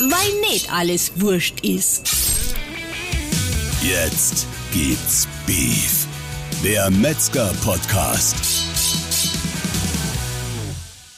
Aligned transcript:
weil 0.00 0.40
nicht 0.50 0.72
alles 0.72 1.20
wurscht 1.20 1.60
ist. 1.64 2.08
Jetzt 3.82 4.46
gibt's 4.72 5.26
Beef. 5.46 6.06
Der 6.62 6.90
Metzger-Podcast. 6.90 8.36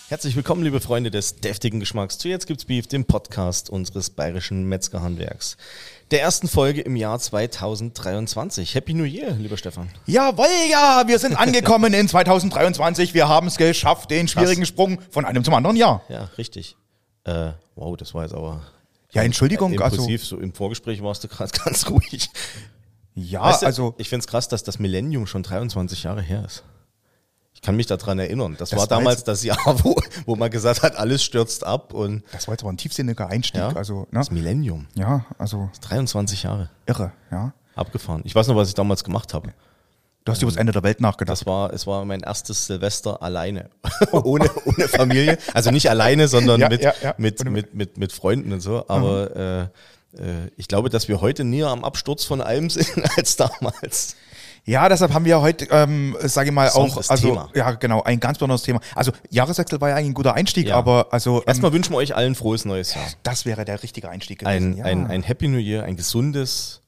Herzlich 0.08 0.34
willkommen, 0.34 0.64
liebe 0.64 0.80
Freunde 0.80 1.10
des 1.10 1.36
deftigen 1.36 1.78
Geschmacks 1.78 2.18
zu 2.18 2.28
Jetzt 2.28 2.46
gibt's 2.46 2.64
Beef, 2.64 2.86
dem 2.86 3.04
Podcast 3.04 3.70
unseres 3.70 4.10
bayerischen 4.10 4.64
Metzgerhandwerks. 4.64 5.56
Der 6.10 6.22
ersten 6.22 6.48
Folge 6.48 6.80
im 6.80 6.96
Jahr 6.96 7.18
2023. 7.18 8.74
Happy 8.74 8.94
New 8.94 9.04
Year, 9.04 9.32
lieber 9.32 9.56
Stefan. 9.56 9.90
Jawohl, 10.06 10.46
ja, 10.70 11.04
wir 11.06 11.18
sind 11.18 11.36
angekommen 11.36 11.92
in 11.92 12.08
2023. 12.08 13.14
Wir 13.14 13.28
haben 13.28 13.46
es 13.46 13.56
geschafft, 13.56 14.10
den 14.10 14.26
schwierigen 14.26 14.66
Sprung 14.66 15.00
von 15.10 15.24
einem 15.24 15.44
zum 15.44 15.54
anderen 15.54 15.76
Jahr. 15.76 16.02
Ja, 16.08 16.30
richtig. 16.38 16.76
Äh, 17.30 17.52
wow, 17.76 17.96
das 17.96 18.12
war 18.14 18.22
jetzt 18.24 18.34
aber 18.34 18.62
Ja, 19.12 19.22
Entschuldigung, 19.22 19.80
also, 19.80 19.96
impulsiv. 19.96 20.24
So 20.24 20.38
im 20.38 20.52
Vorgespräch 20.52 21.02
warst 21.02 21.22
du 21.24 21.28
gerade 21.28 21.52
ganz 21.64 21.88
ruhig. 21.88 22.28
ja, 23.14 23.42
Weißt 23.42 23.62
du, 23.62 23.66
also, 23.66 23.94
ich 23.98 24.08
find's 24.08 24.26
krass, 24.26 24.48
dass 24.48 24.64
das 24.64 24.78
Millennium 24.78 25.26
schon 25.26 25.42
23 25.42 26.02
Jahre 26.02 26.22
her 26.22 26.44
ist. 26.44 26.64
Ich 27.54 27.62
kann 27.62 27.76
mich 27.76 27.86
daran 27.86 28.18
erinnern. 28.18 28.56
Das, 28.58 28.70
Das 28.70 28.78
war 28.78 28.86
damals 28.86 29.22
das 29.22 29.44
Jahr, 29.44 29.58
wo, 29.84 29.94
wo 30.24 30.34
man 30.34 30.50
gesagt 30.50 30.82
hat, 30.82 30.96
alles 30.96 31.22
stürzt 31.22 31.62
ab 31.62 31.92
und 31.92 32.24
das 32.32 32.48
war 32.48 32.54
jetzt 32.54 32.62
aber 32.62 32.72
ein 32.72 32.78
tiefsinniger 32.78 33.28
Einstieg, 33.28 33.60
ja, 33.60 33.68
also, 33.68 34.00
ne? 34.00 34.06
das 34.12 34.30
Millennium. 34.30 34.86
Ja, 34.94 35.26
also, 35.38 35.70
23 35.82 36.44
Jahre 36.44 36.70
irre, 36.86 37.12
ja. 37.30 37.52
abgefahren. 37.74 38.22
Ich 38.24 38.34
weiß 38.34 38.48
noch, 38.48 38.56
was 38.56 38.68
ich 38.68 38.74
damals 38.74 39.04
gemacht 39.04 39.34
habe. 39.34 39.52
Du 40.30 40.34
hast 40.34 40.42
über 40.42 40.50
das 40.52 40.58
Ende 40.58 40.72
der 40.72 40.82
Welt 40.84 41.00
nachgedacht. 41.00 41.32
Das 41.40 41.46
war, 41.46 41.72
es 41.72 41.86
war 41.88 42.04
mein 42.04 42.20
erstes 42.20 42.66
Silvester 42.66 43.20
alleine. 43.20 43.68
ohne, 44.12 44.48
ohne 44.64 44.86
Familie. 44.88 45.38
Also 45.54 45.72
nicht 45.72 45.90
alleine, 45.90 46.28
sondern 46.28 46.60
Ja, 46.60 46.68
mit, 46.68 46.82
ja, 46.82 46.94
ja. 47.02 47.14
Mit, 47.18 47.44
mit, 47.44 47.74
mit, 47.74 47.98
mit 47.98 48.12
Freunden 48.12 48.52
und 48.52 48.60
so. 48.60 48.84
Aber 48.86 49.34
äh, 49.36 49.60
äh, 50.16 50.50
ich 50.56 50.68
glaube, 50.68 50.88
dass 50.88 51.08
wir 51.08 51.20
heute 51.20 51.42
näher 51.42 51.66
am 51.68 51.82
Absturz 51.84 52.24
von 52.24 52.40
allem 52.40 52.70
sind 52.70 52.88
als 53.16 53.34
damals. 53.36 54.14
Ja, 54.64 54.88
deshalb 54.88 55.14
haben 55.14 55.24
wir 55.24 55.40
heute, 55.40 55.66
ähm, 55.72 56.16
sage 56.20 56.50
ich 56.50 56.54
mal, 56.54 56.68
auch, 56.68 56.84
Besonderes 56.84 57.10
also, 57.10 57.28
Thema. 57.28 57.50
ja, 57.54 57.72
genau, 57.72 58.02
ein 58.02 58.20
ganz 58.20 58.38
besonderes 58.38 58.62
Thema. 58.62 58.80
Also, 58.94 59.10
Jahreswechsel 59.30 59.80
war 59.80 59.88
ja 59.88 59.96
eigentlich 59.96 60.10
ein 60.10 60.14
guter 60.14 60.34
Einstieg, 60.34 60.68
Ja. 60.68 60.76
aber, 60.76 61.08
also, 61.10 61.38
ähm, 61.38 61.44
Erstmal 61.46 61.72
wünschen 61.72 61.92
wir 61.92 61.96
euch 61.96 62.14
allen 62.14 62.34
frohes 62.36 62.64
neues 62.66 62.94
Jahr. 62.94 63.04
das 63.22 63.46
wäre 63.46 63.64
der 63.64 63.82
richtige 63.82 64.08
Einstieg 64.10 64.40
gewesen. 64.40 64.74
Ein, 64.74 64.76
ja. 64.76 64.84
ein, 64.84 65.06
ein 65.06 65.22
Happy 65.22 65.48
New 65.48 65.58
Year, 65.58 65.84
ein 65.84 65.96
gesundes, 65.96 66.79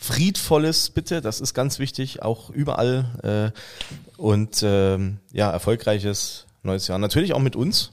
friedvolles, 0.00 0.90
bitte, 0.90 1.20
das 1.20 1.40
ist 1.40 1.52
ganz 1.54 1.78
wichtig, 1.78 2.22
auch 2.22 2.50
überall. 2.50 3.52
Äh, 3.54 4.20
und 4.20 4.62
ähm, 4.62 5.18
ja, 5.30 5.50
erfolgreiches 5.50 6.46
neues 6.62 6.88
Jahr. 6.88 6.98
Natürlich 6.98 7.34
auch 7.34 7.38
mit 7.38 7.54
uns. 7.54 7.92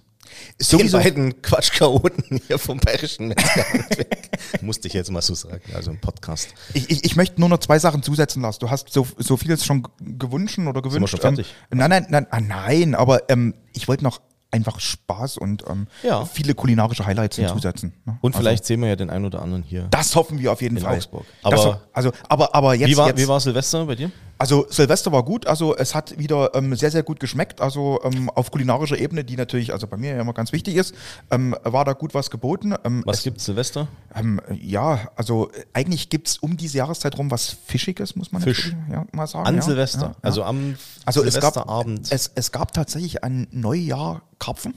Sowieso. 0.57 0.97
Den 0.97 1.03
beiden 1.03 1.41
Quatschchaoten 1.41 2.41
hier 2.47 2.59
vom 2.59 2.79
Bayerischen 2.79 3.27
Metzgerhandwerk. 3.29 4.29
Musste 4.61 4.87
ich 4.87 4.93
jetzt 4.93 5.11
mal 5.11 5.21
so 5.21 5.35
sagen, 5.35 5.61
also 5.73 5.91
im 5.91 5.99
Podcast. 5.99 6.49
Ich, 6.73 6.89
ich, 6.89 7.03
ich 7.03 7.15
möchte 7.15 7.39
nur 7.39 7.49
noch 7.49 7.59
zwei 7.59 7.79
Sachen 7.79 8.03
zusetzen 8.03 8.41
lassen. 8.41 8.59
Du 8.59 8.69
hast 8.69 8.91
so, 8.91 9.07
so 9.17 9.37
vieles 9.37 9.65
schon 9.65 9.87
gewünscht 9.99 10.59
oder 10.59 10.81
gewünscht. 10.81 11.01
wir 11.01 11.07
schon 11.07 11.19
fertig? 11.19 11.53
Ähm, 11.71 11.79
nein, 11.79 11.89
nein, 11.89 12.07
nein, 12.09 12.27
ah, 12.29 12.39
nein, 12.39 12.95
aber 12.95 13.29
ähm, 13.29 13.53
ich 13.73 13.87
wollte 13.87 14.03
noch 14.03 14.21
einfach 14.51 14.79
Spaß 14.79 15.37
und 15.37 15.63
ähm, 15.69 15.87
Ja. 16.03 16.25
viele 16.25 16.53
kulinarische 16.55 17.05
Highlights 17.05 17.35
hinzusetzen. 17.35 17.93
ne? 18.05 18.17
Und 18.21 18.33
Also, 18.33 18.43
vielleicht 18.43 18.65
sehen 18.65 18.81
wir 18.81 18.87
ja 18.89 18.95
den 18.95 19.09
einen 19.09 19.25
oder 19.25 19.41
anderen 19.41 19.61
hier. 19.63 19.87
das 19.91 20.15
hoffen 20.15 20.39
wir 20.39 20.51
auf 20.53 20.61
jeden 20.61 20.77
in 20.77 20.83
Fall. 20.83 20.95
Augsburg. 20.95 21.25
Das 21.43 21.53
Aber- 21.53 21.73
ho- 21.75 21.81
also, 21.93 22.11
aber, 22.29 22.55
aber 22.55 22.73
jetzt, 22.75 22.89
Wie 22.89 22.97
war, 22.97 23.07
jetzt 23.07 23.17
wie 23.21 23.27
war 23.27 23.39
Silvester 23.39 23.85
bei 23.85 23.95
dir? 23.95 24.09
Also 24.37 24.65
Silvester 24.69 25.11
war 25.11 25.23
gut, 25.23 25.47
also 25.47 25.75
es 25.75 25.95
hat 25.95 26.17
wieder 26.19 26.53
ähm, 26.55 26.75
sehr, 26.75 26.91
sehr 26.91 27.03
gut 27.03 27.19
geschmeckt, 27.19 27.59
also 27.61 27.99
ähm, 28.03 28.29
auf 28.29 28.51
kulinarischer 28.51 28.97
Ebene, 28.97 29.23
die 29.23 29.35
natürlich, 29.35 29.73
also 29.73 29.87
bei 29.87 29.97
mir 29.97 30.15
ja 30.15 30.21
immer 30.21 30.33
ganz 30.33 30.51
wichtig 30.51 30.75
ist, 30.75 30.93
ähm, 31.31 31.55
war 31.63 31.85
da 31.85 31.93
gut 31.93 32.13
was 32.13 32.29
geboten. 32.29 32.75
Ähm, 32.83 33.03
Was 33.05 33.23
gibt's 33.23 33.45
Silvester? 33.45 33.87
ähm, 34.15 34.39
ja, 34.61 35.09
also 35.15 35.49
äh, 35.51 35.65
eigentlich 35.73 36.09
gibt's 36.09 36.37
um 36.37 36.55
diese 36.57 36.77
Jahreszeit 36.77 37.17
rum 37.17 37.31
was 37.31 37.55
Fischiges, 37.65 38.15
muss 38.15 38.31
man 38.31 38.41
Fisch. 38.41 38.71
natürlich, 38.71 38.91
ja, 38.93 39.05
mal 39.11 39.27
sagen. 39.27 39.47
An 39.47 39.55
ja, 39.55 39.61
Silvester, 39.61 40.01
ja, 40.01 40.07
ja. 40.09 40.15
also 40.21 40.43
am 40.43 40.75
Also 41.05 41.23
es 41.23 41.35
gab, 41.39 41.53
Silvesterabend. 41.53 42.11
es, 42.11 42.31
es 42.35 42.51
gab 42.51 42.71
tatsächlich 42.73 43.23
ein 43.23 43.47
Neujahr 43.51 44.21
Karpfen. 44.39 44.73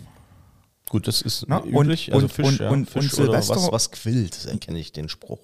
Gut, 0.88 1.06
das 1.06 1.22
ist 1.22 1.44
Na, 1.46 1.62
üblich. 1.64 2.08
und- 2.10 2.14
also 2.14 2.24
und- 2.26 2.32
Fisch, 2.32 2.46
und- 2.46 2.58
ja, 2.60 2.68
und- 2.70 2.90
Fisch 2.90 3.02
und 3.04 3.12
Silvester- 3.12 3.54
was, 3.56 3.70
was 3.72 3.90
quillt, 3.92 4.48
kenne 4.60 4.78
ich 4.78 4.90
den 4.92 5.08
Spruch. 5.08 5.38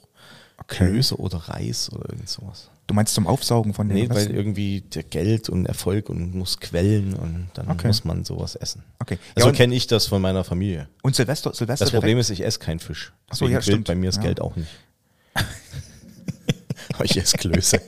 Okay. 0.59 0.89
Klöße 0.89 1.17
oder 1.21 1.39
Reis 1.39 1.91
oder 1.93 2.09
irgend 2.11 2.29
sowas. 2.29 2.71
Du 2.87 2.95
meinst 2.95 3.15
zum 3.15 3.27
Aufsaugen 3.27 3.75
von 3.75 3.89
den 3.89 3.97
Nee, 3.99 4.09
weil 4.11 4.31
irgendwie 4.31 4.81
der 4.81 5.03
Geld 5.03 5.49
und 5.49 5.67
Erfolg 5.67 6.09
und 6.09 6.35
muss 6.35 6.61
quellen 6.61 7.15
und 7.15 7.49
dann 7.55 7.69
Okay. 7.69 7.89
muss 7.89 8.05
man 8.05 8.25
sowas 8.25 8.55
essen. 8.55 8.83
Okay. 9.01 9.19
So 9.35 9.41
Ja, 9.43 9.47
und- 9.49 9.57
kenne 9.57 9.75
ich 9.75 9.87
das 9.89 10.07
von 10.07 10.23
meiner 10.23 10.45
Familie. 10.45 10.89
Und 11.03 11.17
Silvester, 11.17 11.53
Silvester 11.53 11.85
Das 11.85 11.91
Problem 11.93 12.13
direkt- 12.17 12.31
ist, 12.31 12.39
ich 12.39 12.45
esse 12.45 12.59
keinen 12.61 12.79
Fisch. 12.79 13.13
Ach 13.29 13.35
so, 13.35 13.45
Deswegen 13.45 13.53
ja, 13.55 13.63
stimmt. 13.63 13.89
bei 13.89 13.95
mir 13.97 14.07
das 14.07 14.17
Ja. 14.17 14.23
Geld 14.23 14.41
auch 14.41 14.55
nicht. 14.57 14.69
Ich 17.03 17.17
esse 17.17 17.37
Klöße. 17.37 17.81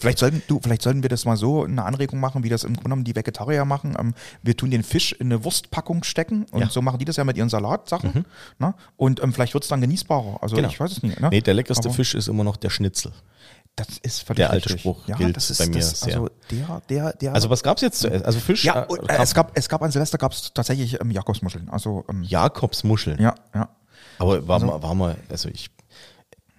Vielleicht 0.00 0.18
sollten, 0.18 0.42
du, 0.48 0.60
vielleicht 0.62 0.82
sollten 0.82 1.02
wir 1.02 1.08
das 1.10 1.24
mal 1.24 1.36
so 1.36 1.64
eine 1.64 1.84
Anregung 1.84 2.20
machen, 2.20 2.42
wie 2.44 2.48
das 2.48 2.64
im 2.64 2.72
Grunde 2.74 2.84
genommen 2.84 3.04
die 3.04 3.14
Vegetarier 3.16 3.64
machen. 3.64 3.96
Ähm, 3.98 4.14
wir 4.42 4.56
tun 4.56 4.70
den 4.70 4.82
Fisch 4.82 5.12
in 5.12 5.26
eine 5.28 5.44
Wurstpackung 5.44 6.02
stecken 6.04 6.46
und 6.50 6.60
Ja. 6.60 6.66
Mhm. 6.66 6.70
so 6.70 6.82
machen 6.82 6.98
die 6.98 7.04
das 7.04 7.16
ja 7.16 7.24
mit 7.24 7.36
ihren 7.36 7.48
Salatsachen. 7.48 8.24
Ne? 8.58 8.74
Und 8.96 9.22
ähm, 9.22 9.32
vielleicht 9.32 9.54
wird 9.54 9.64
es 9.64 9.68
dann 9.70 9.80
genießbarer. 9.80 10.38
Also 10.42 10.56
Genau. 10.56 10.68
ich 10.68 10.78
weiß 10.78 10.90
es 10.92 11.02
nicht. 11.02 11.20
Ne? 11.20 11.28
Nee, 11.30 11.40
der 11.40 11.54
leckerste 11.54 11.88
Aber 11.88 11.94
Fisch 11.96 12.14
ist 12.14 12.28
immer 12.28 12.44
noch 12.44 12.56
der 12.56 12.70
Schnitzel. 12.70 13.12
Das 13.76 13.86
ist 14.02 14.22
völlig 14.22 14.38
Der 14.38 14.50
alte 14.50 14.66
richtig. 14.66 14.80
Spruch 14.80 15.06
ja, 15.06 15.16
gilt 15.16 15.36
das 15.36 15.50
ist, 15.50 15.58
bei 15.58 15.66
mir 15.68 15.74
das, 15.78 16.00
sehr. 16.00 16.14
Also 16.14 16.30
der, 16.50 16.82
der, 16.88 17.12
der. 17.12 17.34
Also 17.34 17.48
was 17.48 17.62
gab's 17.62 17.80
jetzt 17.80 18.00
zu 18.00 18.10
essen? 18.10 18.24
Also 18.26 18.40
Fisch? 18.40 18.64
ja, 18.64 18.82
äh, 18.82 18.86
und, 18.86 19.08
äh, 19.08 19.18
es 19.22 19.34
gab, 19.34 19.56
es 19.56 19.68
gab 19.68 19.82
an 19.82 19.92
Silvester 19.92 20.18
gab 20.18 20.32
es 20.32 20.52
tatsächlich 20.52 21.00
ähm, 21.00 21.12
Jakobsmuscheln. 21.12 21.68
Also 21.68 22.04
ähm, 22.08 22.24
Jakobsmuscheln. 22.24 23.20
ja, 23.20 23.34
ja. 23.54 23.68
Aber 24.18 24.48
war, 24.48 24.58
mal, 24.58 24.82
war 24.82 24.94
mal, 24.96 25.16
also 25.30 25.48
ich, 25.48 25.70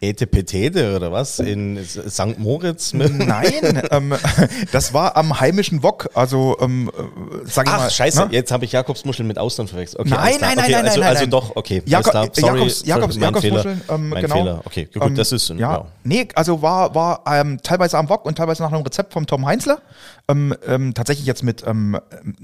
Ete 0.02 0.28
Petete 0.28 0.96
oder 0.96 1.12
was? 1.12 1.40
In 1.40 1.84
St. 1.84 2.40
Moritz? 2.40 2.94
Mit 2.94 3.14
Nein, 3.18 3.84
ähm, 3.92 4.14
das 4.72 4.94
war 4.94 5.18
am 5.18 5.42
heimischen 5.42 5.84
Wok, 5.84 6.10
also 6.14 6.58
ähm, 6.62 6.90
äh, 6.98 7.46
sag 7.46 7.68
ich 7.68 7.74
Ach, 7.74 7.80
mal. 7.80 7.90
scheiße, 7.90 8.28
ne? 8.28 8.28
jetzt 8.32 8.52
habe 8.52 8.64
ich 8.64 8.72
Jakobsmuscheln 8.72 9.28
mit 9.28 9.38
Austern 9.38 9.68
verwechselt. 9.68 10.00
Okay, 10.00 10.12
Nein, 10.12 10.38
nein, 10.40 10.56
nein, 10.56 10.60
okay, 10.60 10.72
nein, 10.72 10.86
also, 10.86 11.00
nein, 11.00 11.10
Also 11.10 11.22
nein. 11.24 11.32
doch, 11.32 11.56
okay. 11.58 11.82
Klar. 11.82 12.30
Sorry, 12.34 12.60
Jakobs, 12.60 12.86
Jakobs, 12.86 13.18
mein 13.18 13.36
Fehler. 13.36 13.58
Jakobsmuscheln, 13.58 13.82
ähm, 13.90 14.10
mein 14.10 14.22
genau. 14.22 14.36
Fehler. 14.36 14.62
Okay, 14.64 14.90
gut, 14.94 15.04
Ähm, 15.04 15.16
das 15.16 15.32
ist, 15.34 15.50
ja, 15.50 15.56
ja. 15.58 15.86
nee, 16.06 16.28
also 16.34 16.62
war 16.62 16.96
war 16.96 17.24
ähm, 17.28 17.60
teilweise 17.62 17.98
am 17.98 18.08
Wok 18.10 18.26
und 18.26 18.38
teilweise 18.38 18.64
nach 18.64 18.72
einem 18.72 18.84
Rezept 18.84 19.12
vom 19.12 19.28
Tom 19.28 19.46
Heinzler. 19.46 19.82
Ähm, 20.30 20.56
ähm, 20.66 20.94
tatsächlich 20.94 21.26
jetzt 21.26 21.44
mit 21.44 21.64
ähm, 21.68 21.98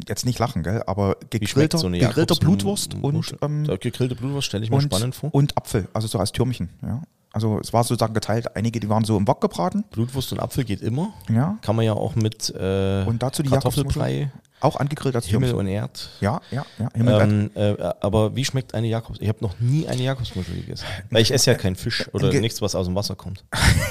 jetzt 0.10 0.26
nicht 0.26 0.40
lachen, 0.40 0.64
gell, 0.64 0.84
aber 0.88 1.16
gegrillter, 1.30 1.78
so 1.78 1.90
gegrillter 1.90 2.36
Blutwurst 2.36 2.96
und 2.96 3.36
ähm, 3.42 3.66
gegrillte 3.80 4.16
Blutwurst 4.16 4.48
stelle 4.48 4.64
ich 4.64 4.70
mir 4.72 4.78
und, 4.78 4.84
spannend 4.84 5.16
vor. 5.16 5.34
und 5.34 5.56
Apfel, 5.56 5.88
also 5.94 6.08
so 6.08 6.20
als 6.20 6.32
Türmchen. 6.32 6.70
Ja, 6.82 7.02
also 7.36 7.60
es 7.60 7.74
war 7.74 7.84
sozusagen 7.84 8.14
geteilt. 8.14 8.56
Einige, 8.56 8.80
die 8.80 8.88
waren 8.88 9.04
so 9.04 9.18
im 9.18 9.28
Wok 9.28 9.42
gebraten. 9.42 9.84
Blutwurst 9.92 10.32
und 10.32 10.40
Apfel 10.40 10.64
geht 10.64 10.82
immer. 10.82 11.14
Ja. 11.30 11.58
Kann 11.62 11.76
man 11.76 11.84
ja 11.84 11.92
auch 11.92 12.16
mit 12.16 12.50
äh, 12.58 13.04
Und 13.06 13.22
dazu 13.22 13.44
die 13.44 13.50
Kartoffelbrei. 13.50 14.32
Auch 14.62 14.78
angegrillt 14.78 15.16
als 15.16 15.26
Himmel 15.26 15.54
und 15.54 15.68
Erd. 15.68 16.10
Ja, 16.22 16.42
ja, 16.50 16.66
ja. 16.80 16.90
Himmelbett. 16.94 17.52
Ähm, 17.56 17.78
äh, 17.78 17.94
aber 18.00 18.36
wie 18.36 18.46
schmeckt 18.46 18.74
eine 18.74 18.88
Jakobs? 18.88 19.20
Ich 19.22 19.28
habe 19.28 19.40
noch 19.42 19.60
nie 19.60 19.88
eine 19.88 20.02
Jakobsmuschel 20.02 20.56
gegessen. 20.56 20.86
Weil 21.10 21.22
ich 21.22 21.32
esse 21.32 21.52
ja 21.52 21.58
keinen 21.58 21.76
Fisch 21.76 22.08
oder 22.14 22.32
nichts, 22.32 22.62
was 22.62 22.74
aus 22.74 22.86
dem 22.86 22.96
Wasser 22.96 23.16
kommt. 23.16 23.44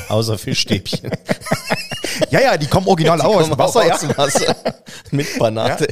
Außer 0.08 0.38
Fischstäbchen. 0.38 1.10
ja, 2.30 2.40
ja, 2.40 2.56
die 2.56 2.66
kommen 2.66 2.86
original 2.86 3.18
Die 3.18 3.24
auch 3.24 3.36
aus 3.36 3.48
kommen 3.48 3.50
dem 3.50 3.58
Wasser. 3.58 3.86
Ja. 3.86 3.94
aus 3.94 4.00
dem 4.00 4.16
Wasser. 4.16 4.56
Mit 5.10 5.38
Banate. 5.38 5.88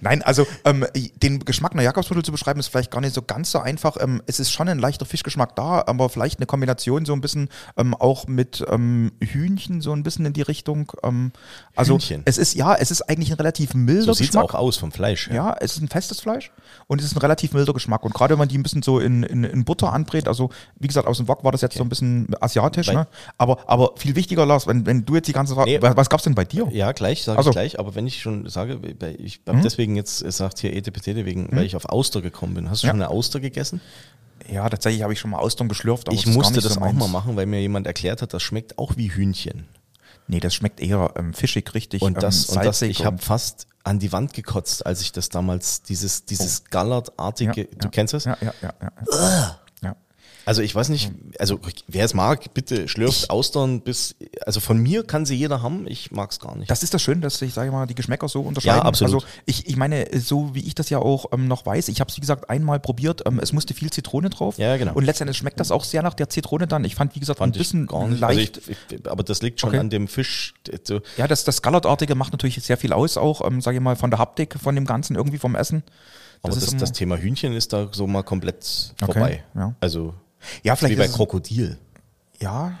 Nein, 0.00 0.22
also 0.22 0.46
ähm, 0.64 0.86
den 1.22 1.44
Geschmack 1.44 1.72
einer 1.72 1.82
Jakobsmuschel 1.82 2.24
zu 2.24 2.32
beschreiben, 2.32 2.60
ist 2.60 2.68
vielleicht 2.68 2.90
gar 2.90 3.00
nicht 3.00 3.14
so 3.14 3.22
ganz 3.22 3.50
so 3.50 3.60
einfach. 3.60 3.96
Ähm, 4.00 4.22
es 4.26 4.40
ist 4.40 4.50
schon 4.50 4.68
ein 4.68 4.78
leichter 4.78 5.06
Fischgeschmack 5.06 5.56
da, 5.56 5.84
aber 5.86 6.08
vielleicht 6.08 6.38
eine 6.40 6.46
Kombination 6.46 7.04
so 7.04 7.12
ein 7.12 7.20
bisschen 7.20 7.48
ähm, 7.76 7.94
auch 7.94 8.26
mit 8.26 8.64
ähm, 8.68 9.12
Hühnchen 9.20 9.80
so 9.80 9.92
ein 9.92 10.02
bisschen 10.02 10.26
in 10.26 10.32
die 10.32 10.42
Richtung. 10.42 10.92
Ähm, 11.02 11.32
also 11.76 11.94
Hühnchen? 11.94 12.22
es 12.24 12.38
ist 12.38 12.54
ja, 12.54 12.74
es 12.74 12.90
ist 12.90 13.02
eigentlich 13.02 13.30
ein 13.30 13.36
relativ 13.36 13.74
milder 13.84 14.14
So 14.14 14.22
Geschmack. 14.24 14.44
auch 14.44 14.54
aus 14.54 14.76
vom 14.76 14.92
Fleisch. 14.92 15.28
her. 15.28 15.36
Ja, 15.36 15.56
es 15.60 15.76
ist 15.76 15.82
ein 15.82 15.88
festes 15.88 16.20
Fleisch 16.20 16.50
und 16.86 17.00
es 17.00 17.06
ist 17.06 17.14
ein 17.16 17.18
relativ 17.20 17.52
milder 17.52 17.72
Geschmack. 17.72 18.02
Und 18.04 18.14
gerade 18.14 18.32
wenn 18.34 18.38
man 18.38 18.48
die 18.48 18.58
ein 18.58 18.62
bisschen 18.62 18.82
so 18.82 18.98
in, 18.98 19.22
in, 19.22 19.44
in 19.44 19.64
Butter 19.64 19.92
anbrät, 19.92 20.28
also 20.28 20.50
wie 20.78 20.86
gesagt, 20.86 21.06
aus 21.06 21.18
dem 21.18 21.28
Wok 21.28 21.44
war 21.44 21.52
das 21.52 21.60
jetzt 21.60 21.76
so 21.76 21.82
ein 21.84 21.88
bisschen 21.88 22.28
asiatisch, 22.40 22.88
Weil- 22.88 22.94
ne? 22.96 23.06
aber, 23.38 23.58
aber 23.68 23.92
viel 23.96 24.16
wichtiger, 24.16 24.46
Lars, 24.46 24.66
wenn, 24.66 24.86
wenn 24.86 25.04
du 25.04 25.14
jetzt 25.14 25.28
die 25.28 25.32
ganze 25.32 25.54
Frage, 25.54 25.70
Nee. 25.70 25.82
was, 25.82 25.96
was 25.96 26.10
gab's 26.10 26.24
denn 26.24 26.34
bei 26.34 26.44
dir? 26.44 26.68
Ja, 26.70 26.92
gleich, 26.92 27.22
sage 27.24 27.38
Also- 27.38 27.50
ich 27.50 27.54
gleich. 27.54 27.78
Aber 27.78 27.94
wenn 27.94 28.06
ich 28.06 28.20
schon 28.20 28.48
sage, 28.48 28.78
ich 29.18 29.40
habe 29.46 29.60
deswegen 29.62 29.96
jetzt 29.96 30.22
gesagt 30.24 30.58
hier 30.58 30.74
Etepetete, 30.74 31.24
wegen, 31.24 31.48
weil 31.52 31.64
ich 31.64 31.76
auf 31.76 31.86
Auster 31.88 32.20
gekommen 32.22 32.54
bin. 32.54 32.70
Hast 32.70 32.82
du 32.82 32.86
Ja. 32.86 32.92
schon 32.92 33.00
eine 33.02 33.10
Auster 33.10 33.40
gegessen? 33.40 33.80
Ja, 34.52 34.68
tatsächlich 34.68 35.02
habe 35.02 35.12
ich 35.12 35.20
schon 35.20 35.30
mal 35.30 35.38
Austern 35.38 35.68
geschlürft, 35.68 36.08
aber 36.08 36.14
ich 36.14 36.24
das 36.24 36.34
musste 36.34 36.60
das 36.60 36.64
so 36.74 36.80
auch 36.80 36.84
meins. 36.84 36.98
mal 36.98 37.08
machen, 37.08 37.34
weil 37.36 37.46
mir 37.46 37.60
jemand 37.60 37.86
erklärt 37.86 38.20
hat, 38.20 38.34
das 38.34 38.42
schmeckt 38.42 38.78
auch 38.78 38.96
wie 38.96 39.08
Hühnchen. 39.10 39.64
Nee, 40.26 40.40
das 40.40 40.54
schmeckt 40.54 40.80
eher 40.80 41.12
ähm, 41.16 41.34
fischig, 41.34 41.74
richtig. 41.74 42.02
Und 42.02 42.22
das, 42.22 42.48
ähm, 42.48 42.58
und 42.58 42.64
das 42.64 42.82
ich 42.82 43.04
habe 43.04 43.18
fast 43.18 43.66
an 43.84 43.98
die 43.98 44.12
Wand 44.12 44.32
gekotzt, 44.32 44.86
als 44.86 45.02
ich 45.02 45.12
das 45.12 45.28
damals, 45.28 45.82
dieses, 45.82 46.24
dieses 46.24 46.64
Gallertartige, 46.64 47.52
Oh. 47.66 47.70
Ja, 47.70 47.78
du 47.78 47.84
ja. 47.86 47.90
kennst 47.90 48.14
das? 48.14 48.24
Ja. 48.24 48.36
ja, 48.40 48.54
ja. 48.62 48.72
ja. 48.80 49.60
Also 50.46 50.60
ich 50.62 50.74
weiß 50.74 50.90
nicht, 50.90 51.10
also 51.38 51.58
wer 51.88 52.04
es 52.04 52.12
mag, 52.12 52.52
bitte 52.52 52.86
schlürft 52.88 53.30
Austern 53.30 53.80
bis, 53.80 54.14
also 54.44 54.60
von 54.60 54.78
mir 54.78 55.02
kann 55.04 55.24
sie 55.24 55.34
jeder 55.34 55.62
haben, 55.62 55.86
ich 55.86 56.10
mag 56.10 56.30
es 56.32 56.38
gar 56.40 56.54
nicht. 56.56 56.70
Das 56.70 56.82
ist 56.82 56.92
das 56.92 57.00
Schöne, 57.02 57.20
dass 57.22 57.38
sich, 57.38 57.54
sage 57.54 57.68
ich 57.68 57.72
mal, 57.72 57.86
die 57.86 57.94
Geschmäcker 57.94 58.28
so 58.28 58.42
unterscheiden. 58.42 58.78
Ja, 58.80 58.84
absolut. 58.84 59.14
Also 59.24 59.26
ich, 59.46 59.66
ich 59.68 59.76
meine, 59.76 60.06
so 60.20 60.54
wie 60.54 60.60
ich 60.66 60.74
das 60.74 60.90
ja 60.90 60.98
auch 60.98 61.26
ähm, 61.32 61.48
noch 61.48 61.64
weiß, 61.64 61.88
ich 61.88 62.00
habe 62.00 62.10
es 62.10 62.16
wie 62.16 62.20
gesagt 62.20 62.50
einmal 62.50 62.78
probiert, 62.80 63.22
ähm, 63.26 63.38
es 63.38 63.52
musste 63.52 63.72
viel 63.74 63.90
Zitrone 63.90 64.28
drauf. 64.30 64.58
Ja, 64.58 64.76
genau. 64.76 64.92
Und 64.94 65.04
letztendlich 65.04 65.38
schmeckt 65.38 65.60
das 65.60 65.70
auch 65.70 65.84
sehr 65.84 66.02
nach 66.02 66.14
der 66.14 66.28
Zitrone 66.28 66.66
dann. 66.66 66.84
Ich 66.84 66.94
fand, 66.94 67.14
wie 67.14 67.20
gesagt, 67.20 67.38
Fand 67.38 67.54
ein 67.54 67.58
bisschen 67.58 67.84
ich 67.84 67.88
gar 67.90 68.06
nicht. 68.08 68.20
leicht. 68.20 68.56
Also 68.58 68.70
ich, 68.70 68.98
ich, 69.00 69.10
aber 69.10 69.22
das 69.22 69.40
liegt 69.40 69.60
schon 69.60 69.70
Okay. 69.70 69.78
an 69.78 69.88
dem 69.90 70.08
Fisch. 70.08 70.54
So, 70.86 71.00
ja, 71.16 71.26
das, 71.26 71.44
das 71.44 71.62
Gallertartige 71.62 72.14
macht 72.14 72.32
natürlich 72.32 72.62
sehr 72.62 72.76
viel 72.76 72.92
aus, 72.92 73.16
auch, 73.16 73.46
ähm, 73.46 73.60
sage 73.62 73.78
ich 73.78 73.82
mal, 73.82 73.96
von 73.96 74.10
der 74.10 74.18
Haptik, 74.18 74.56
von 74.62 74.74
dem 74.74 74.84
Ganzen, 74.84 75.16
irgendwie 75.16 75.38
vom 75.38 75.54
Essen. 75.54 75.82
aber 76.42 76.54
das, 76.54 76.76
das 76.76 76.92
Thema 76.92 77.16
Hühnchen 77.16 77.54
ist 77.54 77.72
da 77.72 77.88
so 77.92 78.06
mal 78.06 78.22
komplett 78.22 78.92
vorbei. 78.98 79.42
ja. 79.54 79.74
Also 79.80 80.12
ja, 80.62 80.72
wie 80.74 80.76
vielleicht 80.78 80.98
bei 80.98 81.04
ist 81.04 81.10
es, 81.10 81.16
Krokodil. 81.16 81.78
ja, 82.40 82.72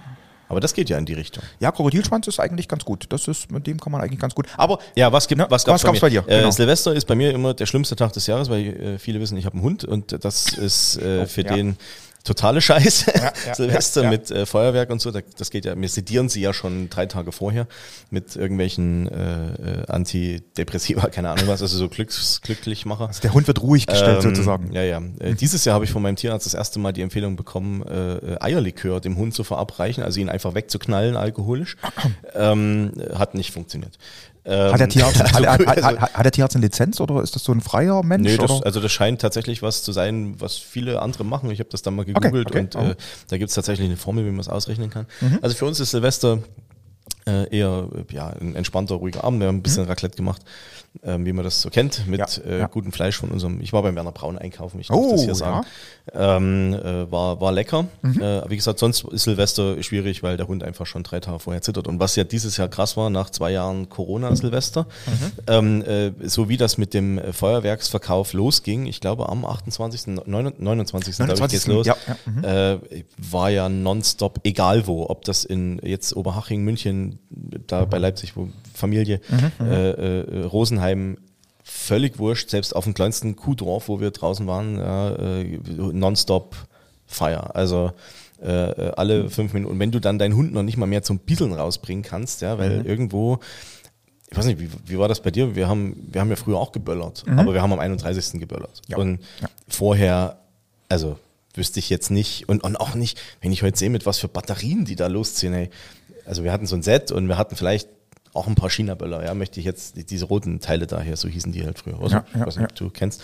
Aber 0.48 0.60
das 0.60 0.74
geht 0.74 0.88
ja 0.90 0.98
in 0.98 1.06
die 1.06 1.14
Richtung. 1.14 1.42
ja, 1.60 1.72
Krokodilschwanz 1.72 2.26
ist 2.28 2.38
eigentlich 2.38 2.68
ganz 2.68 2.84
gut. 2.84 3.06
Das 3.08 3.26
ist, 3.28 3.50
mit 3.50 3.66
dem 3.66 3.80
kann 3.80 3.92
man 3.92 4.00
eigentlich 4.00 4.20
ganz 4.20 4.34
gut. 4.34 4.46
Aber 4.56 4.78
Ja, 4.94 5.10
was 5.12 5.26
gibt 5.26 5.38
Ne, 5.40 5.46
was 5.48 5.62
was 5.62 5.64
gab's, 5.64 5.82
gab's 5.82 6.00
bei 6.00 6.10
dir? 6.10 6.24
Äh, 6.26 6.38
Genau. 6.38 6.50
Silvester 6.50 6.92
ist 6.94 7.06
bei 7.06 7.14
mir 7.14 7.32
immer 7.32 7.54
der 7.54 7.66
schlimmste 7.66 7.96
Tag 7.96 8.12
des 8.12 8.26
Jahres, 8.26 8.48
weil 8.50 8.62
äh, 8.66 8.98
viele 8.98 9.20
wissen, 9.20 9.36
ich 9.38 9.46
habe 9.46 9.54
einen 9.54 9.64
Hund 9.64 9.84
und 9.84 10.24
das 10.24 10.52
ist 10.52 10.96
äh, 10.98 11.26
für 11.26 11.42
ja. 11.42 11.54
den 11.54 11.76
totale 12.24 12.60
Scheiße. 12.60 13.12
ja, 13.14 13.32
Silvester 13.54 14.02
ja, 14.02 14.10
ja. 14.10 14.10
mit 14.10 14.30
äh, 14.30 14.46
Feuerwerk 14.46 14.90
und 14.90 15.00
so, 15.00 15.10
da, 15.10 15.20
das 15.36 15.50
geht 15.50 15.64
ja, 15.64 15.78
wir 15.78 15.88
sedieren 15.88 16.28
sie 16.28 16.40
ja 16.40 16.52
schon 16.52 16.88
drei 16.90 17.06
Tage 17.06 17.30
vorher 17.32 17.68
mit 18.10 18.34
irgendwelchen 18.34 19.08
äh, 19.08 19.82
äh, 19.82 19.86
Antidepressiva, 19.86 21.08
keine 21.10 21.30
Ahnung 21.30 21.46
was, 21.46 21.62
also 21.62 21.76
so 21.76 21.88
Glücks, 21.88 22.40
Glücklichmacher. 22.42 23.10
der 23.22 23.34
Hund 23.34 23.46
wird 23.46 23.62
ruhig 23.62 23.86
gestellt 23.86 24.24
Ähm, 24.24 24.30
sozusagen. 24.34 24.72
Ja, 24.72 24.82
ja. 24.82 25.02
Äh, 25.20 25.34
dieses 25.34 25.64
Jahr 25.64 25.74
habe 25.74 25.84
ich 25.84 25.90
von 25.90 26.02
meinem 26.02 26.16
Tierarzt 26.16 26.46
das 26.46 26.54
erste 26.54 26.78
Mal 26.78 26.92
die 26.92 27.02
Empfehlung 27.02 27.36
bekommen, 27.36 27.82
äh, 27.86 28.14
äh, 28.14 28.36
Eierlikör 28.40 29.00
dem 29.00 29.16
Hund 29.16 29.34
zu 29.34 29.44
verabreichen, 29.44 30.02
also 30.02 30.18
ihn 30.20 30.28
einfach 30.28 30.54
wegzuknallen 30.54 31.16
alkoholisch. 31.16 31.76
ähm, 32.34 32.92
äh, 32.98 33.14
hat 33.16 33.34
nicht 33.34 33.52
funktioniert. 33.52 33.98
Ähm, 34.46 34.72
Hat 34.72 34.80
der, 34.80 34.88
Tierarzt, 34.90 35.20
hat, 35.20 35.34
also, 35.34 35.48
hat, 35.48 35.66
hat, 35.66 36.00
hat, 36.00 36.14
hat 36.14 36.24
der 36.24 36.32
Tierarzt 36.32 36.54
eine 36.54 36.66
Lizenz 36.66 37.00
oder 37.00 37.22
ist 37.22 37.34
das 37.34 37.44
so 37.44 37.52
ein 37.52 37.62
freier 37.62 38.02
Mensch? 38.02 38.30
Nee, 38.30 38.36
das, 38.36 38.50
oder? 38.50 38.66
also 38.66 38.80
das 38.80 38.92
scheint 38.92 39.22
tatsächlich 39.22 39.62
was 39.62 39.82
zu 39.82 39.92
sein, 39.92 40.34
was 40.38 40.56
viele 40.56 41.00
andere 41.00 41.24
machen. 41.24 41.50
Ich 41.50 41.60
habe 41.60 41.70
das 41.70 41.80
dann 41.80 41.96
mal 41.96 42.04
gegoogelt 42.04 42.48
okay. 42.48 42.60
und 42.60 42.76
Oh. 42.76 42.80
Mhm. 42.82 42.90
äh, 42.90 42.96
da 43.28 43.38
gibt 43.38 43.48
es 43.48 43.54
tatsächlich 43.54 43.86
eine 43.86 43.96
Formel, 43.96 44.26
wie 44.26 44.30
man 44.30 44.40
es 44.40 44.48
ausrechnen 44.48 44.90
kann. 44.90 45.06
Also 45.40 45.56
für 45.56 45.64
uns 45.64 45.80
ist 45.80 45.92
Silvester 45.92 46.40
äh, 47.26 47.48
eher 47.56 47.88
äh, 47.94 48.14
ja, 48.14 48.28
ein 48.28 48.54
entspannter, 48.54 48.96
ruhiger 48.96 49.24
Abend. 49.24 49.40
Wir 49.40 49.48
haben 49.48 49.56
ein 49.56 49.62
bisschen 49.62 49.84
Raclette 49.84 50.16
gemacht, 50.16 50.42
ähm, 51.02 51.26
wie 51.26 51.32
man 51.32 51.44
das 51.44 51.60
so 51.60 51.70
kennt, 51.70 52.06
mit 52.06 52.20
Mhm. 52.20 52.26
Ja, 52.44 52.50
äh, 52.50 52.58
ja. 52.60 52.66
gutem 52.68 52.92
Fleisch 52.92 53.16
von 53.16 53.30
unserem. 53.30 53.60
Ich 53.60 53.72
war 53.72 53.82
beim 53.82 53.94
Werner 53.96 54.12
Braun 54.12 54.38
einkaufen, 54.38 54.78
ich 54.80 54.88
darf 54.88 54.96
Oh, 54.98 55.10
das 55.12 55.20
hier 55.22 55.28
ja. 55.30 55.34
sagen. 55.34 55.66
Ähm, 56.12 56.74
äh, 56.74 57.10
war, 57.10 57.40
war 57.40 57.50
lecker. 57.52 57.86
Mhm. 58.02 58.20
Äh, 58.22 58.50
wie 58.50 58.56
gesagt, 58.56 58.78
sonst 58.78 59.04
ist 59.04 59.24
Silvester 59.24 59.82
schwierig, 59.82 60.22
weil 60.22 60.36
der 60.36 60.46
Hund 60.48 60.62
einfach 60.62 60.86
schon 60.86 61.02
drei 61.02 61.18
Tage 61.20 61.38
vorher 61.40 61.62
zittert. 61.62 61.88
Und 61.88 61.98
was 61.98 62.14
ja 62.16 62.24
dieses 62.24 62.56
Jahr 62.56 62.68
krass 62.68 62.96
war, 62.96 63.10
nach 63.10 63.30
zwei 63.30 63.50
Jahren 63.52 63.88
Corona-Silvester, 63.88 64.86
Mhm. 65.06 65.32
ähm, 65.46 65.82
äh, 65.82 66.12
so 66.28 66.48
wie 66.48 66.56
das 66.56 66.78
mit 66.78 66.94
dem 66.94 67.18
äh, 67.18 67.32
Feuerwerksverkauf 67.32 68.32
losging, 68.32 68.86
ich 68.86 69.00
glaube 69.00 69.28
am 69.28 69.44
28., 69.44 70.06
29. 70.26 70.60
29. 70.62 71.16
glaube 71.16 71.32
ich, 71.34 71.40
geht's 71.48 71.66
29.. 71.66 71.66
los, 71.74 71.86
Ja, 71.86 71.96
ja, 72.06 72.16
mhm. 72.26 72.44
äh, 72.94 73.04
war 73.18 73.50
ja 73.50 73.68
nonstop, 73.68 74.40
egal 74.44 74.86
wo, 74.86 75.08
ob 75.08 75.24
das 75.24 75.44
in 75.44 75.80
jetzt 75.82 76.14
Oberhaching, 76.16 76.62
München, 76.62 77.18
da 77.66 77.84
bei 77.84 77.98
Leipzig, 77.98 78.36
wo 78.36 78.48
Familie, 78.74 79.20
Mhm, 79.28 79.52
Rosenheim, 80.84 81.18
völlig 81.62 82.18
wurscht, 82.18 82.50
selbst 82.50 82.76
auf 82.76 82.84
dem 82.84 82.94
kleinsten 82.94 83.36
Kuhdorf, 83.36 83.88
wo 83.88 84.00
wir 84.00 84.10
draußen 84.10 84.46
waren, 84.46 84.78
äh, 84.78 85.44
nonstop 85.92 86.54
Feier. 87.06 87.54
Also 87.56 87.92
äh, 88.42 88.48
äh, 88.48 88.92
alle 88.96 89.30
fünf 89.30 89.52
Minuten. 89.54 89.72
Und 89.72 89.78
wenn 89.80 89.90
du 89.90 90.00
dann 90.00 90.18
deinen 90.18 90.34
Hund 90.36 90.52
noch 90.52 90.62
nicht 90.62 90.76
mal 90.76 90.86
mehr 90.86 91.02
zum 91.02 91.18
Bisseln 91.18 91.52
rausbringen 91.52 92.02
kannst, 92.02 92.42
ja, 92.42 92.58
weil 92.58 92.80
Mhm. 92.80 92.86
irgendwo, 92.86 93.38
ich 94.30 94.36
weiß 94.36 94.44
nicht, 94.46 94.60
wie, 94.60 94.68
wie 94.86 94.98
war 94.98 95.08
das 95.08 95.20
bei 95.22 95.30
dir? 95.30 95.54
Wir 95.54 95.68
haben, 95.68 96.08
wir 96.12 96.20
haben 96.20 96.28
ja 96.30 96.36
früher 96.36 96.58
auch 96.58 96.72
geböllert, 96.72 97.24
Mhm. 97.26 97.38
aber 97.38 97.54
wir 97.54 97.62
haben 97.62 97.72
am 97.72 97.78
31. 97.78 98.38
geböllert. 98.40 98.82
Ja. 98.88 98.98
Und 98.98 99.20
Ja. 99.40 99.48
vorher, 99.68 100.38
also 100.88 101.18
wüsste 101.54 101.78
ich 101.78 101.88
jetzt 101.88 102.10
nicht 102.10 102.48
und, 102.48 102.62
und 102.64 102.76
auch 102.76 102.94
nicht, 102.94 103.18
wenn 103.40 103.52
ich 103.52 103.62
heute 103.62 103.78
sehe, 103.78 103.88
mit 103.90 104.04
was 104.06 104.18
für 104.18 104.28
Batterien 104.28 104.84
die 104.84 104.96
da 104.96 105.06
losziehen, 105.06 105.54
ey. 105.54 105.70
Also 106.26 106.42
wir 106.42 106.52
hatten 106.52 106.66
so 106.66 106.74
ein 106.74 106.82
Set 106.82 107.12
und 107.12 107.28
wir 107.28 107.38
hatten 107.38 107.54
vielleicht 107.54 107.88
auch 108.34 108.46
ein 108.46 108.54
paar 108.56 108.68
China-Böller, 108.70 109.24
ja, 109.24 109.32
möchte 109.34 109.60
ich 109.60 109.66
jetzt, 109.66 109.96
die- 109.96 110.04
diese 110.04 110.26
roten 110.26 110.60
Teile 110.60 110.86
daher, 110.86 111.16
so 111.16 111.28
hießen 111.28 111.52
die 111.52 111.64
halt 111.64 111.78
früher, 111.78 112.00
oder? 112.00 112.24
Ja, 112.34 112.40
ja, 112.40 112.46
weiß 112.46 112.56
nicht, 112.56 112.70
ob 112.70 112.74
du 112.74 112.90
kennst. 112.90 113.22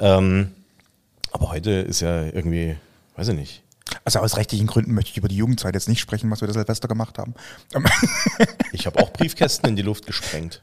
Ähm, 0.00 0.52
aber 1.32 1.50
heute 1.52 1.70
ist 1.70 2.00
ja 2.00 2.24
irgendwie, 2.24 2.76
weiß 3.16 3.28
ich 3.28 3.34
nicht. 3.36 3.62
Also 4.04 4.18
aus 4.18 4.36
rechtlichen 4.36 4.66
Gründen 4.66 4.92
möchte 4.92 5.10
ich 5.12 5.16
über 5.16 5.28
die 5.28 5.36
Jugendzeit 5.36 5.74
jetzt 5.74 5.88
nicht 5.88 6.00
sprechen, 6.00 6.30
was 6.30 6.40
wir 6.42 6.46
das 6.48 6.54
Silvester 6.56 6.88
gemacht 6.88 7.18
haben. 7.18 7.34
Ähm, 7.74 7.84
Ich 8.72 8.86
habe 8.86 8.98
auch 9.02 9.10
Briefkästen 9.12 9.68
in 9.70 9.76
die 9.76 9.82
Luft 9.82 10.06
gesprengt. 10.06 10.60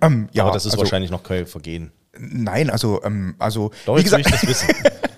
ähm, 0.00 0.28
ja, 0.32 0.44
aber 0.44 0.52
das 0.52 0.64
ist 0.64 0.72
also, 0.72 0.82
wahrscheinlich 0.84 1.10
noch 1.10 1.22
kein 1.22 1.46
Vergehen. 1.46 1.92
Nein, 2.18 2.70
also, 2.70 3.02
ähm, 3.04 3.34
also 3.38 3.70
Doch, 3.84 3.94
wie 3.94 3.98
will 3.98 4.18
ich 4.20 4.24
gesagt, 4.24 4.32
das 4.32 4.46
wissen. 4.46 4.68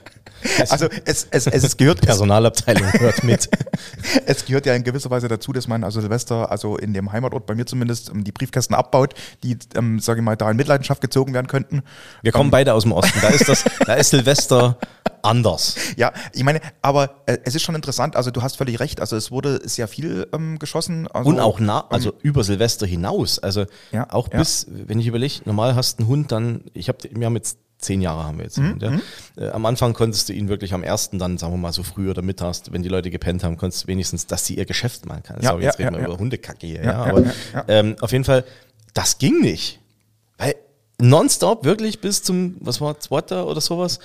also 0.69 0.89
es, 1.05 1.27
es, 1.31 1.47
es, 1.47 1.77
gehört, 1.77 2.01
Personalabteilung 2.01 2.93
hört 2.93 3.25
mit. 3.25 3.49
es 4.27 4.45
gehört 4.45 4.67
ja 4.67 4.75
in 4.75 4.85
gewisser 4.85 5.11
Weise 5.11 5.29
dazu, 5.29 5.53
dass 5.53 5.69
man 5.69 5.85
also 5.85 6.01
Silvester, 6.01 6.51
also 6.51 6.77
in 6.77 6.93
dem 6.93 7.13
Heimatort 7.13 7.47
bei 7.47 7.55
mir 7.55 7.67
zumindest, 7.67 8.11
ähm, 8.11 8.25
die 8.25 8.33
Briefkästen 8.33 8.75
abbaut, 8.75 9.15
die, 9.43 9.59
ähm, 9.75 10.01
sage 10.01 10.21
ich 10.21 10.25
mal, 10.25 10.37
da 10.37 10.51
in 10.51 10.57
Mitleidenschaft 10.57 11.01
gezogen 11.01 11.35
werden 11.35 11.47
könnten. 11.47 11.83
Wir 12.23 12.33
kommen 12.33 12.51
beide 12.51 12.75
aus 12.75 12.83
dem 12.83 12.93
Osten. 12.93 13.19
Da 13.21 13.29
ist 13.29 13.49
das, 13.49 13.65
da 13.87 13.95
ist 13.95 14.11
Silvester 14.11 14.79
anders. 15.23 15.77
Ja, 15.97 16.13
ich 16.33 16.45
meine, 16.45 16.61
aber 16.83 17.23
äh, 17.27 17.39
es 17.45 17.55
ist 17.55 17.63
schon 17.63 17.75
interessant, 17.75 18.17
also 18.17 18.31
du 18.31 18.43
hast 18.43 18.57
völlig 18.57 18.79
recht, 18.81 19.01
also 19.01 19.17
es 19.17 19.31
wurde 19.31 19.67
sehr 19.67 19.89
viel 19.89 20.27
ähm, 20.33 20.59
geschossen. 20.59 21.09
Also, 21.09 21.31
Und 21.31 21.41
auch 21.41 21.61
nah, 21.61 21.87
also 21.91 22.13
über 22.23 22.45
Silvester 22.45 22.87
hinaus. 22.87 23.39
Also 23.39 23.65
Ja, 23.93 24.13
auch 24.13 24.31
ja. 24.33 24.39
bis, 24.39 24.67
wenn 24.69 25.01
ich 25.01 25.07
überlege, 25.07 25.35
normal 25.45 25.75
hast 25.75 25.99
du 25.99 26.03
einen 26.03 26.09
Hund 26.09 26.33
dann, 26.33 26.65
ich 26.75 26.89
habe, 26.89 26.99
wir 27.11 27.27
haben 27.27 27.37
jetzt 27.37 27.59
zehn 27.79 28.01
Jahre 28.01 28.25
haben 28.25 28.39
wir 28.39 28.45
jetzt. 28.45 28.59
Mhm, 28.59 28.79
ja. 28.81 28.99
Äh, 29.37 29.51
am 29.51 29.67
Anfang 29.67 29.93
konntest 29.93 30.29
du 30.29 30.33
ihn 30.33 30.49
wirklich 30.49 30.73
am 30.75 30.83
ersten 30.83 31.19
dann, 31.19 31.39
sagen 31.39 31.53
wir 31.53 31.59
mal 31.59 31.73
so 31.73 31.83
früh 31.83 32.11
oder 32.11 32.23
mittags, 32.23 32.63
wenn 32.71 32.83
die 32.83 32.89
Leute 32.89 33.11
gepennt 33.11 33.45
haben, 33.45 33.57
konntest 33.57 33.85
du 33.85 33.89
wenigstens, 33.89 34.27
dass 34.27 34.47
sie 34.47 34.57
ihr 34.57 34.65
Geschäft 34.65 35.07
machen 35.07 35.23
kann. 35.23 35.41
Ja, 35.43 35.51
Sorry, 35.51 35.65
jetzt 35.65 35.79
ja, 35.79 35.89
reden 35.89 36.01
wir 36.01 36.07
über 36.07 36.19
Hundekacke 36.19 36.67
hier. 36.67 36.85
Ja, 36.85 37.05
aber. 37.05 37.25
Ähm, 37.69 37.97
auf 38.01 38.13
jeden 38.13 38.25
Fall, 38.25 38.45
das 38.95 39.19
ging 39.19 39.41
nicht. 39.41 39.81
Weil 40.39 40.55
nonstop 40.99 41.65
wirklich 41.65 42.01
bis 42.01 42.23
zum, 42.23 42.57
was 42.61 42.81
war, 42.81 42.99
zweiter 43.01 43.47
oder 43.47 43.61
sowas, 43.61 43.99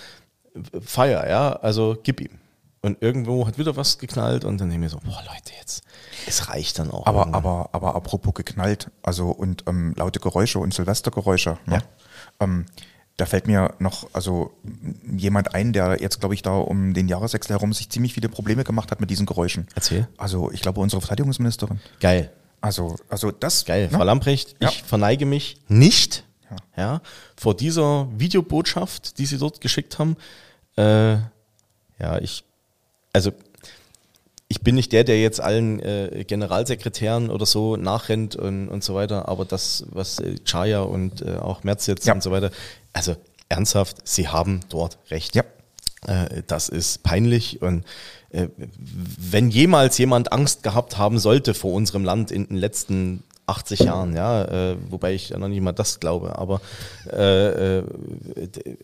Feier, 0.81 1.29
ja, 1.29 1.53
also 1.53 1.97
gib 2.03 2.21
ihm. 2.21 2.39
Und 2.81 3.01
irgendwo 3.01 3.45
hat 3.45 3.57
wieder 3.57 3.75
was 3.75 3.97
geknallt 3.97 4.45
und 4.45 4.59
dann 4.59 4.69
denke 4.69 4.85
ich 4.85 4.93
mir 4.93 4.99
so, 4.99 5.05
boah 5.05 5.21
Leute, 5.25 5.51
jetzt, 5.59 5.83
es 6.27 6.47
reicht 6.47 6.79
dann 6.79 6.91
auch. 6.91 7.05
Aber, 7.05 7.21
irgendwann. 7.21 7.35
aber, 7.35 7.69
aber 7.73 7.95
apropos 7.95 8.33
geknallt, 8.33 8.89
also 9.03 9.31
und 9.31 9.65
ähm, 9.67 9.93
laute 9.97 10.19
Geräusche 10.19 10.59
und 10.59 10.73
Silvestergeräusche. 10.73 11.57
Ne? 11.65 11.75
Ja. 11.75 11.81
Ähm, 12.39 12.65
da 13.19 13.25
fällt 13.25 13.47
mir 13.47 13.73
noch 13.79 14.07
also 14.13 14.51
jemand 15.11 15.53
ein, 15.53 15.73
der 15.73 16.01
jetzt, 16.01 16.19
glaube 16.19 16.35
ich, 16.35 16.41
da 16.41 16.51
um 16.57 16.93
den 16.93 17.07
Jahreswechsel 17.07 17.53
herum 17.55 17.73
sich 17.73 17.89
ziemlich 17.89 18.13
viele 18.13 18.29
Probleme 18.29 18.63
gemacht 18.63 18.91
hat 18.91 19.01
mit 19.01 19.09
diesen 19.09 19.25
Geräuschen. 19.25 19.67
Erzähl. 19.75 20.07
Also 20.17 20.51
ich 20.51 20.61
glaube, 20.61 20.79
unsere 20.79 21.01
Verteidigungsministerin. 21.01 21.79
Geil. 21.99 22.31
Also, 22.61 22.95
also 23.09 23.31
das. 23.31 23.65
Geil. 23.65 23.89
ne? 23.91 23.97
Frau 23.97 24.03
Lamprecht, 24.03 24.55
Ja. 24.61 24.69
ich 24.69 24.83
verneige 24.83 25.25
mich 25.25 25.57
nicht 25.67 26.23
Ja. 26.49 26.57
ja. 26.83 27.01
vor 27.35 27.55
dieser 27.55 28.07
Videobotschaft, 28.17 29.17
die 29.17 29.25
Sie 29.25 29.37
dort 29.37 29.59
geschickt 29.61 29.99
haben. 29.99 30.15
Äh, 30.77 31.13
ja, 31.99 32.17
ich, 32.21 32.43
also 33.13 33.31
ich 34.51 34.61
bin 34.61 34.73
nicht 34.75 34.91
der, 34.93 35.03
der 35.03 35.21
jetzt 35.21 35.39
allen 35.39 35.79
äh, 35.79 36.23
Generalsekretären 36.27 37.29
oder 37.29 37.45
so 37.45 37.75
nachrennt 37.77 38.35
und, 38.35 38.67
und 38.67 38.83
so 38.83 38.95
weiter, 38.95 39.27
aber 39.29 39.45
das, 39.45 39.85
was 39.91 40.19
äh, 40.19 40.35
Chaya 40.43 40.81
und 40.81 41.21
äh, 41.21 41.35
auch 41.37 41.63
Merz 41.63 41.85
jetzt 41.85 42.07
Ja. 42.07 42.13
und 42.13 42.23
so 42.23 42.31
weiter, 42.31 42.49
also 42.93 43.15
ernsthaft, 43.49 43.97
Sie 44.07 44.27
haben 44.27 44.61
dort 44.69 44.97
recht. 45.09 45.35
Ja. 45.35 45.43
Äh, 46.07 46.43
das 46.47 46.69
ist 46.69 47.03
peinlich 47.03 47.61
und 47.61 47.83
äh, 48.29 48.47
wenn 48.57 49.49
jemals 49.49 49.97
jemand 49.97 50.31
Angst 50.31 50.63
gehabt 50.63 50.97
haben 50.97 51.19
sollte 51.19 51.53
vor 51.53 51.73
unserem 51.73 52.05
Land 52.05 52.31
in 52.31 52.47
den 52.47 52.57
letzten 52.57 53.23
80 53.47 53.79
Jahren, 53.79 54.15
ja, 54.15 54.43
äh, 54.45 54.77
wobei 54.89 55.13
ich 55.13 55.29
ja 55.29 55.37
noch 55.37 55.47
nicht 55.47 55.61
mal 55.61 55.71
das 55.71 55.99
glaube, 55.99 56.37
aber 56.37 56.61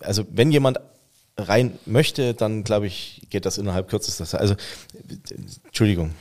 also 0.02 0.26
wenn 0.32 0.52
jemand 0.52 0.80
rein 1.38 1.78
möchte, 1.86 2.34
dann 2.34 2.64
glaube 2.64 2.88
ich, 2.88 3.22
geht 3.30 3.46
das 3.46 3.60
innerhalb 3.60 3.88
kürzester 3.90 4.26
Zeit. 4.26 4.42
Also 4.42 4.56
Entschuldigung, 5.66 6.12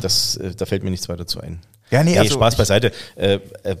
das, 0.00 0.40
da 0.56 0.64
fällt 0.64 0.84
mir 0.84 0.90
nichts 0.90 1.10
weiter 1.10 1.26
zu 1.26 1.40
ein. 1.40 1.60
Ja, 1.92 2.02
nee, 2.02 2.18
also 2.18 2.34
Spaß 2.34 2.56
beiseite. 2.56 2.90
Äh, 3.16 3.38
äh, 3.64 3.76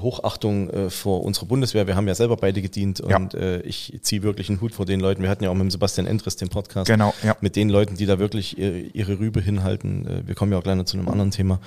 Hochachtung 0.00 0.70
äh, 0.70 0.90
vor 0.90 1.22
unserer 1.24 1.46
Bundeswehr. 1.46 1.86
Wir 1.86 1.96
haben 1.96 2.08
ja 2.08 2.14
selber 2.14 2.36
beide 2.36 2.62
gedient 2.62 3.02
Ja. 3.08 3.16
und 3.16 3.34
äh, 3.34 3.60
ich 3.62 3.98
ziehe 4.02 4.22
wirklich 4.22 4.48
einen 4.48 4.60
Hut 4.60 4.72
vor 4.72 4.86
den 4.86 5.00
Leuten. 5.00 5.22
Wir 5.22 5.30
hatten 5.30 5.44
ja 5.44 5.50
auch 5.50 5.54
mit 5.54 5.62
dem 5.62 5.70
Sebastian 5.70 6.06
Endres 6.06 6.36
den 6.36 6.48
Podcast. 6.48 6.90
Genau, 6.90 7.12
ja. 7.22 7.36
Mit 7.40 7.56
den 7.56 7.68
Leuten, 7.68 7.96
die 7.96 8.06
da 8.06 8.18
wirklich 8.18 8.56
ihre, 8.58 9.18
Rübe 9.18 9.40
hinhalten. 9.40 10.06
Äh, 10.06 10.26
wir 10.28 10.34
kommen 10.34 10.52
ja 10.52 10.58
auch 10.58 10.62
gleich 10.62 10.76
noch 10.76 10.84
zu 10.84 10.96
einem 10.96 11.08
anderen 11.08 11.30
Thema. 11.30 11.60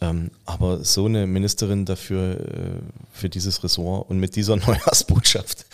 Ähm, 0.00 0.30
aber 0.46 0.84
so 0.84 1.06
eine 1.06 1.26
Ministerin 1.26 1.84
dafür, 1.84 2.34
äh, 2.38 2.44
für 3.12 3.28
dieses 3.28 3.64
Ressort 3.64 4.08
und 4.08 4.20
mit 4.20 4.36
dieser 4.36 4.54
Neujahrsbotschaft 4.66 5.66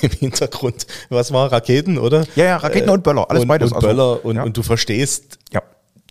im 0.00 0.10
Hintergrund, 0.10 0.86
was 1.10 1.32
war, 1.32 1.52
Raketen, 1.52 1.96
oder? 1.98 2.26
Ja, 2.34 2.44
ja, 2.44 2.56
Raketen 2.56 2.90
und 2.90 3.04
Böller, 3.04 3.30
alles 3.30 3.42
und, 3.42 3.48
beides. 3.48 3.70
Und 3.70 3.76
Also, 3.76 3.86
Böller 3.86 4.24
und, 4.24 4.36
ja. 4.36 4.42
und 4.42 4.56
du 4.56 4.62
verstehst 4.64 5.34
Ja. 5.34 5.41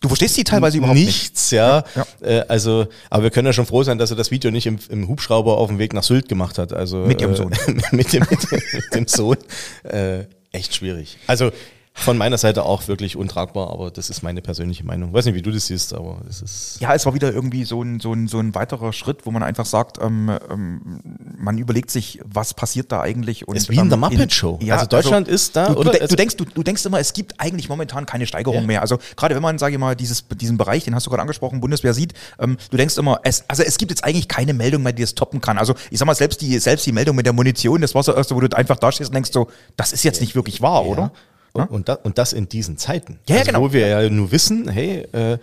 Du 0.02 0.08
verstehst 0.08 0.36
die 0.36 0.44
teilweise 0.44 0.78
überhaupt 0.80 0.98
nicht. 0.98 1.06
nichts, 1.06 1.52
ja. 1.52 1.84
Ja, 1.96 2.06
Äh, 2.22 2.44
also, 2.48 2.88
aber 3.10 3.24
wir 3.24 3.30
können 3.30 3.46
ja 3.46 3.54
schon 3.54 3.66
froh 3.68 3.84
sein, 3.84 3.98
dass 4.00 4.10
er 4.10 4.18
das 4.18 4.32
Video 4.32 4.50
nicht 4.52 4.66
im, 4.66 4.80
im 4.90 5.08
Hubschrauber 5.08 5.58
auf 5.58 5.70
dem 5.70 5.78
Weg 5.80 5.94
nach 5.94 6.04
Sylt 6.04 6.28
gemacht 6.28 6.58
hat. 6.58 6.74
Also 6.74 6.98
Mit 7.06 7.22
ihrem 7.22 7.34
äh, 7.34 7.38
Sohn. 7.38 7.54
mit, 7.92 8.12
dem, 8.14 8.26
mit, 8.30 8.52
dem, 8.52 8.62
mit 8.74 8.96
dem 8.96 9.08
Sohn. 9.08 9.38
Äh, 9.84 10.26
echt 10.52 10.76
schwierig. 10.76 11.18
Also 11.28 11.52
von 11.94 12.18
meiner 12.18 12.38
Seite 12.38 12.64
auch 12.64 12.88
wirklich 12.88 13.18
untragbar, 13.18 13.70
aber 13.70 13.92
das 13.92 14.10
ist 14.10 14.24
meine 14.24 14.42
persönliche 14.42 14.86
Meinung. 14.86 15.12
Weiß 15.14 15.26
nicht, 15.26 15.36
wie 15.36 15.42
du 15.42 15.52
das 15.52 15.68
siehst, 15.68 15.94
aber 15.94 16.22
es 16.28 16.42
ist. 16.42 16.78
Ja, 16.80 16.96
es 16.96 17.06
war 17.06 17.14
wieder 17.14 17.32
irgendwie 17.34 17.66
so 17.66 17.84
ein, 17.84 18.00
so 18.00 18.14
ein, 18.14 18.28
so 18.30 18.40
ein 18.40 18.56
weiterer 18.56 18.94
Schritt, 18.94 19.26
wo 19.26 19.32
man 19.32 19.44
einfach 19.44 19.66
sagt, 19.66 19.98
ähm, 20.02 20.32
ähm, 20.50 21.02
man 21.38 21.58
überlegt 21.58 21.92
sich, 21.92 22.20
was 22.24 22.54
passiert 22.54 22.92
da 22.94 23.02
eigentlich. 23.02 23.46
Und, 23.48 23.58
Ist 23.58 23.70
wie 23.70 23.76
in 23.76 23.90
der 23.90 23.96
ähm, 23.96 24.00
Muppet 24.00 24.32
Show. 24.34 24.58
Ja, 24.64 24.76
Also 24.76 24.88
Deutschland 24.88 25.28
ist 25.28 25.56
da, 25.56 25.68
Du, 25.74 25.80
oder? 25.80 25.92
de- 25.92 26.02
Also- 26.02 26.14
du, 26.14 26.16
denkst, 26.16 26.38
du, 26.38 26.46
du 26.46 26.64
denkst 26.64 26.86
immer, 26.86 27.00
es 27.00 27.12
gibt 27.12 27.40
eigentlich 27.40 27.68
momentan 27.68 28.06
keine 28.06 28.26
Steigerung 28.26 28.62
Ja. 28.62 28.68
mehr. 28.68 28.82
Also 28.82 28.98
gerade 29.18 29.36
wenn 29.36 29.42
man, 29.44 29.60
sage 29.60 29.74
ich 29.76 29.80
mal, 29.80 29.96
dieses, 29.96 30.26
diesen 30.30 30.58
Bereich, 30.58 30.86
den 30.86 30.96
hast 30.96 31.06
du 31.06 31.10
gerade 31.10 31.22
angesprochen, 31.22 31.60
Bundeswehr 31.60 31.94
sieht, 31.94 32.14
ähm, 32.40 32.58
du 32.72 32.78
denkst 32.78 32.98
immer, 32.98 33.20
es, 33.24 33.44
also 33.50 33.64
es 33.64 33.78
gibt 33.78 33.92
jetzt 33.92 34.06
eigentlich 34.06 34.30
keine 34.30 34.54
Meldung 34.54 34.82
mehr, 34.82 34.94
die 34.94 35.02
das 35.04 35.14
toppen 35.14 35.42
kann. 35.42 35.58
Also 35.58 35.76
ich 35.92 36.00
sag 36.00 36.06
mal, 36.06 36.16
selbst 36.16 36.40
die, 36.42 36.58
selbst 36.60 36.86
die 36.86 36.94
Meldung 36.94 37.18
mit 37.18 37.26
der 37.26 37.34
Munition, 37.34 37.82
das 37.82 37.94
war 37.96 38.02
so 38.02 38.16
erst, 38.16 38.34
wo 38.34 38.40
du 38.40 38.48
einfach 38.58 38.78
da 38.78 38.92
stehst 38.94 39.10
und 39.10 39.14
denkst 39.16 39.32
so, 39.34 39.50
das 39.76 39.92
ist 39.92 40.04
jetzt 40.04 40.22
nicht 40.22 40.36
wirklich 40.36 40.62
wahr, 40.62 40.86
oder? 40.86 41.12
Und, 41.54 41.70
und, 41.70 41.90
das, 41.90 41.98
und 42.04 42.18
das 42.18 42.34
in 42.34 42.48
diesen 42.48 42.78
Zeiten. 42.78 43.20
Ja, 43.28 43.38
also, 43.38 43.48
genau. 43.48 43.62
Wo 43.62 43.74
wir 43.74 43.88
ja 43.88 44.10
nur 44.10 44.32
wissen, 44.32 44.70
hey, 44.70 45.02
äh, 45.12 45.38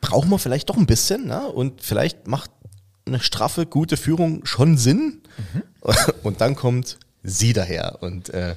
brauchen 0.00 0.30
wir 0.30 0.38
vielleicht 0.38 0.70
doch 0.70 0.76
ein 0.76 0.86
bisschen, 0.86 1.26
ne? 1.26 1.46
und 1.48 1.82
vielleicht 1.82 2.26
macht 2.26 2.50
eine 3.06 3.20
straffe, 3.20 3.66
gute 3.66 3.96
Führung 3.96 4.44
schon 4.46 4.76
Sinn. 4.78 5.22
Mhm. 5.52 5.62
Und 6.22 6.40
dann 6.40 6.54
kommt 6.56 6.98
sie 7.22 7.52
daher. 7.52 7.98
Und 8.00 8.30
äh, 8.30 8.54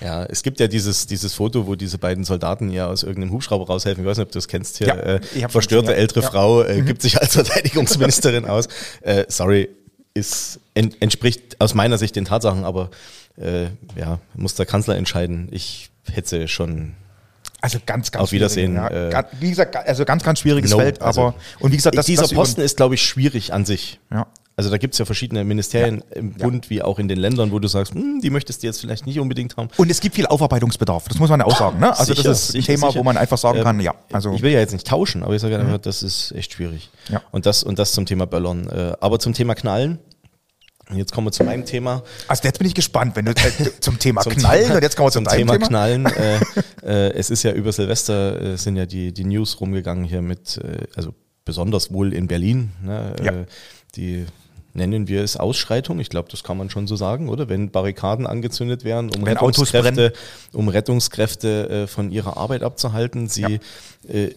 ja, 0.00 0.24
es 0.24 0.42
gibt 0.42 0.60
ja 0.60 0.66
dieses, 0.68 1.06
dieses 1.06 1.34
Foto, 1.34 1.66
wo 1.66 1.74
diese 1.74 1.98
beiden 1.98 2.24
Soldaten 2.24 2.70
ja 2.70 2.86
aus 2.86 3.02
irgendeinem 3.02 3.32
Hubschrauber 3.32 3.66
raushelfen. 3.66 4.04
Ich 4.04 4.08
weiß 4.08 4.18
nicht, 4.18 4.26
ob 4.26 4.32
du 4.32 4.38
das 4.38 4.48
kennst 4.48 4.78
hier. 4.78 4.88
Ja, 4.88 4.96
äh, 4.96 5.48
verstörte 5.48 5.94
ältere 5.94 6.20
Ja. 6.20 6.28
Mhm. 6.28 6.32
Frau 6.32 6.62
äh, 6.62 6.82
gibt 6.82 7.02
sich 7.02 7.20
als 7.20 7.34
Verteidigungsministerin 7.34 8.44
aus. 8.48 8.68
Äh, 9.00 9.24
sorry, 9.28 9.68
ist, 10.14 10.60
en, 10.74 10.94
entspricht 11.00 11.60
aus 11.60 11.74
meiner 11.74 11.98
Sicht 11.98 12.16
den 12.16 12.24
Tatsachen, 12.24 12.64
aber 12.64 12.90
äh, 13.40 13.66
ja, 13.98 14.18
muss 14.34 14.54
der 14.54 14.66
Kanzler 14.66 14.96
entscheiden. 14.96 15.48
Ich 15.50 15.90
hätte 16.10 16.48
schon 16.48 16.94
Also 17.60 17.78
ganz, 17.84 18.10
ganz 18.12 18.22
Auf 18.22 18.32
Wiedersehen, 18.32 18.74
Ja. 18.76 18.88
äh, 18.88 19.24
wie 19.40 19.50
gesagt, 19.50 19.74
also 19.76 20.04
ganz, 20.04 20.22
ganz 20.22 20.38
schwieriges 20.40 20.70
No, 20.70 20.78
Feld, 20.78 21.02
also, 21.02 21.20
aber 21.20 21.34
und 21.60 21.72
wie 21.72 21.76
gesagt, 21.76 21.96
das, 21.96 22.06
dieser 22.06 22.22
das 22.22 22.32
Posten 22.34 22.60
ist, 22.60 22.76
glaube 22.76 22.94
ich, 22.94 23.02
schwierig 23.02 23.52
an 23.52 23.64
sich. 23.64 23.98
Ja. 24.12 24.26
Also 24.56 24.70
da 24.70 24.76
gibt 24.78 24.94
es 24.94 24.98
ja 24.98 25.04
verschiedene 25.04 25.44
Ministerien 25.44 26.02
im 26.12 26.32
Bund 26.32 26.68
wie 26.68 26.82
auch 26.82 26.98
in 26.98 27.06
den 27.06 27.18
Ländern, 27.20 27.52
wo 27.52 27.60
du 27.60 27.68
sagst, 27.68 27.94
hm, 27.94 28.20
die 28.20 28.28
möchtest 28.30 28.60
du 28.62 28.66
jetzt 28.66 28.80
vielleicht 28.80 29.06
nicht 29.06 29.20
unbedingt 29.20 29.56
haben. 29.56 29.68
Und 29.76 29.88
es 29.88 30.00
gibt 30.00 30.16
viel 30.16 30.26
Aufarbeitungsbedarf, 30.26 31.06
das 31.06 31.20
muss 31.20 31.30
man 31.30 31.38
ja 31.38 31.46
auch 31.46 31.56
sagen. 31.56 31.78
Ne? 31.78 31.90
Also 31.96 32.12
Sicher, 32.12 32.28
das 32.28 32.40
ist 32.40 32.48
ein 32.48 32.52
sicher, 32.62 32.72
Thema, 32.74 32.88
sicher. 32.88 32.98
wo 32.98 33.04
man 33.04 33.16
einfach 33.16 33.38
sagen 33.38 33.58
Ähm, 33.58 33.64
kann, 33.64 33.78
ja. 33.78 33.94
Also 34.12 34.32
ich 34.32 34.42
will 34.42 34.50
ja 34.50 34.58
jetzt 34.58 34.72
nicht 34.72 34.84
tauschen, 34.84 35.22
aber 35.22 35.32
ich 35.36 35.40
sage 35.42 35.56
einfach, 35.60 35.78
das 35.78 36.02
ist 36.02 36.32
echt 36.32 36.54
schwierig. 36.54 36.90
Ja. 37.08 37.22
Und 37.30 37.46
das 37.46 37.62
und 37.62 37.78
das 37.78 37.92
zum 37.92 38.04
Thema 38.04 38.26
Böllern. 38.26 38.68
Äh, 38.68 38.94
aber 39.00 39.20
zum 39.20 39.32
Thema 39.32 39.54
Knallen. 39.54 40.00
Und 40.90 40.96
Jetzt 40.96 41.12
kommen 41.12 41.26
wir 41.26 41.32
zu 41.32 41.44
meinem 41.44 41.64
Thema. 41.66 42.02
also 42.28 42.42
jetzt 42.44 42.58
bin 42.58 42.66
ich 42.66 42.74
gespannt, 42.74 43.14
wenn 43.16 43.26
du 43.26 43.32
äh, 43.32 43.80
zum 43.80 43.98
Thema 43.98 44.20
Zum 44.22 44.32
Knallen 44.34 44.62
Thema- 44.64 44.74
und 44.76 44.82
jetzt 44.82 44.96
kommen 44.96 45.08
wir 45.08 45.12
zum, 45.12 45.26
zum 45.26 45.36
Thema, 45.36 45.52
Thema. 45.54 45.66
Knallen. 45.66 46.06
Äh, 46.16 46.38
äh, 47.08 47.12
es 47.14 47.28
ist 47.30 47.42
ja 47.42 47.52
über 47.52 47.72
Silvester 47.72 48.40
äh, 48.40 48.56
sind 48.56 48.76
ja 48.76 48.86
die, 48.86 49.12
die 49.12 49.24
News 49.24 49.60
rumgegangen 49.60 50.04
hier 50.04 50.22
mit, 50.22 50.56
äh, 50.58 50.86
also 50.96 51.12
besonders 51.44 51.92
wohl 51.92 52.12
in 52.14 52.26
Berlin. 52.28 52.70
Ne, 52.82 53.14
Ja. 53.22 53.32
äh, 53.32 53.46
die 53.96 54.24
nennen 54.74 55.08
wir 55.08 55.22
es 55.24 55.36
Ausschreitung. 55.36 55.98
Ich 55.98 56.08
glaube, 56.08 56.28
das 56.30 56.42
kann 56.44 56.56
man 56.56 56.70
schon 56.70 56.86
so 56.86 56.94
sagen, 56.96 57.28
oder? 57.28 57.48
Wenn 57.48 57.70
Barrikaden 57.70 58.26
angezündet 58.26 58.84
werden, 58.84 59.10
um 59.10 59.26
Wenn 59.26 59.32
Rettungskräfte, 59.36 60.12
um 60.52 60.68
Rettungskräfte 60.68 61.68
äh, 61.68 61.86
von 61.86 62.10
ihrer 62.10 62.36
Arbeit 62.36 62.62
abzuhalten, 62.62 63.28
sie, 63.28 63.42
Ja. 63.42 64.14
äh, 64.14 64.34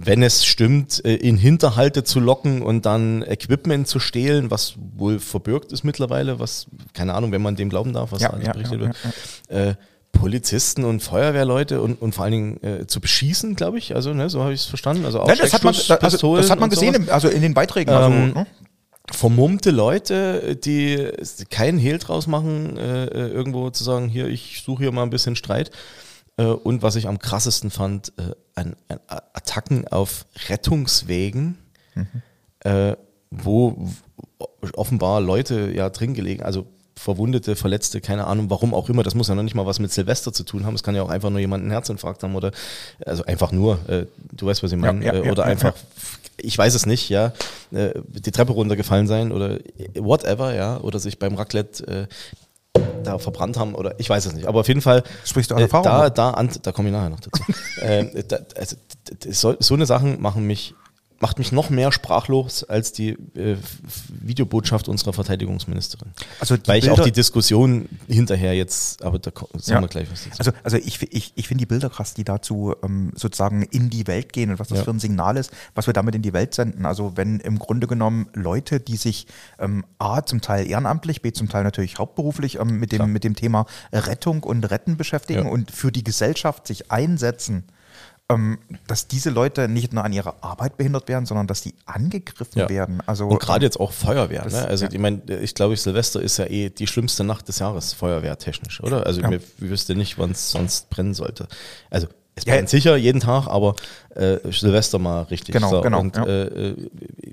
wenn 0.00 0.22
es 0.22 0.44
stimmt, 0.44 1.04
äh, 1.04 1.14
in 1.16 1.36
Hinterhalte 1.36 2.04
zu 2.04 2.20
locken 2.20 2.62
und 2.62 2.86
dann 2.86 3.22
Equipment 3.22 3.88
zu 3.88 3.98
stehlen, 3.98 4.50
was 4.50 4.74
wohl 4.96 5.18
verbürgt 5.18 5.72
ist 5.72 5.82
mittlerweile, 5.82 6.38
was, 6.38 6.66
keine 6.94 7.14
Ahnung, 7.14 7.32
wenn 7.32 7.42
man 7.42 7.56
dem 7.56 7.68
glauben 7.68 7.92
darf, 7.92 8.12
was 8.12 8.22
Ja, 8.22 8.30
da 8.30 8.38
ja, 8.38 8.52
berichtet 8.52 8.80
ja, 8.80 8.86
wird. 8.86 8.96
Äh, 9.48 9.74
Polizisten 10.12 10.84
und 10.84 11.02
Feuerwehrleute 11.02 11.80
und, 11.80 12.00
und 12.00 12.14
vor 12.14 12.24
allen 12.24 12.32
Dingen 12.32 12.62
äh, 12.62 12.86
zu 12.86 13.00
beschießen, 13.00 13.56
glaube 13.56 13.78
ich. 13.78 13.94
Also, 13.94 14.14
ne, 14.14 14.30
so 14.30 14.42
habe 14.42 14.52
ich 14.52 14.60
es 14.60 14.66
verstanden. 14.66 15.04
Also 15.04 15.20
auch 15.20 15.28
Nein, 15.28 15.38
das 15.40 15.52
hat 15.52 15.64
man, 15.64 15.74
also, 15.74 16.36
das 16.36 16.50
hat 16.50 16.60
man 16.60 16.70
gesehen, 16.70 16.94
im, 16.94 17.08
also 17.10 17.28
in 17.28 17.42
den 17.42 17.54
Beiträgen. 17.54 17.90
Also, 17.90 18.10
Ähm, 18.10 18.32
ne? 18.32 18.46
vermummte 19.10 19.70
Leute, 19.70 20.56
die 20.56 21.10
keinen 21.50 21.78
Hehl 21.78 21.98
draus 21.98 22.26
machen, 22.26 22.76
äh, 22.76 23.04
äh, 23.04 23.28
irgendwo 23.28 23.70
zu 23.70 23.84
sagen, 23.84 24.08
hier, 24.08 24.28
ich 24.28 24.62
suche 24.64 24.84
hier 24.84 24.92
mal 24.92 25.02
ein 25.02 25.10
bisschen 25.10 25.36
Streit. 25.36 25.70
Äh, 26.38 26.44
und 26.44 26.82
was 26.82 26.96
ich 26.96 27.06
am 27.06 27.18
krassesten 27.18 27.70
fand, 27.70 28.12
äh, 28.16 28.34
an, 28.54 28.76
an 28.88 29.00
Attacken 29.34 29.86
auf 29.88 30.24
Rettungswegen, 30.48 31.58
äh, 32.60 32.96
wo 33.30 33.88
offenbar 34.72 35.20
Leute 35.20 35.70
ja 35.74 35.90
drin 35.90 36.14
gelegen, 36.14 36.42
also 36.42 36.66
Verwundete, 36.98 37.54
Verletzte, 37.54 38.00
keine 38.00 38.26
Ahnung, 38.26 38.50
warum 38.50 38.74
auch 38.74 38.88
immer. 38.88 39.04
Das 39.04 39.14
muss 39.14 39.28
ja 39.28 39.34
noch 39.36 39.44
nicht 39.44 39.54
mal 39.54 39.66
was 39.66 39.78
mit 39.78 39.92
Silvester 39.92 40.32
zu 40.32 40.42
tun 40.42 40.66
haben. 40.66 40.74
Es 40.74 40.82
kann 40.82 40.96
ja 40.96 41.02
auch 41.02 41.10
einfach 41.10 41.30
nur 41.30 41.38
jemand 41.38 41.62
einen 41.62 41.70
Herzinfarkt 41.70 42.22
haben 42.24 42.34
oder, 42.34 42.50
also 43.06 43.24
einfach 43.24 43.52
nur, 43.52 43.78
äh, 43.88 44.06
du 44.32 44.46
weißt, 44.46 44.62
was 44.64 44.72
ich 44.72 44.78
meine, 44.78 45.04
Ja, 45.04 45.14
ja, 45.14 45.22
äh, 45.22 45.30
oder 45.30 45.44
ja, 45.44 45.48
einfach, 45.48 45.74
ich 46.36 46.58
weiß 46.58 46.74
es 46.74 46.86
nicht, 46.86 47.08
ja, 47.08 47.32
äh, 47.70 47.92
die 48.08 48.32
Treppe 48.32 48.52
runtergefallen 48.52 49.06
sein 49.06 49.30
oder 49.30 49.58
whatever, 49.94 50.54
ja, 50.54 50.80
oder 50.80 50.98
sich 50.98 51.20
beim 51.20 51.36
Raclette 51.36 52.08
da 53.04 53.18
verbrannt 53.18 53.56
haben 53.56 53.74
oder 53.74 53.98
ich 53.98 54.08
weiß 54.08 54.26
es 54.26 54.32
nicht. 54.32 54.46
Aber 54.46 54.60
auf 54.60 54.68
jeden 54.68 54.80
Fall, 54.80 55.02
Sprichst 55.24 55.50
du 55.50 55.54
äh, 55.54 55.62
Erfahrung? 55.62 55.84
da, 55.84 56.10
da, 56.10 56.30
an, 56.30 56.50
da 56.62 56.72
komme 56.72 56.88
ich 56.88 56.94
nachher 56.94 57.10
noch 57.10 57.20
dazu. 57.20 57.30
äh, 57.80 58.24
da, 58.26 58.38
also, 58.56 58.76
so, 59.30 59.56
so 59.58 59.74
eine 59.74 59.86
Sachen 59.86 60.20
machen 60.20 60.44
mich, 60.44 60.74
macht 61.20 61.38
mich 61.38 61.50
noch 61.50 61.68
mehr 61.70 61.90
sprachlos 61.90 62.62
als 62.64 62.92
die 62.92 63.10
äh, 63.34 63.56
Videobotschaft 64.08 64.88
unserer 64.88 65.12
Verteidigungsministerin. 65.12 66.10
Also 66.40 66.56
Weil 66.66 66.78
ich 66.78 66.90
auch 66.90 66.94
Bilder- 66.96 67.04
die 67.06 67.12
Diskussion 67.12 67.88
hinterher 68.06 68.54
jetzt, 68.54 69.02
aber 69.02 69.18
da 69.18 69.30
sagen 69.54 69.62
Ja. 69.66 69.80
wir 69.80 69.88
gleich 69.88 70.08
was 70.10 70.24
dazu. 70.24 70.38
Also, 70.38 70.52
also 70.62 70.76
ich, 70.76 71.02
ich, 71.12 71.32
ich 71.34 71.48
finde 71.48 71.62
die 71.62 71.66
Bilder 71.66 71.90
krass, 71.90 72.14
die 72.14 72.24
dazu 72.24 72.74
ähm, 72.84 73.12
sozusagen 73.16 73.62
in 73.62 73.90
die 73.90 74.06
Welt 74.06 74.32
gehen 74.32 74.50
und 74.50 74.58
was 74.58 74.68
das 74.68 74.78
Ja. 74.78 74.84
für 74.84 74.90
ein 74.90 75.00
Signal 75.00 75.36
ist, 75.36 75.50
was 75.74 75.86
wir 75.86 75.92
damit 75.94 76.14
in 76.14 76.22
die 76.22 76.32
Welt 76.32 76.54
senden. 76.54 76.86
Also 76.86 77.16
wenn 77.16 77.40
im 77.40 77.58
Grunde 77.58 77.86
genommen 77.86 78.28
Leute, 78.34 78.78
die 78.80 78.96
sich 78.96 79.26
ähm, 79.58 79.84
A 79.98 80.22
zum 80.24 80.40
Teil 80.40 80.68
ehrenamtlich, 80.68 81.20
B 81.22 81.32
zum 81.32 81.48
Teil 81.48 81.64
natürlich 81.64 81.98
hauptberuflich 81.98 82.60
ähm, 82.60 82.78
mit, 82.78 82.92
dem, 82.92 83.12
mit 83.12 83.24
dem 83.24 83.34
Thema 83.34 83.66
Rettung 83.92 84.44
und 84.44 84.70
Retten 84.70 84.96
beschäftigen 84.96 85.46
Ja. 85.46 85.50
und 85.50 85.70
für 85.70 85.90
die 85.90 86.04
Gesellschaft 86.04 86.66
sich 86.66 86.90
einsetzen, 86.92 87.64
dass 88.86 89.08
diese 89.08 89.30
Leute 89.30 89.68
nicht 89.68 89.94
nur 89.94 90.04
an 90.04 90.12
ihrer 90.12 90.34
Arbeit 90.42 90.76
behindert 90.76 91.08
werden, 91.08 91.24
sondern 91.24 91.46
dass 91.46 91.62
die 91.62 91.72
angegriffen 91.86 92.58
Ja. 92.58 92.68
werden. 92.68 93.02
Also 93.06 93.26
Und 93.26 93.40
gerade 93.40 93.60
ähm, 93.60 93.68
jetzt 93.68 93.80
auch 93.80 93.90
Feuerwehr. 93.92 94.42
das- 94.44 94.52
ne? 94.52 94.66
Also 94.68 94.84
ja. 94.84 94.90
ich 94.92 94.98
meine, 94.98 95.22
ich 95.40 95.54
glaube, 95.54 95.74
Silvester 95.76 96.20
ist 96.20 96.36
ja 96.36 96.44
eh 96.44 96.68
die 96.68 96.86
schlimmste 96.86 97.24
Nacht 97.24 97.48
des 97.48 97.58
Jahres, 97.60 97.94
feuerwehrtechnisch, 97.94 98.82
oder? 98.82 99.06
Also 99.06 99.22
Ja. 99.22 99.30
ich 99.32 99.40
wüsste 99.56 99.94
nicht, 99.94 100.18
wann 100.18 100.32
es 100.32 100.50
sonst 100.50 100.90
brennen 100.90 101.14
sollte. 101.14 101.48
Also 101.88 102.06
es 102.34 102.44
brennt 102.44 102.68
ja. 102.70 102.78
sicher 102.78 102.96
jeden 102.98 103.20
Tag, 103.20 103.46
aber 103.46 103.74
äh, 104.14 104.36
Silvester 104.52 104.98
mal 104.98 105.22
richtig. 105.22 105.54
Genau, 105.54 105.80
genau, 105.80 105.98
Und 106.00 106.16
äh, 106.18 106.44
äh, 106.70 106.76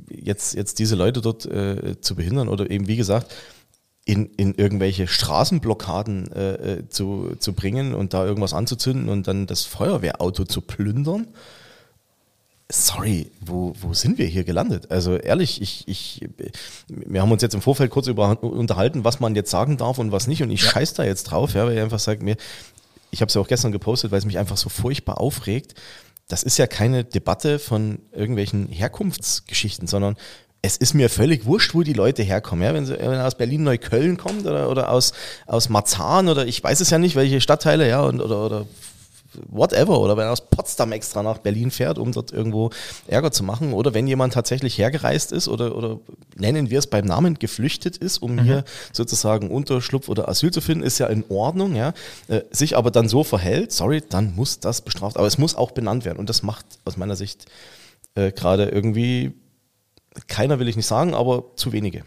jetzt, 0.10 0.54
jetzt 0.56 0.80
diese 0.80 0.96
Leute 0.96 1.20
dort 1.20 1.46
äh, 1.46 2.00
zu 2.00 2.16
behindern 2.16 2.48
oder 2.48 2.72
eben, 2.72 2.88
wie 2.88 2.96
gesagt, 2.96 3.34
in, 4.06 4.28
in 4.38 4.54
irgendwelche 4.54 5.08
Straßenblockaden 5.08 6.32
äh, 6.32 6.54
äh, 6.54 6.90
zu, 6.90 7.36
zu 7.40 7.54
bringen 7.54 7.94
und 7.94 8.14
da 8.14 8.24
irgendwas 8.24 8.54
anzuzünden 8.54 9.10
und 9.10 9.28
dann 9.28 9.48
das 9.48 9.64
Feuerwehrauto 9.64 10.46
zu 10.46 10.62
plündern 10.62 11.28
sorry, 12.70 13.32
wo, 13.42 13.74
wo 13.80 13.94
sind 13.94 14.18
wir 14.18 14.26
hier 14.26 14.44
gelandet? 14.44 14.92
Also 14.92 15.16
ehrlich, 15.16 15.62
ich, 15.62 15.88
ich, 15.88 16.28
wir 16.88 17.22
haben 17.22 17.32
uns 17.32 17.42
jetzt 17.42 17.54
im 17.54 17.62
Vorfeld 17.62 17.92
kurz 17.92 18.08
über, 18.08 18.42
unterhalten, 18.42 19.04
was 19.04 19.20
man 19.20 19.36
jetzt 19.36 19.52
sagen 19.52 19.78
darf 19.78 20.00
und 20.00 20.12
was 20.12 20.28
nicht. 20.28 20.42
Und 20.42 20.50
ich 20.50 20.64
scheiß 20.64 20.94
da 20.94 21.04
jetzt 21.04 21.26
drauf, 21.26 21.54
ja, 21.54 21.66
weil 21.66 21.76
ich 21.76 21.82
einfach 21.82 22.00
sage 22.00 22.24
mir, 22.24 22.38
ich 23.12 23.22
habe 23.22 23.30
es 23.30 23.36
ja 23.36 23.42
auch 23.42 23.48
gestern 23.48 23.72
gepostet, 23.72 24.12
weil 24.12 24.20
es 24.20 24.26
mich 24.26 24.40
einfach 24.40 24.58
so 24.58 24.70
furchtbar 24.70 25.20
aufregt. 25.20 25.76
Das 26.28 26.42
ist 26.42 26.58
ja 26.58 26.66
keine 26.66 27.04
Debatte 27.04 27.60
von 27.60 28.00
irgendwelchen 28.12 28.68
Herkunftsgeschichten, 28.68 29.88
sondern 29.88 30.18
es 30.66 30.78
ist 30.78 30.94
mir 30.94 31.10
völlig 31.10 31.46
wurscht, 31.46 31.76
wo 31.76 31.84
die 31.84 31.94
Leute 31.94 32.24
herkommen. 32.24 32.64
Ja? 32.64 32.74
Wenn 32.74 32.86
sie 32.86 32.98
wenn 32.98 33.12
er 33.12 33.28
aus 33.28 33.36
Berlin-Neukölln 33.36 34.18
kommt 34.18 34.46
oder, 34.46 34.70
oder 34.70 34.90
aus, 34.90 35.14
aus 35.46 35.70
Marzahn 35.70 36.28
oder 36.28 36.46
ich 36.46 36.64
weiß 36.64 36.80
es 36.82 36.90
ja 36.90 36.98
nicht, 36.98 37.16
welche 37.16 37.40
Stadtteile, 37.40 37.88
ja, 37.88 38.02
und, 38.02 38.20
oder, 38.20 38.46
oder 38.46 38.66
whatever, 39.50 40.00
oder 40.00 40.18
wenn 40.18 40.26
er 40.26 40.32
aus 40.32 40.50
Potsdam 40.50 40.92
extra 40.92 41.22
nach 41.22 41.40
Berlin 41.40 41.70
fährt, 41.70 41.98
um 41.98 42.12
dort 42.12 42.32
irgendwo 42.32 42.72
Ärger 43.08 43.32
zu 43.32 43.44
machen, 43.44 43.74
oder 43.74 43.94
wenn 43.94 44.08
jemand 44.08 44.34
tatsächlich 44.34 44.78
hergereist 44.78 45.32
ist 45.32 45.48
oder, 45.48 45.76
oder 45.76 46.00
nennen 46.36 46.70
wir 46.70 46.80
es 46.80 46.88
beim 46.88 47.06
Namen 47.06 47.38
geflüchtet 47.38 47.98
ist, 47.98 48.20
um 48.20 48.40
hier 48.42 48.64
sozusagen 48.94 49.52
Unterschlupf 49.52 50.10
oder 50.10 50.30
Asyl 50.30 50.52
zu 50.52 50.62
finden, 50.62 50.84
ist 50.84 51.00
ja 51.00 51.08
in 51.08 51.26
Ordnung, 51.30 51.76
ja, 51.76 51.94
äh, 52.28 52.42
sich 52.52 52.78
aber 52.78 52.92
dann 52.92 53.10
so 53.10 53.24
verhält, 53.24 53.72
sorry, 53.72 54.02
dann 54.08 54.36
muss 54.36 54.60
das 54.60 54.82
bestraft, 54.82 55.18
aber 55.18 55.28
es 55.28 55.38
muss 55.38 55.56
auch 55.56 55.72
benannt 55.72 56.06
werden 56.06 56.18
und 56.18 56.30
das 56.30 56.44
macht 56.44 56.66
aus 56.86 56.98
meiner 56.98 57.16
Sicht 57.16 57.46
äh, 58.16 58.32
gerade 58.32 58.70
irgendwie 58.70 59.34
keiner 60.28 60.60
will 60.60 60.68
ich 60.68 60.76
nicht 60.76 60.88
sagen, 60.88 61.14
aber 61.14 61.44
zu 61.56 61.72
wenige. 61.74 62.04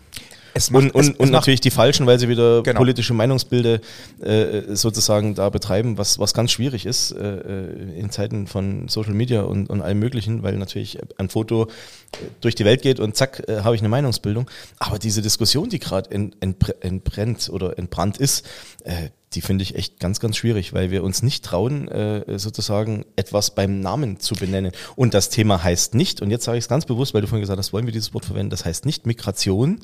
Macht- 0.71 0.87
und 0.87 0.91
und, 0.95 1.01
es- 1.03 1.09
es 1.11 1.17
und 1.17 1.31
natürlich 1.31 1.61
die 1.61 1.71
Falschen, 1.71 2.07
weil 2.07 2.19
sie 2.19 2.29
wieder 2.29 2.63
Genau. 2.65 2.79
politische 2.79 3.15
Meinungsbilder 3.15 3.79
äh, 4.21 4.75
sozusagen 4.75 5.35
da 5.37 5.51
betreiben, 5.51 5.99
was, 5.99 6.19
was 6.19 6.35
ganz 6.35 6.51
schwierig 6.51 6.85
ist 6.85 7.13
äh, 7.13 7.17
äh, 7.37 7.99
in 8.01 8.11
Zeiten 8.11 8.49
von 8.49 8.89
Social 8.89 9.13
Media 9.15 9.43
und, 9.43 9.71
und 9.71 9.83
allem 9.83 10.01
Möglichen, 10.01 10.43
weil 10.43 10.57
natürlich 10.57 10.99
ein 11.19 11.29
Foto 11.29 11.65
äh, 11.65 12.17
durch 12.41 12.57
die 12.57 12.65
Welt 12.65 12.83
geht 12.83 12.99
und 12.99 13.15
zack, 13.15 13.45
äh, 13.49 13.61
habe 13.61 13.77
ich 13.77 13.83
eine 13.83 13.89
Meinungsbildung. 13.89 14.51
Aber 14.79 14.99
diese 14.99 15.23
Diskussion, 15.23 15.69
die 15.69 15.79
gerade 15.79 16.11
ent, 16.11 16.35
entbr- 16.41 16.81
entbrennt 16.81 17.51
oder 17.53 17.79
entbrannt 17.79 18.17
ist, 18.17 18.45
äh, 18.83 19.11
die 19.35 19.41
finde 19.41 19.63
ich 19.63 19.75
echt 19.75 20.01
ganz, 20.01 20.21
ganz 20.21 20.37
schwierig, 20.37 20.73
weil 20.73 20.91
wir 20.91 21.05
uns 21.05 21.23
nicht 21.23 21.45
trauen, 21.45 21.89
äh, 21.89 22.39
sozusagen 22.39 23.05
etwas 23.17 23.55
beim 23.55 23.81
Namen 23.81 24.21
zu 24.21 24.35
benennen. 24.35 24.73
Und 24.97 25.15
das 25.15 25.29
Thema 25.29 25.63
heißt 25.63 25.95
nicht, 25.95 26.23
und 26.23 26.31
jetzt 26.31 26.45
sage 26.45 26.59
ich 26.59 26.65
es 26.65 26.69
ganz 26.69 26.87
bewusst, 26.87 27.15
weil 27.15 27.21
du 27.21 27.27
vorhin 27.27 27.43
gesagt 27.43 27.59
hast, 27.59 27.73
wollen 27.73 27.87
wir 27.87 27.93
dieses 27.93 28.15
Wort 28.15 28.25
verwenden, 28.25 28.51
das 28.51 28.65
heißt 28.65 28.87
nicht 28.87 29.07
Migration, 29.07 29.81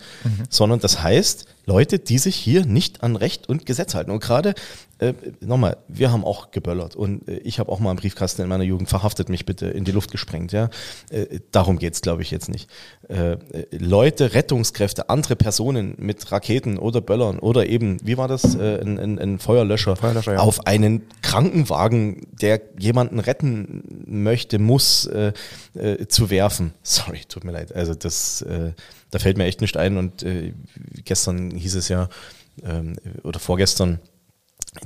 sondern 0.48 0.80
das 0.80 1.02
heißt 1.02 1.46
Leute, 1.66 1.98
die 1.98 2.18
sich 2.18 2.36
hier 2.36 2.66
nicht 2.66 3.02
an 3.02 3.16
Recht 3.16 3.48
und 3.48 3.66
Gesetz 3.66 3.94
halten. 3.94 4.10
Und 4.10 4.20
gerade, 4.20 4.54
äh, 4.98 5.14
nochmal, 5.40 5.78
wir 5.88 6.12
haben 6.12 6.24
auch 6.24 6.50
geböllert 6.50 6.94
und 6.94 7.26
äh, 7.28 7.38
ich 7.38 7.58
habe 7.58 7.72
auch 7.72 7.80
mal 7.80 7.90
einen 7.90 7.98
Briefkasten 7.98 8.42
in 8.42 8.48
meiner 8.48 8.64
Jugend 8.64 8.88
verhaftet, 8.88 9.28
mich 9.28 9.46
bitte 9.46 9.66
in 9.66 9.84
die 9.84 9.92
Luft 9.92 10.10
gesprengt. 10.10 10.52
Ja, 10.52 10.68
äh, 11.10 11.40
Darum 11.50 11.78
geht's, 11.78 12.00
glaube 12.00 12.22
ich, 12.22 12.30
jetzt 12.30 12.48
nicht. 12.48 12.68
Äh, 13.08 13.32
äh, 13.32 13.38
Leute, 13.72 14.34
Rettungskräfte, 14.34 15.08
andere 15.08 15.36
Personen 15.36 15.94
mit 15.98 16.30
Raketen 16.30 16.78
oder 16.78 17.00
Böllern 17.00 17.38
oder 17.38 17.66
eben, 17.66 17.98
wie 18.04 18.16
war 18.16 18.28
das, 18.28 18.54
äh, 18.54 18.80
ein, 18.80 18.98
ein, 18.98 19.18
ein 19.18 19.38
Feuerlöscher, 19.38 19.96
Feuerlöscher, 19.96 20.34
ja. 20.34 20.38
auf 20.40 20.66
einen 20.66 21.02
Krankenwagen, 21.22 22.26
der 22.40 22.60
jemanden 22.78 23.18
retten 23.18 24.04
möchte, 24.06 24.58
muss, 24.58 25.06
äh, 25.06 25.32
äh, 25.74 26.06
zu 26.06 26.30
werfen. 26.30 26.74
Sorry, 26.82 27.22
tut 27.28 27.44
mir 27.44 27.52
leid. 27.52 27.74
Also 27.74 27.94
das, 27.94 28.42
äh, 28.42 28.72
da 29.14 29.20
fällt 29.20 29.38
mir 29.38 29.44
echt 29.44 29.60
nicht 29.60 29.76
ein. 29.76 29.96
Und 29.96 30.24
äh, 30.24 30.52
gestern 31.04 31.52
hieß 31.52 31.76
es 31.76 31.88
ja, 31.88 32.08
ähm, 32.64 32.96
oder 33.22 33.38
vorgestern, 33.38 34.00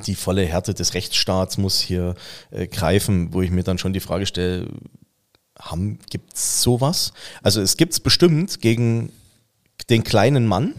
die 0.06 0.14
volle 0.14 0.44
Härte 0.44 0.74
des 0.74 0.92
Rechtsstaats 0.92 1.56
muss 1.56 1.80
hier 1.80 2.14
äh, 2.50 2.66
greifen, 2.66 3.32
wo 3.32 3.40
ich 3.40 3.50
mir 3.50 3.62
dann 3.62 3.78
schon 3.78 3.94
die 3.94 4.00
Frage 4.00 4.26
stelle, 4.26 4.68
haben, 5.58 5.98
gibt's 6.10 6.62
sowas? 6.62 7.14
Also 7.42 7.62
es 7.62 7.78
gibt's 7.78 8.00
bestimmt 8.00 8.60
gegen 8.60 9.10
den 9.88 10.04
kleinen 10.04 10.46
Mann, 10.46 10.74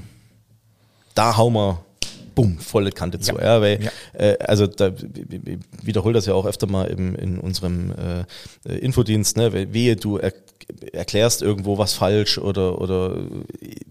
da 1.15 1.35
hauen 1.35 1.53
wir 1.53 1.83
bumm, 2.35 2.59
volle 2.59 2.91
Kante 2.91 3.19
zu. 3.19 3.35
Ja, 3.35 3.61
weil, 3.61 3.83
Ja. 3.83 3.91
Äh, 4.13 4.37
also 4.39 4.67
da 4.67 4.89
ich 4.89 5.57
wiederhole 5.81 6.13
das 6.13 6.27
ja 6.27 6.35
auch 6.35 6.45
öfter 6.45 6.67
mal 6.67 6.85
im, 6.85 7.15
in 7.15 7.39
unserem 7.39 7.93
äh, 8.65 8.77
Infodienst, 8.77 9.37
ne? 9.37 9.73
Wehe, 9.73 9.95
du 9.95 10.19
erklärst 10.93 11.41
irgendwo 11.41 11.77
was 11.77 11.93
falsch 11.93 12.37
oder, 12.37 12.79
oder 12.79 13.17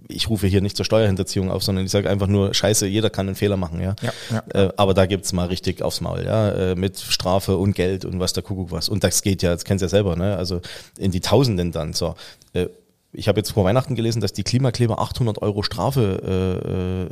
ich 0.08 0.28
rufe 0.30 0.46
hier 0.46 0.60
nicht 0.60 0.76
zur 0.76 0.84
Steuerhinterziehung 0.84 1.50
auf, 1.50 1.62
sondern 1.62 1.84
ich 1.84 1.90
sage 1.90 2.08
einfach 2.08 2.26
nur, 2.26 2.54
scheiße, 2.54 2.86
jeder 2.86 3.10
kann 3.10 3.26
einen 3.26 3.36
Fehler 3.36 3.56
machen, 3.56 3.80
ja. 3.80 3.94
Ja, 4.02 4.12
ja. 4.30 4.64
Äh, 4.66 4.72
aber 4.76 4.94
da 4.94 5.06
gibt's 5.06 5.32
mal 5.32 5.46
richtig 5.46 5.82
aufs 5.82 6.00
Maul, 6.00 6.24
ja, 6.24 6.50
äh, 6.50 6.74
mit 6.74 6.98
Strafe 6.98 7.56
und 7.56 7.74
Geld 7.74 8.04
und 8.04 8.20
was 8.20 8.32
der 8.32 8.42
Kuckuck 8.42 8.70
was. 8.70 8.88
Und 8.88 9.04
das 9.04 9.22
geht 9.22 9.42
ja, 9.42 9.52
das 9.52 9.64
kennst 9.64 9.82
du 9.82 9.86
ja 9.86 9.90
selber, 9.90 10.16
ne? 10.16 10.36
Also 10.36 10.60
in 10.98 11.10
die 11.10 11.20
Tausenden 11.20 11.72
dann. 11.72 11.92
So. 11.92 12.14
Äh, 12.52 12.68
ich 13.12 13.28
habe 13.28 13.40
jetzt 13.40 13.52
vor 13.52 13.64
Weihnachten 13.64 13.94
gelesen, 13.94 14.20
dass 14.20 14.32
die 14.32 14.42
Klimakleber 14.42 14.98
800 14.98 15.40
Euro 15.40 15.62
Strafe 15.62 16.20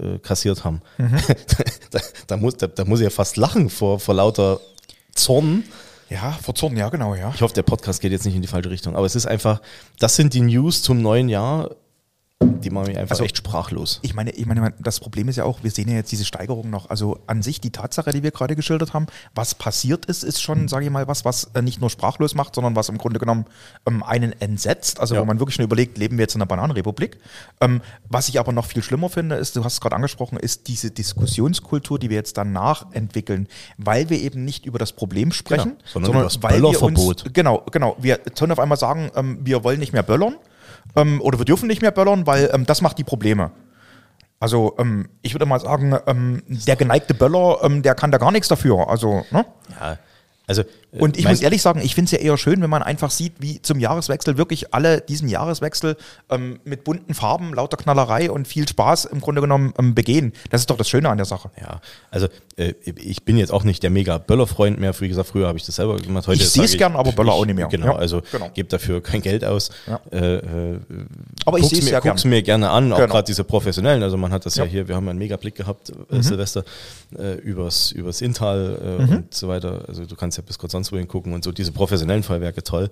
äh, 0.05 0.15
äh, 0.15 0.19
kassiert 0.19 0.65
haben. 0.65 0.83
da, 1.91 2.01
da, 2.27 2.37
muss, 2.37 2.57
da, 2.57 2.67
da 2.67 2.85
muss 2.85 3.01
ich 3.01 3.05
ja 3.05 3.11
fast 3.11 3.37
lachen 3.37 3.71
vor, 3.71 3.99
vor 3.99 4.15
lauter 4.15 4.61
Zorn. 5.13 5.65
Ja, 6.09 6.33
vor 6.33 6.55
Zorn, 6.55 6.77
ja, 6.77 6.89
genau, 6.89 7.15
ja. 7.15 7.33
Ich 7.35 7.43
hoffe, 7.43 7.55
der 7.55 7.63
Podcast 7.63 8.01
geht 8.01 8.13
jetzt 8.13 8.25
nicht 8.25 8.37
in 8.37 8.43
die 8.43 8.49
falsche 8.49 8.71
Richtung. 8.71 8.95
Aber 8.95 9.07
es 9.07 9.17
ist 9.17 9.27
einfach, 9.27 9.61
das 9.99 10.15
sind 10.17 10.35
die 10.35 10.41
News 10.41 10.83
zum 10.83 11.03
neuen 11.03 11.29
Jahr, 11.29 11.71
die 12.43 12.69
machen 12.71 12.89
mich 12.89 12.99
einfach 12.99 13.13
Also- 13.13 13.25
echt 13.25 13.39
sprachlos. 13.39 13.99
Ich 14.03 14.13
meine, 14.13 14.31
ich 14.31 14.45
meine, 14.45 14.75
das 14.79 15.01
Problem 15.01 15.29
ist 15.29 15.37
ja 15.37 15.45
auch, 15.45 15.63
wir 15.63 15.71
sehen 15.71 15.89
ja 15.89 15.95
jetzt 15.95 16.13
diese 16.13 16.25
Steigerung 16.27 16.69
noch. 16.69 16.91
Also 16.91 17.19
an 17.27 17.43
sich 17.43 17.61
die 17.63 17.71
Tatsache, 17.71 18.11
die 18.13 18.23
wir 18.23 18.31
gerade 18.31 18.55
geschildert 18.57 18.93
haben, 18.93 19.07
was 19.35 19.55
passiert 19.55 20.05
ist, 20.07 20.23
ist 20.23 20.43
schon, 20.43 20.69
sage 20.69 20.85
ich 20.85 20.91
mal, 20.91 21.09
was, 21.09 21.25
was 21.25 21.45
äh, 21.55 21.63
nicht 21.63 21.81
nur 21.81 21.89
sprachlos 21.89 22.35
macht, 22.35 22.55
sondern 22.55 22.77
was 22.77 22.91
im 22.91 22.99
Grunde 22.99 23.19
genommen 23.19 23.47
ähm, 23.87 24.03
einen 24.03 24.39
entsetzt. 24.41 25.01
Also 25.01 25.15
Ja. 25.15 25.23
wo 25.23 25.25
man 25.25 25.39
wirklich 25.39 25.55
schon 25.57 25.65
überlegt, 25.65 25.97
leben 25.97 26.19
wir 26.19 26.25
jetzt 26.25 26.35
in 26.35 26.43
einer 26.43 26.47
Bananenrepublik. 26.47 27.19
Ähm, 27.63 27.81
was 28.11 28.29
ich 28.29 28.39
aber 28.39 28.53
noch 28.53 28.67
viel 28.67 28.83
schlimmer 28.83 29.09
finde, 29.09 29.37
ist, 29.37 29.57
du 29.57 29.65
hast 29.65 29.75
es 29.75 29.81
gerade 29.81 29.97
angesprochen, 29.97 30.37
ist 30.39 30.69
diese 30.69 30.91
Diskussionskultur, 30.91 31.99
die 31.99 32.11
wir 32.11 32.17
jetzt 32.17 32.37
danach 32.37 32.93
entwickeln, 32.93 33.49
weil 33.79 34.11
wir 34.11 34.21
eben 34.21 34.45
nicht 34.45 34.67
über 34.67 34.79
das 34.79 34.93
Problem 34.93 35.33
sprechen, 35.33 35.77
Genau, 35.79 35.91
sondern 35.93 36.13
über 36.13 36.23
das 36.25 36.43
weil 36.43 36.61
wir 36.61 36.69
uns, 36.69 36.81
Böllerverbot. 36.81 37.33
genau, 37.35 37.63
genau, 37.73 37.97
wir 37.99 38.19
können 38.19 38.53
auf 38.53 38.59
einmal 38.59 38.77
sagen, 38.79 39.11
ähm, 39.17 39.39
wir 39.43 39.65
wollen 39.65 39.79
nicht 39.81 39.95
mehr 39.95 40.03
böllern 40.03 40.37
ähm, 40.95 41.21
oder 41.21 41.39
wir 41.39 41.45
dürfen 41.45 41.67
nicht 41.67 41.83
mehr 41.83 41.91
böllern, 41.91 42.27
weil 42.27 42.51
ähm, 42.53 42.67
das 42.67 42.83
macht 42.83 42.99
die 42.99 43.05
Probleme. 43.05 43.51
Also 44.39 44.75
ähm, 44.79 45.09
ich 45.23 45.35
würde 45.35 45.47
mal 45.47 45.61
sagen, 45.61 45.99
ähm, 46.07 46.43
der 46.49 46.77
geneigte 46.77 47.15
Böller, 47.15 47.59
ähm, 47.63 47.83
der 47.83 47.95
kann 47.95 48.11
da 48.11 48.19
gar 48.19 48.33
nichts 48.33 48.49
dafür. 48.49 48.89
Also, 48.89 49.25
ne? 49.31 49.47
Ja, 49.81 49.99
also, 50.47 50.63
äh, 50.63 50.99
Und 50.99 51.17
ich 51.19 51.27
muss 51.29 51.41
ehrlich 51.41 51.61
sagen, 51.63 51.81
ich 51.83 51.95
finde 51.95 52.07
es 52.07 52.13
ja 52.13 52.19
eher 52.19 52.37
schön, 52.39 52.63
wenn 52.63 52.71
man 52.71 52.83
einfach 52.83 53.11
sieht, 53.11 53.33
wie 53.41 53.61
zum 53.63 53.81
Jahreswechsel 53.81 54.37
wirklich 54.39 54.73
alle 54.73 55.01
diesen 55.01 55.29
Jahreswechsel 55.29 55.97
ähm, 56.31 56.61
mit 56.65 56.85
bunten 56.85 57.15
Farben, 57.15 57.53
lauter 57.53 57.77
Knallerei 57.77 58.31
und 58.31 58.47
viel 58.47 58.69
Spaß 58.69 59.07
im 59.07 59.21
Grunde 59.21 59.41
genommen 59.41 59.75
ähm, 59.79 59.95
begehen. 59.95 60.33
Das 60.51 60.61
ist 60.61 60.71
doch 60.71 60.77
das 60.77 60.89
Schöne 60.89 61.09
an 61.09 61.17
der 61.17 61.27
Sache. 61.27 61.51
Ja, 61.61 61.81
also 62.11 62.29
äh, 62.57 62.75
ich 62.83 63.25
bin 63.25 63.37
jetzt 63.39 63.53
auch 63.53 63.65
nicht 63.65 63.83
der 63.83 63.91
mega 63.91 64.19
Böller-Freund 64.19 64.79
mehr. 64.79 64.99
Wie 65.01 65.09
gesagt, 65.09 65.29
früher 65.29 65.49
habe 65.49 65.59
ich 65.59 65.67
das 65.67 65.77
selber 65.77 65.97
gemacht. 65.97 66.27
Heute 66.29 66.41
Ich 66.43 66.49
seh's 66.51 66.71
sage 66.73 66.79
gern, 66.79 66.97
aber 66.97 67.13
Böller 67.13 67.33
ich- 67.33 67.39
auch 67.41 67.45
nicht 67.47 67.57
mehr. 67.57 67.67
Genau, 67.67 67.87
Ja, 67.87 67.97
also 67.97 68.23
genau. 68.31 68.51
gebe 68.55 68.69
dafür 68.69 69.03
kein 69.03 69.21
Geld 69.23 69.45
aus. 69.45 69.71
Ja. 69.87 70.01
Äh, 70.13 70.37
äh, 70.37 70.79
Aber 71.45 71.59
ich 71.59 71.67
sehe 71.67 71.79
es 71.81 71.85
mir, 71.87 71.91
ja 71.93 72.01
gern. 72.01 72.17
mir 72.25 72.43
gerne 72.43 72.71
an, 72.71 72.93
auch 72.93 72.99
Genau. 72.99 73.09
gerade 73.13 73.27
diese 73.27 73.43
professionellen. 73.45 74.03
Also 74.03 74.17
man 74.17 74.33
hat 74.33 74.47
das 74.47 74.55
ja, 74.57 74.63
Ja. 74.65 74.69
Mhm. 74.69 74.71
hier, 74.73 74.89
wir 74.89 74.95
haben 74.97 75.09
einen 75.09 75.19
mega 75.19 75.37
Blick 75.37 75.55
gehabt, 75.57 75.91
äh, 76.11 76.23
Silvester, 76.23 76.65
äh, 77.19 77.35
übers, 77.41 77.91
übers 77.93 78.21
Intal 78.21 78.99
Mhm. 79.01 79.17
und 79.17 79.35
so 79.35 79.49
weiter. 79.49 79.85
Also 79.89 80.07
du 80.07 80.15
kannst 80.17 80.36
ja 80.37 80.43
bis 80.47 80.59
kurz 80.59 80.73
sonst 80.73 80.93
wohin 80.93 81.09
gucken 81.09 81.33
und 81.33 81.45
so 81.45 81.53
diese 81.53 81.73
professionellen 81.73 82.23
Feuerwerke 82.23 82.63
toll. 82.63 82.91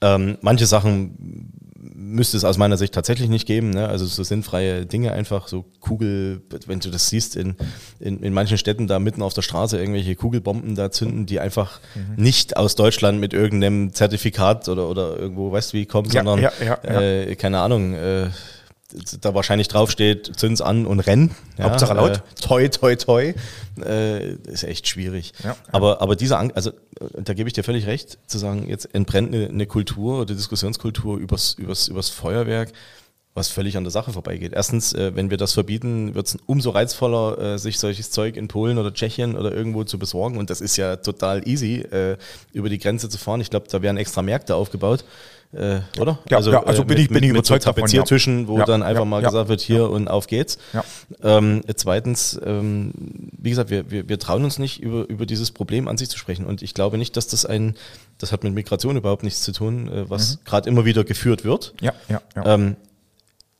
Ähm, 0.00 0.38
manche 0.40 0.66
Sachen 0.66 1.52
müsste 1.80 2.36
es 2.36 2.44
aus 2.44 2.58
meiner 2.58 2.76
Sicht 2.76 2.92
tatsächlich 2.94 3.28
nicht 3.28 3.46
geben. 3.46 3.70
Ne? 3.70 3.88
Also 3.88 4.06
so 4.06 4.22
sinnfreie 4.22 4.84
Dinge 4.86 5.12
einfach, 5.12 5.48
so 5.48 5.64
Kugel, 5.80 6.42
wenn 6.66 6.80
du 6.80 6.90
das 6.90 7.08
siehst 7.08 7.36
in, 7.36 7.56
in, 8.00 8.20
in 8.22 8.32
manchen 8.32 8.58
Städten 8.58 8.86
da 8.86 8.98
mitten 8.98 9.22
auf 9.22 9.34
der 9.34 9.42
Straße 9.42 9.78
irgendwelche 9.78 10.14
Kugelbomben 10.16 10.74
da 10.74 10.90
zünden, 10.90 11.26
die 11.26 11.40
einfach 11.40 11.80
Mhm. 11.94 12.22
nicht 12.22 12.56
aus 12.56 12.74
Deutschland 12.74 13.20
mit 13.20 13.32
irgendeinem 13.32 13.92
Zertifikat 13.92 14.68
oder, 14.68 14.88
oder 14.88 15.16
irgendwo, 15.18 15.52
weißt 15.52 15.72
du 15.72 15.78
wie, 15.78 15.86
kommen, 15.86 16.10
Ja, 16.10 16.22
sondern 16.24 16.40
ja, 16.42 16.52
ja, 16.64 16.78
ja. 16.84 17.00
Äh, 17.00 17.36
keine 17.36 17.60
Ahnung, 17.60 17.94
äh, 17.94 18.26
da 19.20 19.34
wahrscheinlich 19.34 19.68
draufsteht, 19.68 20.32
zünd's 20.36 20.60
an 20.62 20.86
und 20.86 21.00
renn. 21.00 21.34
Ja, 21.58 21.64
Hauptsache 21.64 21.94
laut. 21.94 22.16
Äh, 22.16 22.20
toi, 22.40 22.68
toi, 22.68 22.96
toi. 22.96 23.34
Äh, 23.84 24.32
ist 24.46 24.64
echt 24.64 24.88
schwierig. 24.88 25.34
Ja. 25.44 25.56
Aber, 25.72 26.00
aber 26.00 26.16
diese 26.16 26.38
Angst, 26.38 26.56
also 26.56 26.70
äh, 26.70 27.22
da 27.22 27.34
gebe 27.34 27.48
ich 27.48 27.52
dir 27.52 27.64
völlig 27.64 27.86
recht, 27.86 28.18
zu 28.26 28.38
sagen, 28.38 28.66
jetzt 28.68 28.94
entbrennt 28.94 29.34
eine, 29.34 29.48
eine 29.48 29.66
Kultur 29.66 30.22
oder 30.22 30.34
Diskussionskultur 30.34 31.18
übers, 31.18 31.54
übers, 31.54 31.88
übers 31.88 32.08
Feuerwerk, 32.08 32.72
was 33.34 33.48
völlig 33.48 33.76
an 33.76 33.84
der 33.84 33.90
Sache 33.90 34.12
vorbeigeht. 34.12 34.54
Erstens, 34.54 34.94
äh, 34.94 35.14
wenn 35.14 35.28
wir 35.28 35.36
das 35.36 35.52
verbieten, 35.52 36.14
wird 36.14 36.28
es 36.28 36.38
umso 36.46 36.70
reizvoller, 36.70 37.38
äh, 37.38 37.58
sich 37.58 37.78
solches 37.78 38.10
Zeug 38.10 38.36
in 38.36 38.48
Polen 38.48 38.78
oder 38.78 38.94
Tschechien 38.94 39.36
oder 39.36 39.52
irgendwo 39.52 39.84
zu 39.84 39.98
besorgen. 39.98 40.38
Und 40.38 40.48
das 40.48 40.62
ist 40.62 40.78
ja 40.78 40.96
total 40.96 41.46
easy, 41.46 41.80
äh, 41.80 42.16
über 42.54 42.70
die 42.70 42.78
Grenze 42.78 43.10
zu 43.10 43.18
fahren. 43.18 43.42
Ich 43.42 43.50
glaube, 43.50 43.66
da 43.68 43.82
werden 43.82 43.98
extra 43.98 44.22
Märkte 44.22 44.54
aufgebaut. 44.54 45.04
Äh, 45.50 45.80
oder? 45.98 46.18
Ja, 46.28 46.40
ja, 46.40 46.62
also 46.62 46.84
bin 46.84 46.98
ich- 46.98 47.08
bin 47.08 47.22
ich 47.24 47.30
überzeugt 47.30 47.62
so 47.62 47.70
davon, 47.70 47.80
ja. 47.80 47.86
Tapeziertischen, 47.86 48.48
wo 48.48 48.58
Ja, 48.58 48.64
dann 48.66 48.82
einfach 48.82 49.06
mal 49.06 49.22
gesagt 49.22 49.48
wird, 49.48 49.62
hier 49.62 49.88
und 49.88 50.06
auf 50.08 50.26
geht's. 50.26 50.58
Ähm, 51.22 51.62
zweitens, 51.74 52.38
ähm, 52.44 52.92
wie 53.38 53.48
gesagt, 53.50 53.70
wir, 53.70 53.90
wir, 53.90 54.08
wir 54.10 54.18
trauen 54.18 54.44
uns 54.44 54.58
nicht, 54.58 54.82
über, 54.82 55.08
über 55.08 55.24
dieses 55.24 55.50
Problem 55.50 55.88
an 55.88 55.96
sich 55.96 56.10
zu 56.10 56.18
sprechen. 56.18 56.44
Und 56.44 56.60
ich 56.60 56.74
glaube 56.74 56.98
nicht, 56.98 57.16
dass 57.16 57.28
das 57.28 57.46
ein, 57.46 57.76
das 58.18 58.30
hat 58.30 58.44
mit 58.44 58.52
Migration 58.52 58.96
überhaupt 58.98 59.22
nichts 59.22 59.40
zu 59.40 59.52
tun, 59.52 59.88
äh, 59.88 60.10
was 60.10 60.40
gerade 60.44 60.68
immer 60.68 60.84
wieder 60.84 61.04
geführt 61.04 61.44
wird. 61.44 61.72
Ja, 61.80 61.92
ja, 62.10 62.20
ja. 62.36 62.54
Ähm, 62.54 62.76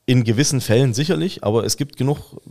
in 0.09 0.23
gewissen 0.23 0.59
Fällen 0.59 0.95
sicherlich, 0.95 1.43
aber 1.43 1.65
es 1.65 1.77
gibt 1.77 1.95
genug 1.95 2.41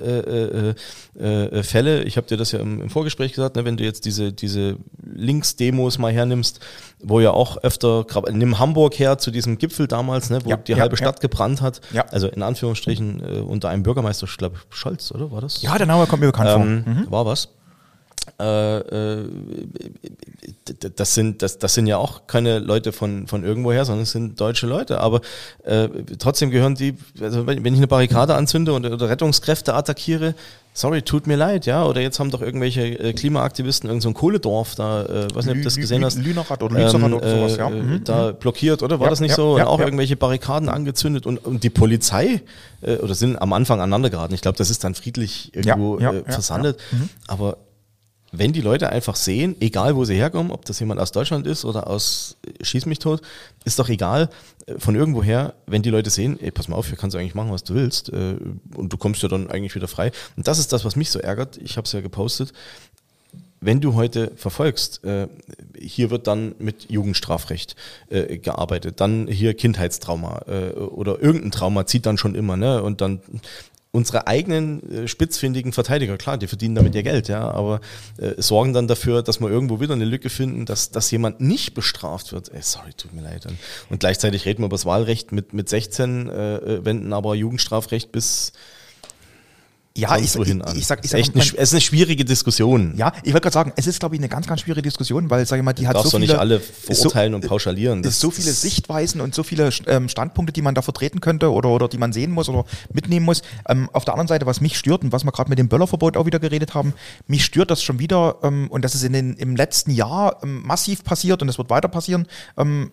äh, 0.00 0.04
äh, 0.04 0.74
äh, 1.18 1.62
Fälle, 1.64 2.04
ich 2.04 2.16
habe 2.16 2.28
dir 2.28 2.36
das 2.36 2.52
ja 2.52 2.60
im, 2.60 2.80
im 2.80 2.90
Vorgespräch 2.90 3.32
gesagt, 3.32 3.56
ne, 3.56 3.64
wenn 3.64 3.76
du 3.76 3.82
jetzt 3.82 4.04
diese, 4.04 4.32
diese 4.32 4.76
Links-Demos 5.02 5.98
mal 5.98 6.12
hernimmst, 6.12 6.60
wo 7.02 7.18
ja 7.18 7.32
auch 7.32 7.56
öfter, 7.56 8.06
nimm 8.30 8.60
Hamburg 8.60 9.00
her 9.00 9.18
zu 9.18 9.32
diesem 9.32 9.58
Gipfel 9.58 9.88
damals, 9.88 10.30
ne, 10.30 10.44
wo 10.44 10.50
Ja, 10.50 10.58
die 10.58 10.72
ja, 10.72 10.78
halbe 10.78 10.94
ja. 10.94 10.98
Stadt 10.98 11.20
gebrannt 11.20 11.60
hat, 11.60 11.80
also 12.12 12.28
in 12.28 12.42
Anführungsstrichen 12.42 13.20
äh, 13.20 13.40
unter 13.40 13.68
einem 13.68 13.82
Bürgermeister, 13.82 14.28
ich 14.30 14.36
glaube 14.36 14.54
Scholz, 14.70 15.10
oder 15.10 15.32
war 15.32 15.40
das? 15.40 15.60
ja, 15.60 15.76
der 15.76 15.88
Name 15.88 16.06
kommt 16.06 16.20
mir 16.20 16.28
bekannt 16.28 16.50
ähm, 16.54 16.84
vor. 16.84 16.94
Mhm. 16.94 17.10
war 17.10 17.26
was. 17.26 17.48
Äh, 18.40 18.78
äh, 18.78 19.28
das 20.96 21.14
sind 21.14 21.42
das, 21.42 21.58
das 21.58 21.74
sind 21.74 21.86
ja 21.86 21.96
auch 21.96 22.26
keine 22.26 22.58
Leute 22.58 22.92
von 22.92 23.26
von 23.26 23.44
irgendwoher, 23.44 23.84
sondern 23.84 24.02
es 24.04 24.12
sind 24.12 24.40
deutsche 24.40 24.66
Leute. 24.66 25.00
Aber 25.00 25.20
äh, 25.64 25.88
trotzdem 26.18 26.50
gehören 26.50 26.74
die. 26.74 26.94
Also 27.20 27.46
wenn 27.46 27.64
ich 27.64 27.76
eine 27.78 27.86
Barrikade 27.86 28.34
anzünde 28.34 28.72
und 28.72 28.86
oder 28.86 29.08
Rettungskräfte 29.08 29.74
attackiere, 29.74 30.34
sorry, 30.74 31.02
tut 31.02 31.26
mir 31.26 31.36
leid, 31.36 31.66
ja. 31.66 31.84
Oder 31.84 32.00
jetzt 32.00 32.20
haben 32.20 32.30
doch 32.30 32.42
irgendwelche 32.42 32.82
äh, 32.82 33.12
Klimaaktivisten 33.12 33.88
irgend 33.88 34.02
so 34.02 34.10
ein 34.10 34.14
Kohledorf 34.14 34.74
da, 34.74 35.04
äh, 35.04 35.34
weiß 35.34 35.46
nicht, 35.46 35.54
ob 35.54 35.58
du 35.58 35.64
das 35.64 35.76
gesehen 35.76 36.04
hast. 36.04 36.18
Lünerat 36.18 36.62
oder 36.62 36.78
Lützerath 36.78 37.12
oder 37.12 37.30
sowas, 37.30 37.56
ja. 37.56 37.68
äh, 37.70 37.82
Mhm, 37.82 38.04
Da 38.04 38.32
blockiert, 38.32 38.82
oder? 38.82 39.00
War 39.00 39.06
Ja, 39.06 39.10
das 39.10 39.20
nicht 39.20 39.30
ja, 39.30 39.36
so? 39.36 39.56
ja, 39.58 39.64
und 39.64 39.70
auch 39.70 39.80
irgendwelche 39.80 40.16
Barrikaden 40.16 40.68
angezündet 40.68 41.26
und, 41.26 41.38
und 41.38 41.64
die 41.64 41.70
Polizei 41.70 42.42
äh, 42.82 42.96
oder 42.96 43.14
sind 43.14 43.36
am 43.40 43.52
Anfang 43.52 43.80
aneinander 43.80 44.10
geraten. 44.10 44.34
Ich 44.34 44.40
glaube, 44.42 44.58
das 44.58 44.70
ist 44.70 44.84
dann 44.84 44.94
friedlich 44.94 45.52
irgendwo 45.54 45.98
äh, 45.98 46.12
Mhm. 46.12 46.24
versandet. 46.26 46.78
Aber 47.26 47.56
wenn 48.32 48.52
die 48.52 48.60
Leute 48.60 48.90
einfach 48.90 49.16
sehen, 49.16 49.56
egal 49.60 49.96
wo 49.96 50.04
sie 50.04 50.14
herkommen, 50.14 50.52
ob 50.52 50.64
das 50.64 50.78
jemand 50.80 51.00
aus 51.00 51.12
Deutschland 51.12 51.46
ist 51.46 51.64
oder 51.64 51.86
aus 51.86 52.36
äh, 52.46 52.64
Schieß 52.64 52.86
mich 52.86 52.98
tot, 52.98 53.22
ist 53.64 53.78
doch 53.78 53.88
egal, 53.88 54.28
äh, 54.66 54.78
von 54.78 54.94
irgendwoher, 54.94 55.54
wenn 55.66 55.82
die 55.82 55.90
Leute 55.90 56.10
sehen, 56.10 56.38
ey, 56.40 56.50
pass 56.50 56.68
mal 56.68 56.76
auf, 56.76 56.88
hier 56.88 56.96
kannst 56.96 57.14
du 57.14 57.18
eigentlich 57.18 57.34
machen, 57.34 57.50
was 57.50 57.64
du 57.64 57.74
willst 57.74 58.10
äh, 58.10 58.36
und 58.74 58.92
du 58.92 58.96
kommst 58.96 59.22
ja 59.22 59.28
dann 59.28 59.50
eigentlich 59.50 59.74
wieder 59.74 59.88
frei. 59.88 60.12
Und 60.36 60.46
das 60.46 60.58
ist 60.58 60.72
das, 60.72 60.84
was 60.84 60.96
mich 60.96 61.10
so 61.10 61.18
ärgert. 61.18 61.56
Ich 61.58 61.76
habe 61.76 61.86
es 61.86 61.92
ja 61.92 62.00
gepostet. 62.00 62.52
Wenn 63.60 63.80
du 63.80 63.94
heute 63.94 64.30
verfolgst, 64.36 65.00
hier 65.76 66.10
wird 66.10 66.28
dann 66.28 66.54
mit 66.60 66.92
Jugendstrafrecht 66.92 67.74
gearbeitet, 68.08 69.00
dann 69.00 69.26
hier 69.26 69.52
Kindheitstrauma 69.52 70.42
oder 70.92 71.20
irgendein 71.20 71.50
Trauma 71.50 71.84
zieht 71.84 72.06
dann 72.06 72.18
schon 72.18 72.36
immer, 72.36 72.56
ne? 72.56 72.80
Und 72.84 73.00
dann 73.00 73.20
unsere 73.98 74.28
eigenen 74.28 74.90
äh, 74.90 75.08
spitzfindigen 75.08 75.72
Verteidiger, 75.72 76.16
klar, 76.16 76.38
die 76.38 76.46
verdienen 76.46 76.76
damit 76.76 76.94
ihr 76.94 77.02
Geld, 77.02 77.28
ja, 77.28 77.50
aber 77.50 77.80
äh, 78.16 78.40
sorgen 78.40 78.72
dann 78.72 78.86
dafür, 78.86 79.22
dass 79.22 79.40
wir 79.40 79.50
irgendwo 79.50 79.80
wieder 79.80 79.94
eine 79.94 80.04
Lücke 80.04 80.30
finden, 80.30 80.64
dass, 80.66 80.90
dass 80.90 81.10
jemand 81.10 81.40
nicht 81.40 81.74
bestraft 81.74 82.32
wird. 82.32 82.48
Ey, 82.54 82.62
sorry, 82.62 82.92
tut 82.96 83.12
mir 83.12 83.22
leid. 83.22 83.46
Und, 83.90 83.98
gleichzeitig 83.98 84.46
reden 84.46 84.62
wir 84.62 84.66
über 84.66 84.76
das 84.76 84.86
Wahlrecht 84.86 85.32
mit, 85.32 85.52
mit 85.52 85.68
16, 85.68 86.28
äh, 86.28 86.56
äh, 86.56 86.84
wenden 86.84 87.12
aber 87.12 87.34
Jugendstrafrecht 87.34 88.12
bis 88.12 88.52
Ja, 89.98 90.16
ich, 90.16 90.36
wohin 90.38 90.62
ich, 90.72 90.78
ich 90.80 90.86
sag, 90.86 91.04
ich 91.04 91.10
sag 91.10 91.18
echt 91.18 91.30
eine, 91.34 91.38
man- 91.38 91.46
sch- 91.46 91.56
es 91.56 91.70
ist 91.70 91.74
eine 91.74 91.80
schwierige 91.80 92.24
Diskussion. 92.24 92.94
ja, 92.96 93.12
ich 93.24 93.32
wollte 93.32 93.40
gerade 93.42 93.54
sagen, 93.54 93.72
es 93.76 93.86
ist, 93.86 93.98
glaube 94.00 94.14
ich, 94.14 94.20
eine 94.20 94.28
ganz, 94.28 94.46
ganz 94.46 94.60
schwierige 94.60 94.82
Diskussion, 94.82 95.28
weil, 95.30 95.44
sag 95.46 95.56
ich 95.58 95.64
mal, 95.64 95.72
die 95.72 95.82
Du 95.82 95.88
hat 95.88 95.96
darfst 95.96 96.10
so 96.12 96.18
viele, 96.18 96.32
nicht 96.32 96.38
alle 96.38 96.56
ist 96.56 96.86
so- 96.86 96.94
verurteilen 96.94 97.34
und 97.34 97.46
pauschalieren. 97.46 98.00
Es 98.00 98.10
ist 98.10 98.20
so 98.20 98.30
viele 98.30 98.52
Sichtweisen 98.52 99.20
und 99.20 99.34
so 99.34 99.42
viele 99.42 99.70
ähm, 99.86 100.08
Standpunkte, 100.08 100.52
die 100.52 100.62
man 100.62 100.74
da 100.74 100.82
vertreten 100.82 101.20
könnte 101.20 101.52
oder, 101.52 101.68
oder 101.70 101.88
die 101.88 101.98
man 101.98 102.12
sehen 102.12 102.30
muss 102.30 102.48
oder 102.48 102.64
mitnehmen 102.92 103.26
muss. 103.26 103.42
Ähm, 103.68 103.88
auf 103.92 104.04
der 104.04 104.14
anderen 104.14 104.28
Seite, 104.28 104.46
was 104.46 104.60
mich 104.60 104.78
stört 104.78 105.02
und 105.02 105.10
was 105.12 105.24
wir 105.24 105.32
gerade 105.32 105.50
mit 105.50 105.58
dem 105.58 105.68
Böllerverbot 105.68 106.16
auch 106.16 106.26
wieder 106.26 106.38
geredet 106.38 106.74
haben, 106.74 106.94
mich 107.26 107.44
stört 107.44 107.70
das 107.70 107.82
schon 107.82 107.98
wieder 107.98 108.36
ähm, 108.42 108.68
und 108.70 108.84
das 108.84 108.94
ist 108.94 109.02
in 109.02 109.12
den, 109.12 109.34
im 109.34 109.56
letzten 109.56 109.90
Jahr 109.90 110.38
ähm, 110.44 110.62
massiv 110.64 111.02
passiert 111.02 111.42
und 111.42 111.48
es 111.48 111.58
wird 111.58 111.70
weiter 111.70 111.88
passieren. 111.88 112.26
Ähm, 112.56 112.92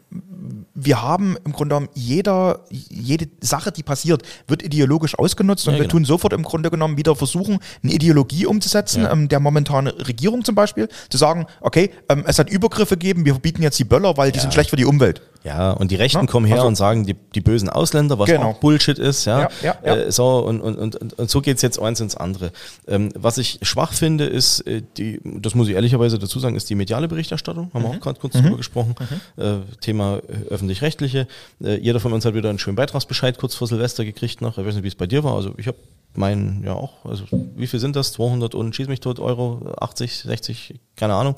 wir 0.74 1.02
haben 1.02 1.38
im 1.46 1.52
Grunde 1.54 1.76
genommen 1.76 1.90
jeder, 1.94 2.62
jede 2.70 3.28
Sache, 3.42 3.72
die 3.72 3.84
passiert, 3.84 4.24
wird 4.48 4.64
ideologisch 4.64 5.18
ausgenutzt 5.18 5.68
und 5.68 5.74
Ja, 5.76 5.80
wir 5.80 5.84
genau. 5.84 5.92
tun 5.92 6.06
sofort 6.06 6.34
im 6.34 6.44
Grunde 6.44 6.70
genommen 6.72 6.95
wieder 6.98 7.16
versuchen, 7.16 7.60
eine 7.84 7.94
Ideologie 7.94 8.46
umzusetzen, 8.46 9.04
Ja. 9.04 9.12
ähm, 9.12 9.28
der 9.30 9.40
momentanen 9.40 9.94
Regierung 9.94 10.44
zum 10.44 10.56
Beispiel, 10.56 10.88
zu 11.10 11.18
sagen, 11.18 11.46
okay, 11.62 11.92
ähm, 12.10 12.24
es 12.28 12.40
hat 12.40 12.50
Übergriffe 12.50 12.96
gegeben, 12.98 13.26
wir 13.26 13.34
verbieten 13.34 13.62
jetzt 13.64 13.80
die 13.80 13.84
Böller, 13.84 14.18
weil 14.18 14.32
die 14.32 14.38
Ja. 14.38 14.42
sind 14.44 14.54
schlecht 14.54 14.70
für 14.70 14.76
die 14.76 14.86
Umwelt. 14.86 15.22
Ja, 15.46 15.72
und 15.74 15.92
die 15.92 15.96
Rechten 15.96 16.22
Ne? 16.22 16.26
kommen 16.26 16.48
her 16.48 16.56
Also- 16.58 16.68
und 16.68 16.76
sagen, 16.76 17.06
die, 17.06 17.16
die 17.36 17.42
bösen 17.42 17.70
Ausländer, 17.70 18.18
was 18.18 18.30
Genau. 18.30 18.50
auch 18.50 18.58
Bullshit 18.60 18.98
ist, 18.98 19.26
ja. 19.26 19.42
Ja, 19.42 19.50
ja, 19.62 19.76
ja. 19.86 19.96
Äh, 19.96 20.12
so, 20.12 20.40
und, 20.40 20.60
und, 20.60 20.76
und, 20.96 21.14
und- 21.20 21.30
so 21.30 21.40
geht's 21.42 21.62
jetzt 21.62 21.80
eins 21.80 22.00
ins 22.02 22.16
andere. 22.18 22.52
Ähm, 22.88 23.12
was 23.16 23.38
ich 23.38 23.60
schwach 23.62 23.94
finde, 23.94 24.26
ist, 24.26 24.62
äh, 24.62 24.82
die, 24.98 25.22
das 25.24 25.54
muss 25.54 25.68
ich 25.68 25.76
ehrlicherweise 25.76 26.18
dazu 26.18 26.40
sagen, 26.40 26.56
ist 26.56 26.70
die 26.72 26.76
mediale 26.76 27.08
Berichterstattung. 27.08 27.70
Haben 27.74 27.84
wir 27.84 27.90
Mhm. 27.90 27.96
auch 27.98 28.02
gerade 28.02 28.20
kurz 28.20 28.34
drüber 28.34 28.58
gesprochen. 28.58 28.96
Äh, 29.38 29.58
Thema 29.82 30.18
äh, 30.28 30.52
öffentlich-rechtliche. 30.52 31.28
Äh, 31.64 31.76
jeder 31.78 32.00
von 32.00 32.12
uns 32.12 32.26
hat 32.26 32.34
wieder 32.34 32.50
einen 32.50 32.58
schönen 32.60 32.76
Beitragsbescheid 32.76 33.38
kurz 33.38 33.54
vor 33.54 33.68
Silvester 33.68 34.04
gekriegt 34.04 34.42
noch. 34.42 34.58
Ich 34.58 34.66
weiß 34.66 34.74
nicht, 34.74 34.84
wie 34.84 34.88
es 34.88 34.96
bei 34.96 35.06
dir 35.06 35.24
war. 35.24 35.36
Also 35.36 35.54
ich 35.58 35.68
habe 35.68 35.78
meinen 36.16 36.64
ja 36.64 36.74
auch, 36.74 37.04
also 37.06 37.26
wie 37.56 37.68
viel 37.68 37.80
sind 37.82 37.96
das? 37.96 38.14
200 38.14 38.56
und 38.56 38.74
schieß 38.76 38.88
mich 38.88 39.02
tot 39.02 39.20
Euro, 39.20 39.74
80, 39.80 40.20
60, 40.24 40.76
keine 40.96 41.14
Ahnung. 41.14 41.36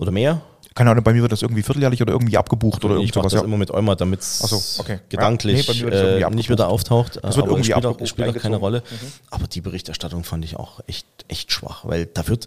Oder 0.00 0.10
mehr. 0.10 0.42
Keine 0.76 0.90
Ahnung, 0.90 1.02
bei 1.02 1.14
mir 1.14 1.22
wird 1.22 1.32
das 1.32 1.40
irgendwie 1.40 1.62
vierteljährlich 1.62 2.02
oder 2.02 2.12
irgendwie 2.12 2.36
abgebucht 2.36 2.84
oder 2.84 2.96
ich 2.96 3.00
irgend 3.00 3.16
mache 3.16 3.22
sowas. 3.22 3.32
das 3.32 3.40
Ja. 3.40 3.46
immer 3.46 3.56
mit 3.56 3.70
Euma, 3.70 3.94
damit 3.94 4.20
es 4.20 4.38
so, 4.40 4.62
okay. 4.78 5.00
gedanklich 5.08 5.66
Ja, 5.66 5.88
nee, 5.88 6.22
äh, 6.22 6.30
nicht 6.30 6.50
wieder 6.50 6.68
auftaucht. 6.68 7.16
Das 7.22 7.36
wird 7.36 7.46
aber 7.46 7.56
irgendwie 7.56 7.70
spielt 7.72 7.86
auch, 7.86 8.06
spielt 8.06 8.28
auch 8.28 8.34
keine. 8.34 8.56
Rolle. 8.56 8.82
Aber 9.30 9.46
die 9.46 9.62
Berichterstattung 9.62 10.22
fand 10.22 10.44
ich 10.44 10.56
auch 10.56 10.80
echt, 10.86 11.06
echt 11.28 11.50
schwach, 11.50 11.86
weil 11.86 12.06
da 12.06 12.28
wird 12.28 12.46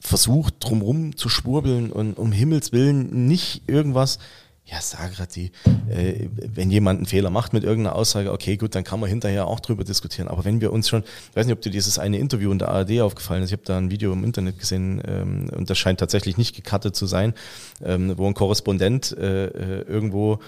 versucht, 0.00 0.54
drumrum 0.58 1.16
zu 1.16 1.28
schwurbeln 1.28 1.92
und 1.92 2.18
um 2.18 2.32
Himmels 2.32 2.72
Willen 2.72 3.26
nicht 3.26 3.62
irgendwas. 3.68 4.18
Ja, 4.66 4.80
Sagrati, 4.80 5.50
äh, 5.88 6.28
wenn 6.34 6.70
jemand 6.70 6.98
einen 6.98 7.06
Fehler 7.06 7.30
macht 7.30 7.52
mit 7.52 7.64
irgendeiner 7.64 7.96
Aussage, 7.96 8.30
okay, 8.32 8.56
gut, 8.56 8.76
dann 8.76 8.84
kann 8.84 9.00
man 9.00 9.08
hinterher 9.08 9.48
auch 9.48 9.58
drüber 9.58 9.82
diskutieren. 9.82 10.28
Aber 10.28 10.44
wenn 10.44 10.60
wir 10.60 10.72
uns 10.72 10.88
schon, 10.88 11.02
ich 11.02 11.36
weiß 11.36 11.46
nicht, 11.46 11.54
ob 11.54 11.60
dir 11.60 11.70
dieses 11.70 11.98
eine 11.98 12.18
Interview 12.18 12.52
in 12.52 12.60
der 12.60 12.68
ARD 12.68 13.00
aufgefallen 13.00 13.42
ist, 13.42 13.48
ich 13.50 13.54
habe 13.54 13.64
da 13.64 13.78
ein 13.78 13.90
Video 13.90 14.12
im 14.12 14.22
Internet 14.22 14.60
gesehen 14.60 15.02
ähm, 15.06 15.50
und 15.56 15.70
das 15.70 15.78
scheint 15.78 15.98
tatsächlich 15.98 16.36
nicht 16.36 16.54
gecuttet 16.54 16.94
zu 16.94 17.06
sein, 17.06 17.34
ähm, 17.82 18.16
wo 18.16 18.28
ein 18.28 18.34
Korrespondent 18.34 19.16
äh, 19.18 19.46
äh, 19.46 19.82
irgendwo 19.88 20.38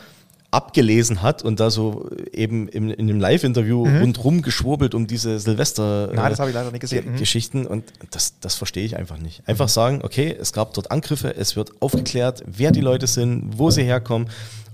abgelesen 0.53 1.23
hat 1.23 1.43
und 1.43 1.61
da 1.61 1.71
so 1.71 2.11
eben 2.31 2.69
im, 2.69 2.91
in 2.91 3.07
dem 3.09 3.19
Live-Interview 3.19 3.85
rundrum 3.85 4.43
geschwurbelt 4.43 4.95
um 4.95 5.07
diese 5.07 5.39
Silvester 5.41 6.03
Mhm. 6.13 6.17
Nein, 6.17 6.31
das 6.31 6.39
habe 6.39 6.51
ich 6.51 6.55
leider 6.55 6.71
nicht 6.71 6.81
gesehen. 6.81 7.13
Mhm. 7.13 7.17
Geschichten 7.17 7.67
und 7.67 7.85
das, 8.11 8.39
das 8.41 8.55
verstehe 8.55 8.85
ich 8.85 8.97
einfach 8.97 9.19
nicht. 9.19 9.43
Einfach 9.47 9.69
sagen, 9.69 10.01
okay, 10.03 10.37
es 10.39 10.53
gab 10.53 10.75
dort 10.75 10.91
Angriffe, 10.91 11.35
es 11.35 11.57
wird 11.57 11.73
aufgeklärt, 11.81 12.43
wer 12.47 12.71
die 12.71 12.81
Leute 12.81 13.07
sind, 13.07 13.59
wo 13.59 13.71
sie 13.71 13.83
herkommen 13.83 14.29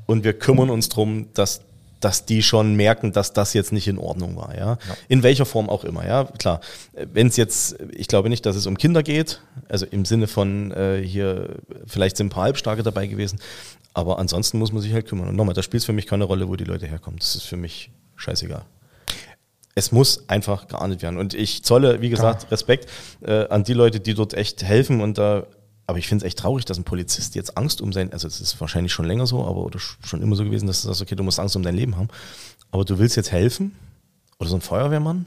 und 0.07 0.25
wir 0.25 0.33
kümmern 0.33 0.71
uns 0.71 0.89
drum, 0.89 1.29
dass 1.35 1.61
dass 2.01 2.25
die 2.25 2.45
schon 2.45 2.77
merken, 2.77 3.13
dass 3.13 3.33
das 3.33 3.55
jetzt 3.55 3.73
nicht 3.73 3.89
in 3.89 3.99
Ordnung 3.99 4.37
war, 4.37 4.57
ja. 4.57 4.79
In 5.09 5.25
welcher 5.25 5.45
Form 5.45 5.69
auch 5.69 5.83
immer, 5.83 6.07
ja. 6.07 6.27
Klar, 6.39 6.61
wenn 7.13 7.27
es 7.27 7.37
jetzt, 7.37 7.75
ich 7.91 8.07
glaube 8.07 8.29
nicht, 8.29 8.47
dass 8.47 8.55
es 8.55 8.67
um 8.67 8.79
Kinder 8.79 9.03
geht, 9.03 9.41
also 9.69 9.85
im 9.85 10.05
Sinne 10.05 10.29
von 10.29 10.71
äh, 10.71 11.03
hier, 11.05 11.57
vielleicht 11.89 12.17
sind 12.17 12.29
ein 12.29 12.31
paar 12.31 12.45
Halbstarke 12.45 12.85
dabei 12.85 13.09
gewesen, 13.09 13.41
aber 13.99 14.19
ansonsten 14.21 14.59
muss 14.61 14.71
man 14.73 14.81
sich 14.81 14.93
halt 14.93 15.07
kümmern. 15.09 15.29
Und 15.29 15.35
nochmal, 15.37 15.55
da 15.55 15.63
spielt 15.63 15.81
es 15.81 15.85
für 15.87 15.93
mich 15.93 16.07
keine 16.07 16.23
Rolle, 16.23 16.47
wo 16.49 16.55
die 16.55 16.63
Leute 16.65 16.87
herkommen. 16.87 17.19
Das 17.19 17.35
ist 17.35 17.43
für 17.43 17.57
mich 17.57 17.91
scheißegal. 18.15 18.65
Es 19.75 19.91
muss 19.91 20.29
einfach 20.29 20.69
geahndet 20.69 21.03
werden. 21.03 21.19
Und 21.19 21.35
ich 21.35 21.65
zolle, 21.65 22.01
wie 22.01 22.09
gesagt, 22.09 22.51
Respekt 22.53 22.89
äh, 23.23 23.49
an 23.49 23.65
die 23.65 23.73
Leute, 23.75 23.99
die 23.99 24.15
dort 24.15 24.35
echt 24.35 24.63
helfen 24.63 25.01
und 25.01 25.19
da. 25.19 25.47
aber 25.89 25.99
ich 25.99 26.07
finde 26.07 26.25
es 26.25 26.29
echt 26.29 26.39
traurig, 26.39 26.65
dass 26.65 26.79
ein 26.79 26.85
Polizist 26.85 27.35
jetzt 27.35 27.57
Angst 27.57 27.81
um 27.81 27.93
sein, 27.93 28.13
also 28.13 28.29
es 28.29 28.41
ist 28.41 28.61
wahrscheinlich 28.61 28.93
schon 28.93 29.07
länger 29.07 29.27
so, 29.27 29.45
aber 29.45 29.65
oder 29.65 29.79
sch- 29.81 29.97
schon 30.07 30.23
immer 30.23 30.37
so 30.37 30.45
gewesen, 30.45 30.67
dass 30.69 30.83
du 30.83 30.89
sagst, 30.89 31.03
okay, 31.03 31.17
du 31.17 31.23
musst 31.25 31.41
Angst 31.41 31.57
um 31.57 31.63
dein 31.65 31.75
Leben 31.75 31.97
haben. 31.97 32.09
Aber 32.71 32.85
du 32.85 32.99
willst 32.99 33.17
jetzt 33.17 33.33
helfen? 33.33 33.75
Oder 34.39 34.49
so 34.51 34.57
ein 34.57 34.61
Feuerwehrmann? 34.61 35.27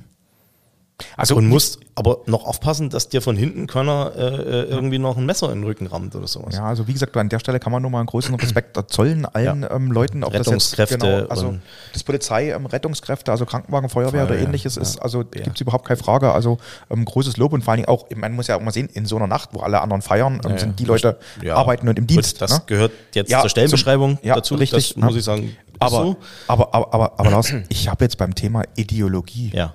Also 1.18 1.36
und 1.36 1.48
musst 1.48 1.80
aber 1.96 2.20
noch 2.26 2.46
aufpassen, 2.46 2.90
dass 2.90 3.10
dir 3.10 3.22
von 3.22 3.36
hinten 3.36 3.68
keiner 3.68 4.12
äh, 4.16 4.20
äh, 4.22 4.64
irgendwie 4.66 4.98
noch 4.98 5.18
ein 5.18 5.26
Messer 5.26 5.48
in 5.52 5.60
den 5.60 5.64
Rücken 5.66 5.88
rammt 5.88 6.16
oder 6.16 6.28
sowas. 6.28 6.56
Ja, 6.56 6.64
also 6.66 6.88
wie 6.88 6.94
gesagt, 6.94 7.16
an 7.18 7.30
der 7.30 7.40
Stelle 7.40 7.60
kann 7.60 7.72
man 7.72 7.82
nur 7.82 7.92
mal 7.92 8.00
einen 8.00 8.08
großen 8.08 8.34
Respekt 8.36 8.78
zollen 8.92 9.26
allen 9.26 9.64
Ja. 9.64 9.72
ähm, 9.72 9.92
Leuten, 9.92 10.24
ob 10.24 10.34
Rettungskräfte 10.34 10.98
das 10.98 11.08
jetzt, 11.08 11.18
genau, 11.20 11.30
also 11.30 11.48
und- 11.50 11.62
das 11.94 12.04
Polizei, 12.04 12.52
ähm, 12.52 12.66
Rettungskräfte, 12.66 13.32
also 13.32 13.46
Krankenwagen, 13.46 13.90
Feuerwehr 13.90 14.24
oder 14.24 14.30
Feuerwehr, 14.30 14.46
ähnliches 14.48 14.78
ist, 14.78 14.96
ja. 14.96 15.02
also 15.02 15.20
Ja. 15.22 15.42
gibt 15.44 15.56
es 15.58 15.62
überhaupt 15.62 15.86
keine 15.88 15.98
Frage. 15.98 16.32
Also 16.32 16.58
ähm, 16.90 17.04
großes 17.06 17.38
Lob 17.38 17.54
und 17.54 17.64
vor 17.64 17.72
allen 17.74 17.84
Dingen 17.84 17.90
auch, 17.90 18.06
man 18.16 18.34
muss 18.34 18.48
ja 18.48 18.56
auch 18.56 18.62
mal 18.62 18.72
sehen, 18.72 18.88
in 18.94 19.06
so 19.06 19.18
einer 19.18 19.28
Nacht, 19.28 19.50
wo 19.54 19.60
alle 19.60 19.82
anderen 19.82 20.02
feiern, 20.02 20.42
ähm, 20.46 20.58
sind 20.58 20.80
die. 20.80 20.86
Leute 20.86 21.18
arbeiten 21.50 21.88
und 21.90 21.98
im 22.00 22.08
Dienst. 22.08 22.34
Gut, 22.36 22.42
das 22.42 22.52
ne? 22.52 22.62
gehört 22.66 22.92
jetzt 23.14 23.32
zur 23.32 23.50
Stellenbeschreibung 23.50 24.18
zum- 24.18 24.28
ja, 24.28 24.36
dazu. 24.36 24.56
richtig, 24.56 24.94
das 24.96 25.04
muss 25.04 25.16
ich 25.16 25.24
sagen. 25.24 25.44
ist 25.46 25.56
Aber, 25.80 25.90
so. 26.04 26.16
aber, 26.48 26.74
aber, 26.74 26.94
aber, 26.94 27.20
aber 27.20 27.32
Lars, 27.32 27.54
ich 27.70 27.88
habe 27.90 28.04
jetzt 28.06 28.18
beim 28.18 28.36
Thema 28.36 28.64
Ideologie, 28.76 29.52
Ja, 29.54 29.74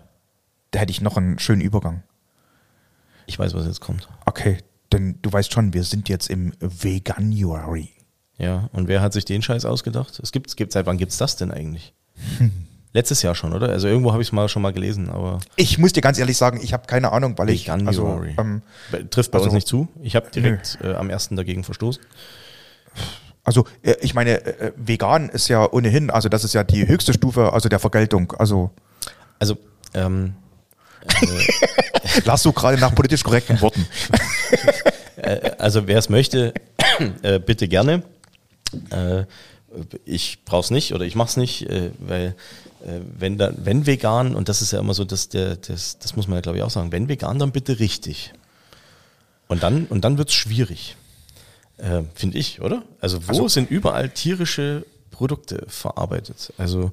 da 0.76 0.80
hätte 0.82 0.90
ich 0.90 1.00
noch 1.00 1.16
einen 1.16 1.38
schönen 1.38 1.62
Übergang. 1.62 2.02
ich 3.24 3.38
weiß, 3.38 3.54
was 3.54 3.64
jetzt 3.64 3.80
kommt. 3.80 4.08
Okay, 4.26 4.58
denn 4.92 5.18
du 5.22 5.32
weißt 5.32 5.50
schon, 5.50 5.72
wir 5.72 5.84
sind 5.84 6.10
jetzt 6.10 6.28
im 6.28 6.52
Veganuary. 6.60 7.88
Ja, 8.36 8.68
und 8.72 8.86
wer 8.86 9.00
hat 9.00 9.14
sich 9.14 9.24
den 9.24 9.40
Scheiß 9.40 9.64
ausgedacht? 9.64 10.20
Es 10.22 10.32
gibt, 10.32 10.48
es 10.48 10.56
gibt, 10.56 10.72
seit 10.72 10.84
wann 10.84 10.98
gibt's 10.98 11.16
das 11.16 11.36
denn 11.36 11.50
eigentlich? 11.50 11.94
Hm. 12.36 12.50
Letztes 12.92 13.22
Jahr 13.22 13.34
schon, 13.34 13.54
oder? 13.54 13.70
Also 13.70 13.88
irgendwo 13.88 14.12
habe 14.12 14.20
ich 14.22 14.28
es 14.28 14.32
mal 14.32 14.48
schon 14.50 14.60
mal 14.60 14.72
gelesen, 14.74 15.08
aber 15.08 15.38
Ich 15.56 15.78
muss 15.78 15.94
dir 15.94 16.02
ganz 16.02 16.18
ehrlich 16.18 16.36
sagen, 16.36 16.60
ich 16.62 16.74
habe 16.74 16.86
keine 16.86 17.10
Ahnung, 17.12 17.36
weil 17.38 17.48
ich 17.50 17.70
also, 17.72 18.22
ähm, 18.38 18.60
trifft 19.10 19.30
bei 19.30 19.38
also- 19.38 19.46
uns 19.46 19.54
nicht 19.54 19.66
zu. 19.66 19.88
Ich 20.02 20.14
habe 20.14 20.30
direkt 20.30 20.78
äh, 20.82 20.92
am 20.94 21.08
ersten 21.08 21.36
dagegen 21.36 21.64
verstoßen. 21.64 22.02
also 23.44 23.64
äh, 23.82 23.94
ich 24.02 24.12
meine, 24.14 24.44
äh, 24.44 24.72
vegan 24.76 25.30
ist 25.30 25.48
ja 25.48 25.70
ohnehin, 25.72 26.10
also 26.10 26.28
das 26.28 26.44
ist 26.44 26.52
ja 26.52 26.64
die 26.64 26.86
höchste 26.86 27.14
Stufe, 27.14 27.54
also 27.54 27.70
der 27.70 27.78
Vergeltung. 27.78 28.32
Also 28.32 28.70
Also 29.38 29.56
ähm, 29.94 30.34
lass 32.24 32.42
du 32.42 32.52
gerade 32.52 32.78
nach 32.78 32.94
politisch 32.94 33.22
korrekten 33.22 33.60
Worten. 33.60 33.86
Also 35.58 35.86
wer 35.86 35.98
es 35.98 36.08
möchte, 36.08 36.52
äh, 37.22 37.38
bitte 37.38 37.68
gerne. 37.68 38.02
Äh, 38.90 39.24
ich 40.04 40.44
brauche 40.44 40.60
es 40.64 40.70
nicht 40.70 40.94
oder 40.94 41.04
ich 41.04 41.14
mache 41.14 41.28
es 41.28 41.36
nicht, 41.36 41.68
äh, 41.68 41.90
weil 41.98 42.34
äh, 42.84 43.00
wenn, 43.18 43.36
dann, 43.38 43.56
wenn 43.64 43.86
vegan, 43.86 44.34
und 44.34 44.48
das 44.48 44.62
ist 44.62 44.72
ja 44.72 44.78
immer 44.78 44.94
so, 44.94 45.04
dass 45.04 45.28
der, 45.28 45.56
das, 45.56 45.98
das 45.98 46.16
muss 46.16 46.28
man 46.28 46.36
ja 46.36 46.40
glaube 46.42 46.58
ich 46.58 46.64
auch 46.64 46.70
sagen, 46.70 46.92
wenn 46.92 47.08
vegan, 47.08 47.38
dann 47.38 47.52
bitte 47.52 47.78
richtig. 47.78 48.32
Und 49.48 49.62
dann, 49.62 49.86
und 49.86 50.04
dann 50.04 50.18
wird's 50.18 50.34
schwierig. 50.34 50.96
Äh, 51.78 52.02
Finde 52.14 52.38
ich, 52.38 52.60
oder? 52.60 52.82
Also 53.00 53.26
wo 53.26 53.30
Also- 53.32 53.48
sind 53.48 53.70
überall 53.70 54.08
tierische 54.10 54.84
Produkte 55.10 55.64
verarbeitet? 55.68 56.52
Also 56.58 56.84
äh, 56.84 56.90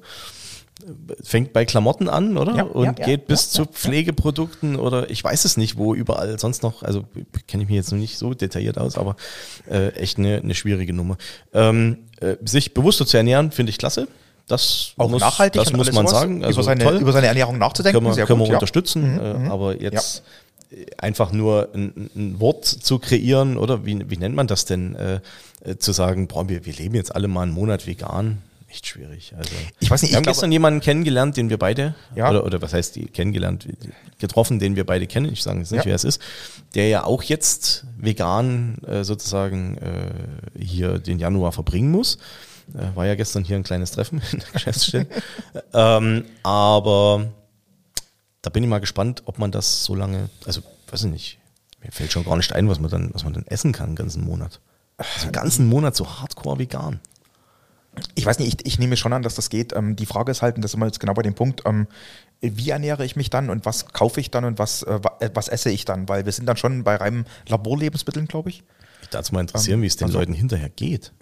fängt 1.22 1.52
bei 1.52 1.64
Klamotten 1.64 2.08
an, 2.08 2.36
oder? 2.36 2.56
Ja, 2.56 2.62
und 2.64 2.84
ja, 2.84 2.94
ja, 2.98 3.04
geht 3.04 3.26
bis 3.26 3.46
ja, 3.46 3.50
zu 3.50 3.62
ja, 3.62 3.68
ja. 3.68 3.72
Pflegeprodukten 3.72 4.76
oder 4.76 5.08
ich 5.08 5.22
weiß 5.22 5.44
es 5.44 5.56
nicht, 5.56 5.76
wo 5.76 5.94
überall 5.94 6.38
sonst 6.38 6.62
noch, 6.62 6.82
also 6.82 7.04
kenne 7.46 7.62
ich 7.62 7.68
mich 7.68 7.76
jetzt 7.76 7.92
noch 7.92 7.98
nicht 7.98 8.18
so 8.18 8.34
detailliert 8.34 8.78
aus, 8.78 8.98
aber 8.98 9.16
äh, 9.70 9.90
echt 9.90 10.18
eine, 10.18 10.38
eine 10.38 10.54
schwierige 10.54 10.92
Nummer. 10.92 11.16
Ähm, 11.52 11.98
äh, 12.20 12.36
sich 12.44 12.74
bewusster 12.74 13.06
zu 13.06 13.16
ernähren, 13.16 13.52
finde 13.52 13.70
ich 13.70 13.78
klasse. 13.78 14.08
Das 14.46 14.92
Auch 14.98 15.08
muss, 15.08 15.20
nachhaltig 15.20 15.62
das 15.62 15.72
muss 15.72 15.92
man 15.92 16.06
sagen. 16.06 16.44
Also 16.44 16.56
über, 16.56 16.64
seine, 16.64 16.84
toll 16.84 16.96
über 16.96 17.12
seine 17.12 17.28
Ernährung 17.28 17.56
nachzudenken. 17.56 17.98
können 17.98 18.10
wir, 18.10 18.14
sehr 18.14 18.26
können 18.26 18.40
gut, 18.40 18.48
wir 18.48 18.54
unterstützen, 18.54 19.18
äh, 19.18 19.48
aber 19.48 19.80
jetzt 19.80 20.22
äh, 20.70 20.84
einfach 20.98 21.32
nur 21.32 21.68
ein, 21.72 22.10
ein 22.14 22.40
Wort 22.40 22.66
zu 22.66 22.98
kreieren 22.98 23.56
oder 23.56 23.86
wie, 23.86 24.10
wie 24.10 24.16
nennt 24.18 24.34
man 24.34 24.46
das 24.46 24.66
denn, 24.66 24.96
äh, 24.96 25.20
äh, 25.64 25.78
zu 25.78 25.92
sagen, 25.92 26.28
boah, 26.28 26.48
wir, 26.48 26.66
wir 26.66 26.74
leben 26.74 26.94
jetzt 26.94 27.14
alle 27.14 27.28
mal 27.28 27.42
einen 27.42 27.52
Monat 27.52 27.86
vegan, 27.86 28.42
echt 28.74 28.86
schwierig. 28.86 29.32
Also 29.36 29.50
Ich 29.80 29.90
weiß 29.90 30.02
nicht, 30.02 30.10
wir 30.10 30.14
ich 30.14 30.16
haben 30.16 30.22
glaube- 30.24 30.34
gestern 30.34 30.52
jemanden 30.52 30.80
kennengelernt, 30.80 31.36
den 31.36 31.48
wir 31.48 31.58
beide, 31.58 31.94
Ja. 32.14 32.28
oder, 32.30 32.44
oder 32.44 32.60
was 32.62 32.72
heißt 32.74 32.96
die 32.96 33.06
kennengelernt, 33.06 33.66
getroffen, 34.18 34.58
den 34.58 34.76
wir 34.76 34.84
beide 34.84 35.06
kennen, 35.06 35.32
ich 35.32 35.42
sage 35.42 35.60
jetzt 35.60 35.70
nicht, 35.70 35.80
Ja. 35.80 35.86
wer 35.86 35.94
es 35.94 36.04
ist, 36.04 36.20
der 36.74 36.88
ja 36.88 37.04
auch 37.04 37.22
jetzt 37.22 37.86
vegan 37.96 38.78
äh, 38.86 39.04
sozusagen 39.04 39.78
äh, 39.78 40.10
hier 40.62 40.98
den 40.98 41.18
Januar 41.18 41.52
verbringen 41.52 41.90
muss. 41.90 42.18
Äh, 42.74 42.96
war 42.96 43.06
ja 43.06 43.14
gestern 43.14 43.44
hier 43.44 43.56
ein 43.56 43.62
kleines 43.62 43.90
Treffen 43.92 44.22
in 44.32 44.38
der 44.40 44.48
Geschäftsstelle. 44.52 45.06
ähm, 45.74 46.24
aber 46.42 47.26
da 48.42 48.50
bin 48.50 48.62
ich 48.62 48.68
mal 48.68 48.78
gespannt, 48.80 49.22
ob 49.26 49.38
man 49.38 49.50
das 49.50 49.84
so 49.84 49.94
lange, 49.94 50.28
also 50.46 50.62
weiß 50.90 51.04
ich 51.04 51.10
nicht, 51.10 51.38
mir 51.82 51.92
fällt 51.92 52.12
schon 52.12 52.24
gar 52.24 52.36
nicht 52.36 52.52
ein, 52.52 52.68
was 52.68 52.80
man 52.80 52.90
dann, 52.90 53.10
was 53.12 53.24
man 53.24 53.32
dann 53.34 53.46
essen 53.46 53.72
kann 53.72 53.90
den 53.90 53.96
ganzen 53.96 54.24
Monat. 54.24 54.60
Also 54.96 55.26
den 55.26 55.32
ganzen 55.32 55.66
Monat 55.66 55.94
so 55.96 56.06
hardcore 56.20 56.58
vegan. 56.58 57.00
Ich 58.14 58.26
weiß 58.26 58.38
nicht, 58.38 58.60
ich, 58.62 58.66
ich 58.66 58.78
nehme 58.78 58.96
schon 58.96 59.12
an, 59.12 59.22
dass 59.22 59.34
das 59.34 59.50
geht. 59.50 59.72
Ähm, 59.74 59.96
die 59.96 60.06
Frage 60.06 60.30
ist 60.32 60.42
halt, 60.42 60.56
und 60.56 60.62
das 60.62 60.72
sind 60.72 60.80
wir 60.80 60.86
jetzt 60.86 61.00
genau 61.00 61.14
bei 61.14 61.22
dem 61.22 61.34
Punkt, 61.34 61.62
ähm, 61.64 61.86
wie 62.40 62.70
ernähre 62.70 63.04
ich 63.04 63.16
mich 63.16 63.30
dann 63.30 63.50
und 63.50 63.64
was 63.64 63.86
kaufe 63.92 64.20
ich 64.20 64.30
dann 64.30 64.44
und 64.44 64.58
was, 64.58 64.82
äh, 64.82 64.98
äh, 65.20 65.30
was 65.34 65.48
esse 65.48 65.70
ich 65.70 65.84
dann? 65.84 66.08
Weil 66.08 66.24
wir 66.24 66.32
sind 66.32 66.46
dann 66.46 66.56
schon 66.56 66.84
bei 66.84 66.96
reinem 66.96 67.24
Laborlebensmitteln, 67.48 68.26
glaube 68.26 68.50
ich. 68.50 68.62
Ich 69.02 69.08
dazu 69.10 69.34
mal 69.34 69.40
interessieren, 69.40 69.82
wie 69.82 69.86
es 69.86 69.96
den 69.96 70.06
also- 70.06 70.18
Leuten 70.18 70.32
hinterher 70.32 70.68
geht. 70.70 71.12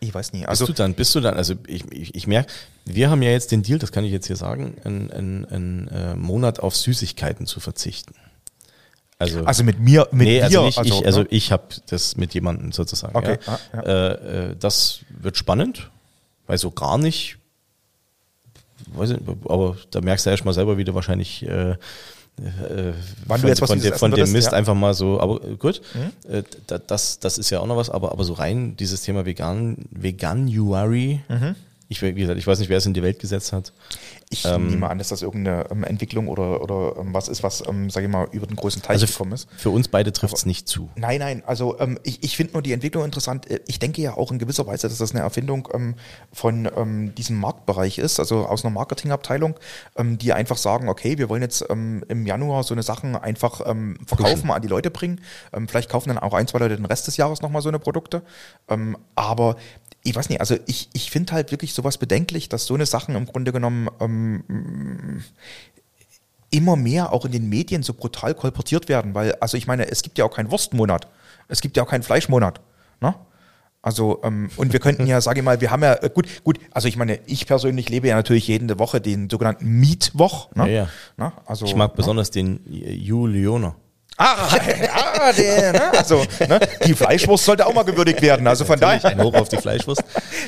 Ich 0.00 0.12
weiß 0.12 0.32
nicht. 0.32 0.48
Also 0.48 0.64
Also, 0.64 0.66
bist 0.72 0.78
du 0.78 0.82
dann, 0.82 0.94
bist 0.94 1.14
du 1.14 1.20
dann, 1.20 1.34
also 1.34 1.54
ich, 1.68 1.84
ich, 1.92 2.14
ich 2.16 2.26
merke, 2.26 2.50
wir 2.84 3.08
haben 3.08 3.22
ja 3.22 3.30
jetzt 3.30 3.52
den 3.52 3.62
Deal, 3.62 3.78
das 3.78 3.92
kann 3.92 4.04
ich 4.04 4.10
jetzt 4.10 4.26
hier 4.26 4.34
sagen, 4.34 4.74
einen, 4.84 5.12
einen, 5.12 5.44
einen 5.44 5.88
äh, 5.88 6.16
Monat 6.16 6.58
auf 6.58 6.74
Süßigkeiten 6.74 7.46
zu 7.46 7.60
verzichten. 7.60 8.14
Also, 9.22 9.44
also 9.44 9.64
mit 9.64 9.78
mir, 9.78 10.08
mit 10.10 10.26
nee, 10.26 10.42
also 10.42 10.64
nicht 10.64 10.80
ich, 10.84 11.06
also 11.06 11.20
ne? 11.20 11.26
ich 11.30 11.52
habe 11.52 11.64
das 11.86 12.16
mit 12.16 12.34
jemandem 12.34 12.72
sozusagen. 12.72 13.16
Okay, 13.16 13.38
ja. 13.46 13.52
ah, 13.52 13.58
ja. 13.72 13.82
Äh, 13.82 14.50
äh, 14.50 14.56
das 14.58 15.00
wird 15.10 15.36
spannend, 15.36 15.90
weil 16.46 16.58
so 16.58 16.72
gar 16.72 16.98
nicht, 16.98 17.38
weiß 18.94 19.10
ich, 19.10 19.18
aber 19.48 19.76
da 19.92 20.00
merkst 20.00 20.26
du 20.26 20.30
ja 20.30 20.32
erst 20.32 20.44
mal 20.44 20.52
selber, 20.52 20.76
wie 20.76 20.84
du 20.84 20.94
wahrscheinlich 20.94 21.46
äh, 21.46 21.70
äh, 21.70 21.76
Wann 23.26 23.40
du 23.40 23.42
von, 23.42 23.48
jetzt 23.48 23.60
was 23.62 23.70
von, 23.70 23.80
von 23.80 24.10
dem 24.10 24.32
Mist 24.32 24.46
ja. 24.46 24.52
Mhm. 24.52 24.58
einfach 24.58 24.74
mal 24.74 24.94
so, 24.94 25.20
aber 25.20 25.44
äh, 25.44 25.54
gut, 25.56 25.82
äh, 26.28 26.42
da, 26.66 26.78
das, 26.78 27.20
das 27.20 27.38
ist 27.38 27.50
ja 27.50 27.60
auch 27.60 27.66
noch 27.66 27.76
was, 27.76 27.90
aber, 27.90 28.10
aber 28.10 28.24
so 28.24 28.32
rein 28.32 28.76
dieses 28.76 29.02
Thema 29.02 29.24
vegan, 29.24 29.76
Veganuary, 29.90 31.20
Mhm. 31.28 31.54
Ich, 31.92 32.02
wie 32.02 32.12
gesagt, 32.14 32.38
ich 32.38 32.46
weiß 32.46 32.58
nicht, 32.58 32.68
wer 32.68 32.78
es 32.78 32.86
in 32.86 32.94
die 32.94 33.02
Welt 33.02 33.18
gesetzt 33.20 33.52
hat. 33.52 33.72
ich 34.30 34.44
ähm, 34.44 34.68
nehme 34.68 34.88
an, 34.90 34.98
dass 34.98 35.08
das 35.08 35.22
irgendeine 35.22 35.70
ähm, 35.70 35.84
Entwicklung 35.84 36.28
oder, 36.28 36.62
oder 36.62 36.96
ähm, 37.00 37.14
was 37.14 37.28
ist, 37.28 37.42
was, 37.42 37.62
ähm, 37.68 37.90
sage 37.90 38.06
ich 38.06 38.12
mal, 38.12 38.26
über 38.32 38.46
den 38.46 38.56
großen 38.56 38.82
Teich 38.82 38.90
Also 38.94 39.06
gekommen 39.06 39.32
ist. 39.32 39.48
für 39.56 39.70
uns 39.70 39.88
beide 39.88 40.12
trifft 40.12 40.34
es 40.36 40.46
nicht 40.46 40.68
zu. 40.68 40.88
Nein, 40.96 41.20
nein, 41.20 41.42
also 41.46 41.78
ähm, 41.78 41.98
ich, 42.02 42.22
ich 42.24 42.36
finde 42.36 42.54
nur 42.54 42.62
die 42.62 42.72
Entwicklung 42.72 43.04
interessant. 43.04 43.50
Äh, 43.50 43.60
Ich 43.68 43.78
denke 43.78 44.02
ja 44.02 44.16
auch 44.16 44.32
in 44.32 44.38
gewisser 44.38 44.66
Weise, 44.66 44.88
dass 44.88 44.98
das 44.98 45.12
eine 45.12 45.20
Erfindung 45.20 45.68
ähm, 45.72 45.94
von 46.32 46.68
ähm, 46.76 47.14
diesem 47.14 47.38
Marktbereich 47.38 47.98
ist, 47.98 48.18
also 48.18 48.46
aus 48.46 48.64
einer 48.64 48.72
Marketingabteilung, 48.74 49.54
die 49.98 50.32
einfach 50.32 50.56
sagen, 50.56 50.88
okay, 50.88 51.18
wir 51.18 51.28
wollen 51.28 51.42
jetzt 51.42 51.62
im 51.62 52.26
Januar 52.26 52.62
so 52.64 52.74
eine 52.74 52.82
Sachen 52.82 53.16
einfach 53.16 53.60
verkaufen, 54.06 54.50
an 54.50 54.62
die 54.62 54.68
Leute 54.68 54.90
bringen. 54.90 55.20
Vielleicht 55.68 55.90
kaufen 55.90 56.08
dann 56.08 56.18
auch 56.18 56.32
ein, 56.34 56.46
zwei 56.46 56.58
Leute 56.58 56.76
den 56.76 56.86
Rest 56.86 57.06
des 57.06 57.16
Jahres 57.16 57.42
nochmal 57.42 57.62
so 57.62 57.68
eine 57.68 57.78
Produkte. 57.78 58.22
Aber 59.14 59.56
ich 60.04 60.14
weiß 60.14 60.28
nicht, 60.28 60.40
also 60.40 60.56
ich, 60.66 60.88
ich 60.92 61.10
finde 61.10 61.32
halt 61.32 61.50
wirklich 61.50 61.74
sowas 61.74 61.98
bedenklich, 61.98 62.48
dass 62.48 62.66
so 62.66 62.74
eine 62.74 62.86
Sachen 62.86 63.14
im 63.14 63.26
Grunde 63.26 63.52
genommen 63.52 63.88
ähm, 64.00 65.22
immer 66.50 66.76
mehr 66.76 67.12
auch 67.12 67.24
in 67.24 67.32
den 67.32 67.48
Medien 67.48 67.82
so 67.82 67.94
brutal 67.94 68.34
kolportiert 68.34 68.88
werden, 68.88 69.14
weil, 69.14 69.34
also 69.36 69.56
ich 69.56 69.66
meine, 69.66 69.90
es 69.90 70.02
gibt 70.02 70.18
ja 70.18 70.24
auch 70.24 70.34
keinen 70.34 70.50
Wurstmonat, 70.50 71.08
es 71.48 71.60
gibt 71.60 71.76
ja 71.76 71.82
auch 71.82 71.88
keinen 71.88 72.02
Fleischmonat, 72.02 72.60
ne? 73.00 73.14
Also, 73.84 74.20
ähm, 74.22 74.48
und 74.56 74.72
wir 74.72 74.78
könnten 74.78 75.08
ja, 75.08 75.20
sage 75.20 75.40
ich 75.40 75.44
mal, 75.44 75.60
wir 75.60 75.72
haben 75.72 75.82
ja, 75.82 75.94
äh, 75.94 76.08
gut, 76.08 76.28
gut, 76.44 76.60
also 76.70 76.86
ich 76.86 76.96
meine, 76.96 77.18
ich 77.26 77.46
persönlich 77.46 77.88
lebe 77.88 78.06
ja 78.06 78.14
natürlich 78.14 78.46
jede 78.46 78.78
Woche 78.78 79.00
den 79.00 79.28
sogenannten 79.28 79.66
Mietwoch, 79.66 80.54
ne? 80.54 80.66
Ja, 80.68 80.72
ja. 80.72 80.88
Ne? 81.16 81.32
Also, 81.46 81.64
Ich 81.64 81.74
mag 81.74 81.90
ne? 81.90 81.96
besonders 81.96 82.30
den 82.30 82.60
Julioner. 82.66 83.74
Ah, 84.22 84.48
ja, 84.54 85.32
der, 85.32 85.72
ne? 85.72 85.98
Also, 85.98 86.24
ne? 86.48 86.60
die 86.86 86.94
Fleischwurst 86.94 87.44
sollte 87.44 87.66
auch 87.66 87.74
mal 87.74 87.82
gewürdigt 87.82 88.22
werden. 88.22 88.46
Also 88.46 88.64
von 88.64 88.78
daher. 88.78 89.04
Ein 89.04 89.20
Hoch 89.20 89.34
auf 89.34 89.48
die 89.48 89.56
Fleischwurst. 89.56 90.04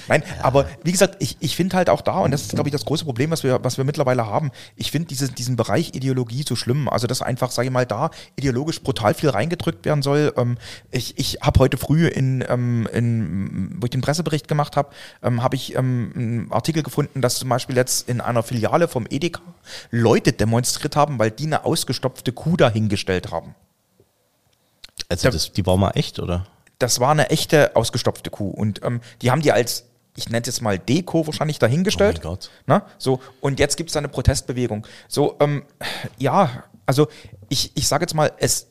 Nein, 0.07 0.23
aber 0.43 0.67
wie 0.85 0.93
gesagt, 0.93 1.17
ich, 1.19 1.37
ich 1.41 1.57
finde 1.57 1.77
halt 1.77 1.91
auch 1.91 2.01
da, 2.01 2.19
und 2.19 2.31
das 2.31 2.43
ist, 2.43 2.51
glaube 2.53 2.69
ich, 2.69 2.73
das 2.73 2.85
große 2.85 3.05
Problem, 3.05 3.33
was 3.33 3.43
wir, 3.43 3.65
was 3.65 3.77
wir 3.77 3.85
mittlerweile 3.85 4.27
haben, 4.27 4.53
ich 4.77 4.93
finde 4.93 5.09
diese, 5.09 5.29
diesen 5.29 5.57
Bereich 5.57 5.95
Ideologie 5.95 6.45
so 6.47 6.55
schlimm. 6.55 6.89
Also, 6.89 7.09
dass 7.09 7.21
einfach, 7.21 7.51
sage 7.51 7.67
ich 7.67 7.73
mal, 7.73 7.85
da 7.85 8.11
ideologisch 8.37 8.81
brutal 8.81 9.13
viel 9.15 9.31
reingedrückt 9.31 9.85
werden 9.85 10.03
soll. 10.03 10.33
Ähm, 10.37 10.57
ich 10.93 11.19
ich 11.19 11.39
habe 11.41 11.59
heute 11.59 11.77
früh, 11.77 12.07
in, 12.07 12.45
ähm, 12.49 12.89
in, 12.93 13.77
wo 13.81 13.87
ich 13.87 13.91
den 13.91 14.03
Pressebericht 14.03 14.47
gemacht 14.47 14.77
habe, 14.77 14.91
ähm, 15.23 15.43
habe 15.43 15.57
ich 15.57 15.75
ähm, 15.75 16.13
einen 16.15 16.53
Artikel 16.53 16.85
gefunden, 16.85 17.21
dass 17.21 17.41
zum 17.41 17.49
Beispiel 17.49 17.77
jetzt 17.77 18.09
in 18.09 18.21
einer 18.21 18.45
Filiale 18.45 18.87
vom 18.87 19.07
Edeka 19.11 19.41
Leute 19.91 20.33
demonstriert 20.33 20.95
haben, 20.95 21.19
weil 21.19 21.31
die 21.33 21.47
eine 21.47 21.65
ausgestopfte 21.65 22.33
Kuh 22.33 22.57
dahingestellt 22.57 23.33
haben. 23.33 23.55
Also 25.09 25.31
das, 25.31 25.53
die 25.53 25.67
war 25.67 25.77
mal 25.77 25.91
echt, 25.91 26.19
oder? 26.19 26.47
das 26.79 27.01
war 27.01 27.11
eine 27.11 27.31
echte 27.31 27.77
ausgestopfte 27.77 28.31
Kuh. 28.31 28.51
Und 28.51 28.83
ähm, 28.85 29.01
die 29.23 29.31
haben 29.31 29.43
die 29.43 29.53
als, 29.53 29.87
ich 30.17 30.29
nenne 30.29 30.43
es 30.43 30.47
jetzt 30.47 30.63
mal 30.63 30.79
Deko 30.79 31.27
wahrscheinlich 31.27 31.59
dahingestellt. 31.59 32.21
Oh 32.23 32.29
mein 32.29 32.33
Gott. 32.35 32.51
Na, 32.67 32.87
so, 32.99 33.21
und 33.41 33.59
jetzt 33.59 33.77
gibt 33.77 33.91
es 33.91 33.95
da 33.95 33.99
eine 33.99 34.09
Protestbewegung. 34.09 34.87
So, 35.09 35.37
ähm, 35.41 35.65
ja, 36.19 36.65
also 36.87 37.09
ich, 37.49 37.73
ich 37.75 37.89
sage 37.89 38.03
jetzt 38.03 38.15
mal, 38.15 38.33
es, 38.39 38.69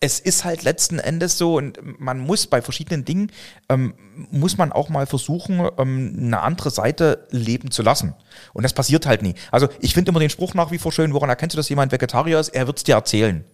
es 0.00 0.20
ist 0.20 0.44
halt 0.44 0.64
letzten 0.64 0.98
Endes 0.98 1.38
so 1.38 1.56
und 1.56 1.78
man 1.98 2.18
muss 2.18 2.46
bei 2.46 2.60
verschiedenen 2.60 3.04
Dingen, 3.04 3.32
ähm, 3.68 3.94
muss 4.30 4.58
man 4.58 4.70
auch 4.70 4.88
mal 4.88 5.06
versuchen, 5.06 5.68
ähm, 5.78 6.16
eine 6.18 6.40
andere 6.40 6.70
Seite 6.70 7.26
leben 7.30 7.70
zu 7.70 7.82
lassen. 7.82 8.14
Und 8.52 8.64
das 8.64 8.74
passiert 8.74 9.06
halt 9.06 9.22
nie. 9.22 9.34
Also 9.50 9.68
ich 9.80 9.94
finde 9.94 10.10
immer 10.10 10.20
den 10.20 10.30
Spruch 10.30 10.54
nach 10.54 10.70
wie 10.70 10.78
vor 10.78 10.92
schön, 10.92 11.14
woran 11.14 11.30
erkennst 11.30 11.54
du, 11.54 11.56
dass 11.56 11.68
jemand 11.68 11.90
Vegetarier 11.90 12.38
ist? 12.38 12.50
Er 12.50 12.66
wird 12.66 12.78
es 12.78 12.84
dir 12.84 12.96
erzählen. 12.96 13.44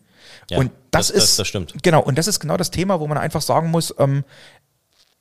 Ja, 0.50 0.58
und 0.58 0.70
das, 0.90 1.08
das- 1.08 1.14
das- 1.16 1.24
ist 1.30 1.38
das 1.38 1.48
stimmt. 1.48 1.74
Genau, 1.82 2.02
und 2.02 2.18
das 2.18 2.26
ist 2.26 2.40
genau 2.40 2.56
das 2.56 2.70
Thema, 2.70 3.00
wo 3.00 3.06
man 3.06 3.18
einfach 3.18 3.40
sagen 3.42 3.70
muss, 3.70 3.94
ähm, 3.98 4.24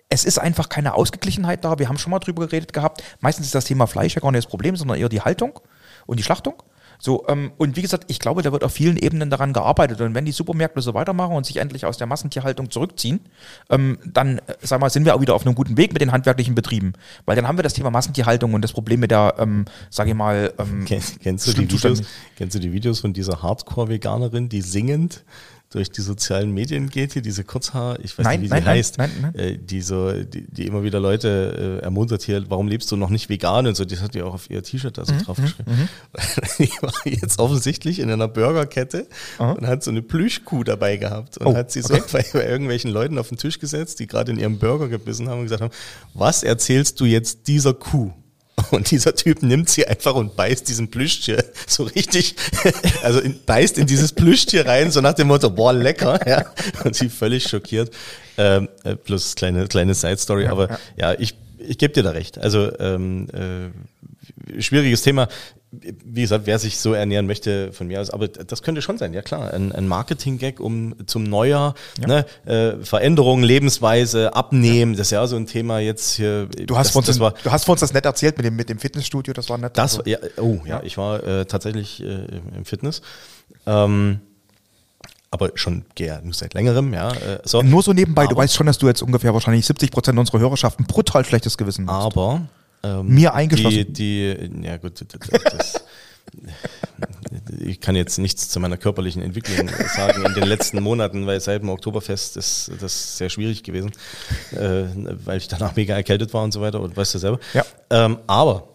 es 0.10 0.26
ist 0.26 0.40
einfach 0.40 0.70
keine 0.70 0.96
Ausgeglichenheit 0.96 1.64
da. 1.64 1.78
Wir 1.78 1.88
haben 1.88 1.98
schon 2.00 2.10
mal 2.12 2.20
drüber 2.20 2.48
geredet 2.48 2.74
gehabt. 2.74 3.04
Meistens 3.20 3.46
ist 3.46 3.56
das 3.56 3.66
Thema 3.66 3.86
Fleisch 3.86 4.16
ja 4.16 4.22
gar 4.22 4.32
nicht 4.32 4.44
das 4.44 4.50
Problem, 4.50 4.76
sondern 4.76 4.98
eher 4.98 5.08
die 5.10 5.22
Haltung 5.22 5.60
und 6.08 6.18
die 6.20 6.24
Schlachtung. 6.24 6.56
So, 7.02 7.26
ähm, 7.30 7.52
und 7.58 7.78
wie 7.78 7.82
gesagt, 7.82 8.06
ich 8.08 8.20
glaube, 8.20 8.42
da 8.42 8.52
wird 8.52 8.64
auf 8.64 8.74
vielen 8.74 8.98
Ebenen 8.98 9.30
daran 9.30 9.54
gearbeitet. 9.54 10.02
Und 10.02 10.14
wenn 10.16 10.26
die 10.26 10.34
Supermärkte 10.34 10.82
so 10.82 10.94
weitermachen 10.94 11.34
und 11.34 11.46
sich 11.46 11.58
endlich 11.58 11.86
aus 11.86 11.98
der 11.98 12.08
Massentierhaltung 12.08 12.70
zurückziehen, 12.70 13.22
ähm, 13.70 13.98
dann, 14.06 14.40
äh, 14.40 14.56
sag 14.62 14.82
mal, 14.82 14.90
sind 14.90 15.06
wir 15.06 15.16
auch 15.16 15.22
wieder 15.22 15.34
auf 15.34 15.46
einem 15.46 15.56
guten 15.56 15.78
Weg 15.78 15.94
mit 15.94 16.02
den 16.02 16.12
handwerklichen 16.12 16.56
Betrieben. 16.56 16.94
Weil 17.26 17.38
dann 17.38 17.48
haben 17.48 17.58
wir 17.58 17.64
das 17.64 17.74
Thema 17.74 17.90
Massentierhaltung 17.90 18.54
und 18.54 18.62
das 18.62 18.74
Problem 18.74 19.00
mit 19.00 19.12
der, 19.12 19.36
ähm, 19.40 19.66
sage 19.90 20.10
ich 20.10 20.16
mal, 20.16 20.54
ähm, 20.60 20.84
Kennst, 20.86 21.22
kennst, 21.22 21.48
du 21.48 21.54
die. 21.54 21.72
Videos, 21.72 22.02
kennst 22.36 22.56
du 22.56 22.60
die 22.60 22.74
Videos 22.74 23.00
von 23.00 23.14
dieser 23.14 23.42
Hardcore-Veganerin, 23.42 24.50
die 24.50 24.62
singend 24.62 25.24
durch 25.72 25.92
die 25.92 26.02
sozialen 26.02 26.52
Medien 26.52 26.90
geht, 26.90 27.14
hier 27.14 27.22
diese 27.22 27.44
Kurzhaar, 27.44 28.00
ich 28.00 28.18
weiß 28.18 28.24
Nein, 28.24 28.42
nicht, 28.42 28.50
wie 28.50 28.54
nein, 28.54 28.62
sie 28.62 28.66
nein, 28.66 28.76
heißt, 28.78 28.98
nein, 28.98 29.12
nein. 29.22 29.36
Äh, 29.36 29.58
die 29.60 29.82
so, 29.82 30.12
die, 30.12 30.46
die 30.50 30.66
immer 30.66 30.82
wieder 30.84 31.00
Leute 31.00 31.80
äh, 31.82 31.84
ermuntert 31.84 32.24
hier, 32.24 32.44
warum 32.50 32.68
lebst 32.68 32.92
du 32.92 32.96
noch 32.96 33.10
nicht 33.12 33.30
vegan 33.30 33.68
und 33.68 33.76
so, 33.76 33.86
das 33.86 34.02
hat 34.02 34.16
die 34.16 34.24
auch 34.24 34.34
auf 34.34 34.50
ihr 34.50 34.64
T-Shirt 34.64 34.98
da 34.98 35.06
so 35.06 35.14
Mhm, 35.14 35.20
drauf 35.20 35.38
geschrieben. 35.38 35.90
die 36.60 36.72
war 36.82 36.94
jetzt 37.06 37.38
offensichtlich 37.40 38.00
in 38.00 38.10
einer 38.10 38.28
Burgerkette 38.28 39.08
und 39.38 39.68
hat 39.68 39.84
so 39.84 39.92
eine 39.92 40.02
Plüschkuh 40.02 40.64
dabei 40.64 40.98
gehabt 40.98 41.38
und 41.38 41.48
Oh, 41.48 41.56
hat 41.56 41.72
sie 41.72 41.84
okay. 41.84 42.02
so 42.08 42.18
bei, 42.18 42.26
bei 42.34 42.48
irgendwelchen 42.48 42.90
Leuten 42.92 43.18
auf 43.20 43.30
den 43.30 43.38
Tisch 43.38 43.60
gesetzt, 43.60 44.00
die 44.00 44.08
gerade 44.08 44.32
in 44.32 44.40
ihrem 44.40 44.58
Burger 44.58 44.88
gebissen 44.88 45.30
haben 45.30 45.40
und 45.40 45.46
gesagt 45.46 45.62
haben, 45.62 45.74
was 46.16 46.42
erzählst 46.44 47.00
du 47.00 47.06
jetzt 47.06 47.48
dieser 47.48 47.74
Kuh? 47.76 48.12
Und 48.72 48.92
dieser 48.92 49.16
Typ 49.16 49.44
nimmt 49.44 49.70
sie 49.70 49.88
einfach 49.88 50.16
und 50.16 50.36
beißt 50.36 50.68
diesen 50.68 50.90
Plüschtier 50.90 51.44
so 51.68 51.84
richtig, 51.84 52.36
also 53.04 53.20
in, 53.20 53.40
beißt 53.46 53.78
in 53.78 53.88
dieses 53.88 54.12
Plüschtier 54.12 54.66
rein, 54.66 54.92
so 54.92 55.02
nach 55.02 55.14
dem 55.14 55.28
Motto, 55.28 55.50
boah, 55.50 55.74
lecker, 55.74 56.20
ja. 56.28 56.46
Und 56.84 56.96
sie 56.96 57.10
völlig 57.10 57.48
schockiert. 57.48 57.92
Ähm, 58.38 58.70
äh, 58.84 58.96
plus 58.96 59.36
kleine, 59.36 59.68
kleine 59.68 59.94
Side-Story, 59.94 60.48
aber 60.48 60.80
ja, 60.96 61.14
ich, 61.14 61.36
ich 61.58 61.78
gebe 61.78 61.94
dir 61.94 62.04
da 62.04 62.12
recht. 62.12 62.38
Also 62.38 62.72
ähm, 62.80 63.28
äh, 63.34 64.62
schwieriges 64.62 65.02
Thema. 65.02 65.28
Wie 65.72 66.22
gesagt, 66.22 66.48
wer 66.48 66.58
sich 66.58 66.80
so 66.80 66.94
ernähren 66.94 67.28
möchte 67.28 67.72
von 67.74 67.86
mir 67.88 68.02
aus, 68.02 68.10
aber 68.10 68.28
das 68.28 68.64
könnte 68.64 68.82
schon 68.82 68.98
sein, 68.98 69.14
ja 69.14 69.22
klar, 69.22 69.54
ein, 69.54 69.72
ein 69.72 69.88
Marketing-Gag 69.88 70.60
um 70.60 70.96
zum 71.06 71.24
Neujahr, 71.24 71.76
ne, 72.06 72.26
äh, 72.46 72.84
Veränderungen, 72.84 73.44
Lebensweise, 73.44 74.34
Abnehmen, 74.36 74.94
das 74.94 75.08
ist 75.08 75.12
ja 75.12 75.28
so 75.28 75.36
ein 75.36 75.46
Thema 75.46 75.78
jetzt 75.80 76.16
hier. 76.16 76.48
Du 76.48 76.76
hast, 76.76 76.88
das, 76.88 76.96
uns, 76.96 77.06
das 77.06 77.20
war, 77.20 77.34
du 77.44 77.52
hast 77.52 77.70
uns 77.70 77.82
das 77.82 77.94
nett 77.94 78.06
erzählt 78.06 78.38
mit 78.38 78.46
dem, 78.48 78.56
mit 78.56 78.68
dem 78.70 78.80
Fitnessstudio, 78.80 79.32
das 79.34 79.48
war 79.50 79.60
nett. 79.60 79.78
das, 79.78 80.00
Also, 80.00 80.10
ja, 80.10 80.18
oh 80.38 80.58
ja, 80.66 80.82
ich 80.84 80.98
war 80.98 81.24
äh, 81.24 81.46
tatsächlich 81.46 82.02
äh, 82.04 82.26
im 82.58 82.66
Fitness. 82.66 83.04
Ähm, 83.68 84.22
aber 85.32 85.52
schon 85.54 85.86
ja, 86.00 86.20
nur 86.24 86.34
seit 86.34 86.56
längerem, 86.56 86.92
ja. 86.94 87.12
Äh, 87.12 87.40
so. 87.44 87.62
Nur 87.62 87.84
so 87.84 87.94
nebenbei, 87.94 88.24
du 88.26 88.32
Aber- 88.32 88.42
weißt 88.42 88.56
schon, 88.56 88.66
dass 88.66 88.80
du 88.80 88.88
jetzt 88.88 89.04
ungefähr 89.04 89.32
wahrscheinlich 89.36 89.68
70 89.68 89.92
Prozent 89.92 90.18
unserer 90.18 90.40
Hörerschaft 90.40 90.80
ein 90.80 90.86
brutal 90.86 91.24
schlechtes 91.24 91.56
Gewissen 91.60 91.88
hast. 91.88 92.06
Aber 92.06 92.42
ähm, 92.84 93.08
Mir 93.08 93.34
eingeschlossen. 93.34 93.94
Die, 93.94 94.36
die, 94.38 94.66
ja 94.66 94.78
gut, 94.78 95.02
das, 95.02 95.84
ich 97.60 97.80
kann 97.80 97.96
jetzt 97.96 98.18
nichts 98.18 98.50
zu 98.50 98.60
meiner 98.60 98.78
körperlichen 98.78 99.22
Entwicklung 99.22 99.70
sagen 99.96 100.26
in 100.26 100.34
den 100.34 100.44
letzten 100.44 100.82
Monaten, 100.82 101.26
weil 101.26 101.40
seit 101.42 101.62
dem 101.62 101.70
Oktoberfest 101.70 102.38
ist 102.38 102.72
das 102.80 103.18
sehr 103.18 103.30
schwierig 103.30 103.64
gewesen, 103.64 103.92
äh, 104.52 104.84
weil 105.26 105.38
ich 105.38 105.48
danach 105.48 105.76
mega 105.76 105.96
erkältet 105.96 106.34
war 106.34 106.44
und 106.44 106.52
so 106.52 106.62
weiter 106.62 106.80
und 106.80 106.96
weißt 106.96 107.16
du 107.16 107.20
selber. 107.20 107.40
Ja. 107.54 107.66
Ähm, 107.90 108.20
aber 108.28 108.70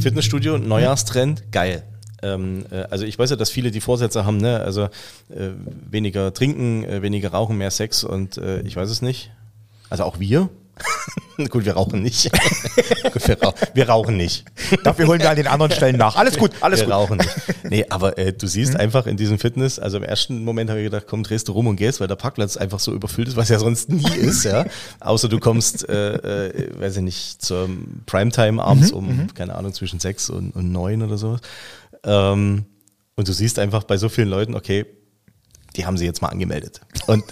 Fitnessstudio, 0.00 0.58
Neujahrstrend, 0.58 1.50
geil. 1.52 1.84
Ähm, 2.22 2.64
äh, 2.70 2.84
also 2.90 3.04
ich 3.04 3.18
weiß 3.18 3.30
ja, 3.30 3.36
dass 3.36 3.50
viele 3.50 3.70
die 3.70 3.80
Vorsätze 3.80 4.24
haben, 4.24 4.38
ne? 4.38 4.60
also 4.60 4.84
äh, 4.84 5.50
weniger 5.88 6.32
trinken, 6.34 6.84
äh, 6.84 7.02
weniger 7.02 7.30
rauchen, 7.30 7.56
mehr 7.56 7.70
Sex 7.70 8.04
und 8.04 8.38
äh, 8.38 8.60
ich 8.62 8.76
weiß 8.76 8.90
es 8.90 9.02
nicht. 9.02 9.30
Also 9.90 10.04
auch 10.04 10.18
wir. 10.18 10.48
Gut, 11.50 11.64
wir 11.64 11.74
rauchen 11.74 12.02
nicht. 12.02 12.30
Gut, 13.12 13.28
wir, 13.28 13.40
rauch, 13.40 13.54
wir 13.74 13.88
rauchen 13.88 14.16
nicht. 14.16 14.44
Dafür 14.82 15.06
holen 15.06 15.20
wir 15.20 15.30
an 15.30 15.36
den 15.36 15.46
anderen 15.46 15.70
Stellen 15.70 15.96
nach. 15.96 16.16
Alles 16.16 16.36
gut, 16.36 16.50
alles 16.60 16.80
wir 16.80 16.86
gut. 16.86 16.94
rauchen 16.94 17.18
nicht. 17.18 17.30
Nee, 17.62 17.86
aber 17.88 18.18
äh, 18.18 18.32
du 18.32 18.46
siehst 18.48 18.74
einfach 18.74 19.06
in 19.06 19.16
diesem 19.16 19.38
Fitness, 19.38 19.78
also 19.78 19.98
im 19.98 20.02
ersten 20.02 20.42
Moment 20.42 20.68
habe 20.70 20.80
ich 20.80 20.86
gedacht, 20.86 21.06
komm, 21.08 21.22
drehst 21.22 21.46
du 21.48 21.52
rum 21.52 21.68
und 21.68 21.76
gehst, 21.76 22.00
weil 22.00 22.08
der 22.08 22.16
Parkplatz 22.16 22.56
einfach 22.56 22.80
so 22.80 22.92
überfüllt 22.92 23.28
ist, 23.28 23.36
was 23.36 23.48
ja 23.48 23.58
sonst 23.58 23.88
nie 23.88 24.10
ist, 24.16 24.44
ja. 24.44 24.64
Außer 24.98 25.28
du 25.28 25.38
kommst, 25.38 25.88
äh, 25.88 26.48
äh, 26.48 26.80
weiß 26.80 26.96
ich 26.96 27.02
nicht, 27.02 27.42
zur 27.42 27.68
Primetime 28.06 28.62
abends 28.62 28.90
um, 28.90 29.28
keine 29.34 29.54
Ahnung, 29.54 29.72
zwischen 29.72 30.00
sechs 30.00 30.30
und, 30.30 30.50
und 30.56 30.72
neun 30.72 31.02
oder 31.02 31.18
sowas. 31.18 31.40
Ähm, 32.04 32.66
und 33.14 33.28
du 33.28 33.32
siehst 33.32 33.58
einfach 33.58 33.84
bei 33.84 33.96
so 33.96 34.08
vielen 34.08 34.28
Leuten, 34.28 34.54
okay, 34.54 34.86
die 35.76 35.86
haben 35.86 35.96
sie 35.96 36.04
jetzt 36.04 36.22
mal 36.22 36.28
angemeldet. 36.28 36.80
Und 37.06 37.24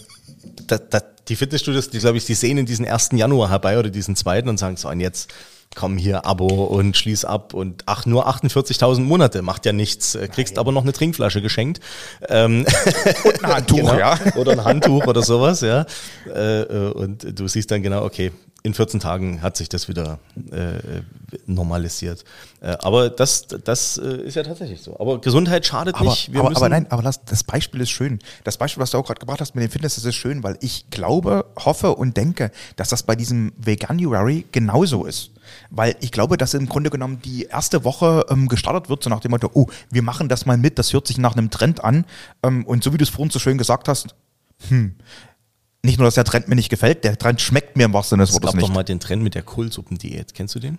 da, 0.66 0.78
da, 0.78 1.00
die 1.28 1.36
Fitnessstudios, 1.36 1.90
die 1.90 1.98
glaube 1.98 2.18
ich, 2.18 2.24
die 2.24 2.34
sehen 2.34 2.58
in 2.58 2.66
diesen 2.66 2.86
1. 2.86 3.10
Januar 3.12 3.50
herbei 3.50 3.78
oder 3.78 3.90
diesen 3.90 4.16
zweiten 4.16 4.48
und 4.48 4.58
sagen 4.58 4.76
so, 4.76 4.88
und 4.88 5.00
jetzt 5.00 5.32
komm 5.74 5.98
hier 5.98 6.24
Abo 6.24 6.46
und 6.46 6.96
schließ 6.96 7.24
ab 7.24 7.52
und 7.52 7.82
ach, 7.86 8.06
nur 8.06 8.28
48.000 8.28 9.00
Monate, 9.00 9.42
macht 9.42 9.66
ja 9.66 9.72
nichts, 9.72 10.14
äh, 10.14 10.28
kriegst 10.28 10.58
aber 10.58 10.72
noch 10.72 10.82
eine 10.82 10.92
Trinkflasche 10.92 11.42
geschenkt. 11.42 11.80
Ähm, 12.28 12.64
Und 13.24 13.44
ein 13.44 13.54
Handtuch, 13.54 13.76
genau. 13.78 13.98
ja. 13.98 14.18
Oder 14.36 14.52
ein 14.52 14.64
Handtuch 14.64 15.06
oder 15.06 15.22
sowas, 15.22 15.60
ja. 15.60 15.84
Äh, 16.26 16.62
äh, 16.62 16.92
und 16.92 17.38
du 17.38 17.48
siehst 17.48 17.70
dann 17.70 17.82
genau, 17.82 18.04
okay, 18.04 18.32
in 18.66 18.74
14 18.74 18.98
Tagen 18.98 19.42
hat 19.42 19.56
sich 19.56 19.68
das 19.68 19.88
wieder 19.88 20.18
äh, 20.50 21.02
normalisiert. 21.46 22.24
Äh, 22.60 22.76
aber 22.80 23.10
das, 23.10 23.46
das 23.46 23.96
äh, 23.96 24.22
ist 24.22 24.34
ja 24.34 24.42
tatsächlich 24.42 24.82
so. 24.82 24.98
Aber 24.98 25.20
Gesundheit 25.20 25.64
schadet 25.64 25.94
Aber, 25.94 26.10
nicht. 26.10 26.32
Wir 26.32 26.40
aber, 26.40 26.56
aber 26.56 26.68
nein, 26.68 26.86
aber 26.90 27.02
das, 27.02 27.24
das 27.24 27.44
Beispiel 27.44 27.80
ist 27.80 27.90
schön. 27.90 28.18
Das 28.42 28.56
Beispiel, 28.56 28.82
was 28.82 28.90
du 28.90 28.98
auch 28.98 29.06
gerade 29.06 29.20
gebracht 29.20 29.40
hast 29.40 29.54
mit 29.54 29.62
dem 29.62 29.70
Fitness, 29.70 29.94
das 29.94 30.04
ist 30.04 30.16
schön, 30.16 30.42
weil 30.42 30.58
ich 30.60 30.90
glaube, 30.90 31.46
hoffe 31.64 31.94
und 31.94 32.16
denke, 32.16 32.50
dass 32.74 32.88
das 32.88 33.04
bei 33.04 33.14
diesem 33.14 33.52
Veganuary 33.56 34.46
genauso 34.50 35.04
ist. 35.04 35.30
Weil 35.70 35.94
ich 36.00 36.10
glaube, 36.10 36.36
dass 36.36 36.52
im 36.54 36.68
Grunde 36.68 36.90
genommen 36.90 37.20
die 37.24 37.44
erste 37.44 37.84
Woche 37.84 38.26
ähm, 38.30 38.48
gestartet 38.48 38.88
wird, 38.88 39.04
so 39.04 39.10
nach 39.10 39.20
dem 39.20 39.30
Motto, 39.30 39.48
oh, 39.54 39.66
wir 39.90 40.02
machen 40.02 40.28
das 40.28 40.44
mal 40.44 40.56
mit, 40.56 40.80
das 40.80 40.92
hört 40.92 41.06
sich 41.06 41.18
nach 41.18 41.36
einem 41.36 41.50
Trend 41.50 41.84
an. 41.84 42.04
Ähm, 42.42 42.66
und 42.66 42.82
so 42.82 42.92
wie 42.92 42.98
du 42.98 43.04
es 43.04 43.10
vorhin 43.10 43.30
so 43.30 43.38
schön 43.38 43.58
gesagt 43.58 43.86
hast, 43.86 44.16
hm, 44.68 44.96
nicht 45.82 45.98
nur, 45.98 46.06
dass 46.06 46.14
der 46.14 46.24
Trend 46.24 46.48
mir 46.48 46.56
nicht 46.56 46.68
gefällt, 46.68 47.04
der 47.04 47.16
Trend 47.18 47.40
schmeckt 47.40 47.76
mir 47.76 47.84
im 47.84 47.92
wahrsten 47.92 48.16
Sinne 48.16 48.22
des 48.24 48.30
Es 48.30 48.34
Wortes 48.36 48.52
gab 48.52 48.60
doch 48.60 48.68
nicht. 48.68 48.74
mal 48.74 48.82
den 48.82 49.00
Trend 49.00 49.22
mit 49.22 49.34
der 49.34 49.42
Kohlsuppendiät. 49.42 50.34
Kennst 50.34 50.54
du 50.54 50.58
den? 50.58 50.78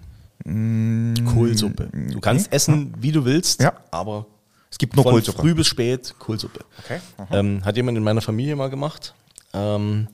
Kohlsuppe. 1.26 1.90
Du 2.12 2.20
kannst 2.20 2.52
essen, 2.54 2.94
wie 3.00 3.12
du 3.12 3.26
willst, 3.26 3.60
Mm, 3.60 3.64
Ja. 3.64 3.74
aber 3.92 4.26
Es 4.70 4.78
gibt 4.78 4.96
nur 4.96 5.04
von 5.04 5.14
Kohlsuppe. 5.14 5.40
früh 5.40 5.54
bis 5.56 5.68
spät 5.68 6.16
Kohlsuppe. 6.20 6.60
Okay, 6.84 7.00
Ähm, 7.32 7.64
hat 7.66 7.76
jemand 7.76 7.98
in 7.98 8.04
meiner 8.04 8.22
Familie 8.22 8.56
mal 8.56 8.70
gemacht. 8.70 9.14
Ähm, 9.54 10.08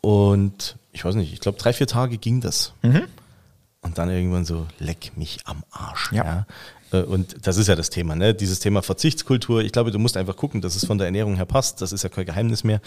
und 0.00 0.76
ich 0.92 1.04
weiß 1.04 1.14
nicht, 1.14 1.32
ich 1.32 1.40
glaube 1.40 1.58
drei, 1.58 1.72
vier 1.72 1.86
Tage 1.86 2.18
ging 2.18 2.40
das. 2.40 2.72
Und 2.82 3.98
dann 3.98 4.10
irgendwann 4.10 4.44
so, 4.44 4.66
leck 4.78 5.12
mich 5.16 5.38
am 5.44 5.62
Arsch. 5.70 6.10
Ja. 6.12 6.24
Ja. 6.24 6.46
Äh, 6.94 7.02
Und 7.04 7.36
das 7.46 7.56
ist 7.56 7.66
ja 7.68 7.74
das 7.76 7.90
Thema, 7.90 8.14
ne? 8.14 8.34
Dieses 8.34 8.58
Thema 8.60 8.82
Verzichtskultur. 8.82 9.62
Ich 9.62 9.72
glaube, 9.72 9.90
du 9.90 9.98
musst 9.98 10.16
einfach 10.16 10.36
gucken, 10.36 10.60
dass 10.60 10.76
es 10.76 10.84
von 10.84 10.98
der 10.98 11.06
Ernährung 11.06 11.36
her 11.36 11.46
passt. 11.46 11.80
Das 11.82 11.92
ist 11.92 12.02
ja 12.02 12.08
kein 12.08 12.26
Geheimnis 12.26 12.64
mehr. 12.64 12.80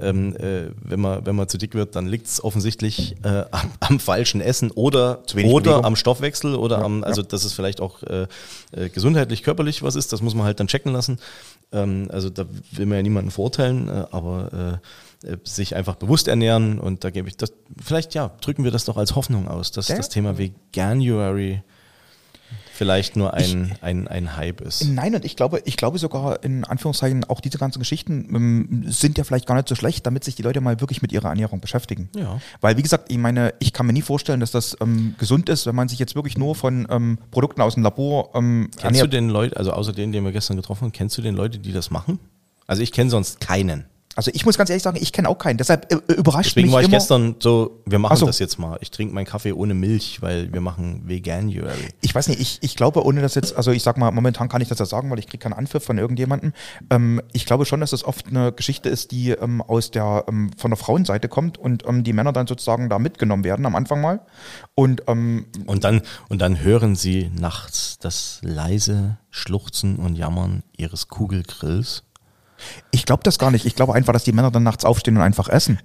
Ähm, 0.00 0.34
äh, 0.36 0.70
wenn, 0.82 1.00
man, 1.00 1.24
wenn 1.26 1.36
man 1.36 1.48
zu 1.48 1.58
dick 1.58 1.74
wird, 1.74 1.96
dann 1.96 2.06
liegt 2.06 2.26
es 2.26 2.42
offensichtlich 2.42 3.16
äh, 3.24 3.44
am, 3.50 3.70
am 3.80 4.00
falschen 4.00 4.40
Essen 4.40 4.70
oder, 4.70 5.22
Zu 5.26 5.36
wenig 5.36 5.52
oder 5.52 5.64
Bewegung. 5.70 5.84
am 5.84 5.96
Stoffwechsel 5.96 6.54
oder 6.54 6.78
Ja, 6.78 6.84
am, 6.84 7.04
also 7.04 7.22
ja. 7.22 7.28
dass 7.28 7.44
es 7.44 7.52
vielleicht 7.52 7.80
auch 7.80 8.02
äh, 8.04 8.26
äh, 8.72 8.88
gesundheitlich, 8.88 9.42
körperlich 9.42 9.82
was 9.82 9.94
ist. 9.96 10.12
Das 10.12 10.22
muss 10.22 10.34
man 10.34 10.44
halt 10.46 10.60
dann 10.60 10.66
checken 10.68 10.92
lassen. 10.92 11.18
Ähm, 11.72 12.08
also 12.10 12.30
da 12.30 12.46
will 12.72 12.86
man 12.86 12.96
ja 12.96 13.02
niemanden 13.02 13.30
verurteilen, 13.30 13.88
äh, 13.88 14.04
aber 14.10 14.80
sich 15.44 15.76
einfach 15.76 15.96
bewusst 15.96 16.28
ernähren 16.28 16.78
und 16.78 17.04
da 17.04 17.10
gebe 17.10 17.28
ich 17.28 17.36
das, 17.36 17.52
vielleicht 17.84 18.14
ja, 18.14 18.30
drücken 18.40 18.64
wir 18.64 18.70
das 18.70 18.86
doch 18.86 18.96
als 18.96 19.16
Hoffnung 19.16 19.48
aus, 19.48 19.70
dass 19.70 19.88
Ja. 19.88 19.96
das 19.98 20.08
Thema 20.08 20.38
Veganuary 20.38 21.62
vielleicht 22.80 23.14
nur 23.14 23.34
ein, 23.34 23.72
ein, 23.82 24.08
ein 24.08 24.38
Hype 24.38 24.62
ist. 24.62 24.86
Nein, 24.86 25.14
und 25.14 25.26
ich 25.26 25.36
glaube, 25.36 25.60
ich 25.66 25.76
glaube 25.76 25.98
sogar 25.98 26.42
in 26.42 26.64
Anführungszeichen 26.64 27.24
auch 27.24 27.42
diese 27.42 27.58
ganzen 27.58 27.78
Geschichten 27.78 28.26
ähm, 28.34 28.84
sind 28.86 29.18
ja 29.18 29.24
vielleicht 29.24 29.44
gar 29.44 29.54
nicht 29.54 29.68
so 29.68 29.74
schlecht, 29.74 30.06
damit 30.06 30.24
sich 30.24 30.34
die 30.34 30.40
Leute 30.40 30.62
mal 30.62 30.80
wirklich 30.80 31.02
mit 31.02 31.12
ihrer 31.12 31.28
Ernährung 31.28 31.60
beschäftigen. 31.60 32.08
Ja. 32.16 32.40
Weil 32.62 32.78
wie 32.78 32.82
gesagt, 32.82 33.12
ich 33.12 33.18
meine, 33.18 33.52
ich 33.58 33.74
kann 33.74 33.84
mir 33.84 33.92
nie 33.92 34.00
vorstellen, 34.00 34.40
dass 34.40 34.50
das 34.50 34.78
ähm, 34.80 35.14
gesund 35.18 35.50
ist, 35.50 35.66
wenn 35.66 35.74
man 35.74 35.88
sich 35.88 35.98
jetzt 35.98 36.14
wirklich 36.14 36.38
nur 36.38 36.54
von 36.54 36.86
ähm, 36.88 37.18
Produkten 37.30 37.60
aus 37.60 37.74
dem 37.74 37.82
Labor 37.82 38.30
ähm, 38.34 38.70
Kennst 38.70 38.82
du 38.82 38.86
ernährt. 38.86 39.12
den 39.12 39.28
Leute, 39.28 39.58
also 39.58 39.72
außer 39.72 39.92
denen, 39.92 40.14
den 40.14 40.24
wir 40.24 40.32
gestern 40.32 40.56
getroffen 40.56 40.84
haben, 40.84 40.92
kennst 40.92 41.18
du 41.18 41.22
den 41.22 41.34
Leute, 41.34 41.58
die 41.58 41.72
das 41.72 41.90
machen? 41.90 42.18
Also 42.66 42.82
ich 42.82 42.92
kenne 42.92 43.10
sonst 43.10 43.40
keinen. 43.40 43.84
Also 44.20 44.32
ich 44.34 44.44
muss 44.44 44.58
ganz 44.58 44.68
ehrlich 44.68 44.82
sagen, 44.82 44.98
ich 45.00 45.14
kenne 45.14 45.30
auch 45.30 45.38
keinen. 45.38 45.56
Deshalb 45.56 45.90
äh, 45.90 46.12
überrascht 46.12 46.50
Deswegen 46.50 46.66
mich 46.66 46.74
war 46.74 46.82
ich 46.82 46.88
immer. 46.88 46.98
gestern 46.98 47.36
so, 47.38 47.80
wir 47.86 47.98
machen 47.98 48.12
Ach 48.12 48.18
so. 48.18 48.26
das 48.26 48.38
jetzt 48.38 48.58
mal. 48.58 48.76
Ich 48.82 48.90
trinke 48.90 49.14
meinen 49.14 49.24
Kaffee 49.24 49.54
ohne 49.54 49.72
Milch, 49.72 50.20
weil 50.20 50.52
wir 50.52 50.60
machen 50.60 51.08
Veganuary. 51.08 51.88
Ich 52.02 52.14
weiß 52.14 52.28
nicht, 52.28 52.38
ich, 52.38 52.58
ich 52.60 52.76
glaube, 52.76 53.02
ohne 53.02 53.22
das 53.22 53.34
jetzt, 53.34 53.56
also 53.56 53.70
ich 53.70 53.82
sag 53.82 53.96
mal, 53.96 54.10
momentan 54.10 54.50
kann 54.50 54.60
ich 54.60 54.68
das 54.68 54.78
ja 54.78 54.84
sagen, 54.84 55.10
weil 55.10 55.18
ich 55.18 55.26
kriege 55.26 55.38
keinen 55.38 55.54
Anpfiff 55.54 55.82
von 55.84 55.96
irgendjemandem. 55.96 56.52
Ähm, 56.90 57.22
ich 57.32 57.46
glaube 57.46 57.64
schon, 57.64 57.80
dass 57.80 57.92
das 57.92 58.04
oft 58.04 58.26
eine 58.26 58.52
Geschichte 58.52 58.90
ist, 58.90 59.10
die 59.10 59.30
ähm, 59.30 59.62
aus 59.62 59.90
der, 59.90 60.26
ähm, 60.28 60.50
von 60.54 60.70
der 60.70 60.76
Frauenseite 60.76 61.28
kommt 61.28 61.56
und 61.56 61.86
ähm, 61.88 62.04
die 62.04 62.12
Männer 62.12 62.34
dann 62.34 62.46
sozusagen 62.46 62.90
da 62.90 62.98
mitgenommen 62.98 63.44
werden 63.44 63.64
am 63.64 63.74
Anfang 63.74 64.02
mal. 64.02 64.20
Und 64.74 65.04
ähm, 65.06 65.46
Und 65.64 65.84
dann, 65.84 66.02
und 66.28 66.42
dann 66.42 66.60
hören 66.60 66.94
sie 66.94 67.30
nachts 67.40 67.96
das 67.98 68.40
leise 68.42 69.16
Schluchzen 69.30 69.96
und 69.96 70.16
Jammern 70.16 70.62
ihres 70.76 71.08
Kugelgrills. 71.08 72.02
Ich 72.90 73.06
glaube 73.06 73.22
das 73.22 73.38
gar 73.38 73.50
nicht. 73.50 73.66
Ich 73.66 73.74
glaube 73.74 73.94
einfach, 73.94 74.12
dass 74.12 74.24
die 74.24 74.32
Männer 74.32 74.50
dann 74.50 74.62
nachts 74.62 74.84
aufstehen 74.84 75.16
und 75.16 75.22
einfach 75.22 75.48
essen. 75.48 75.78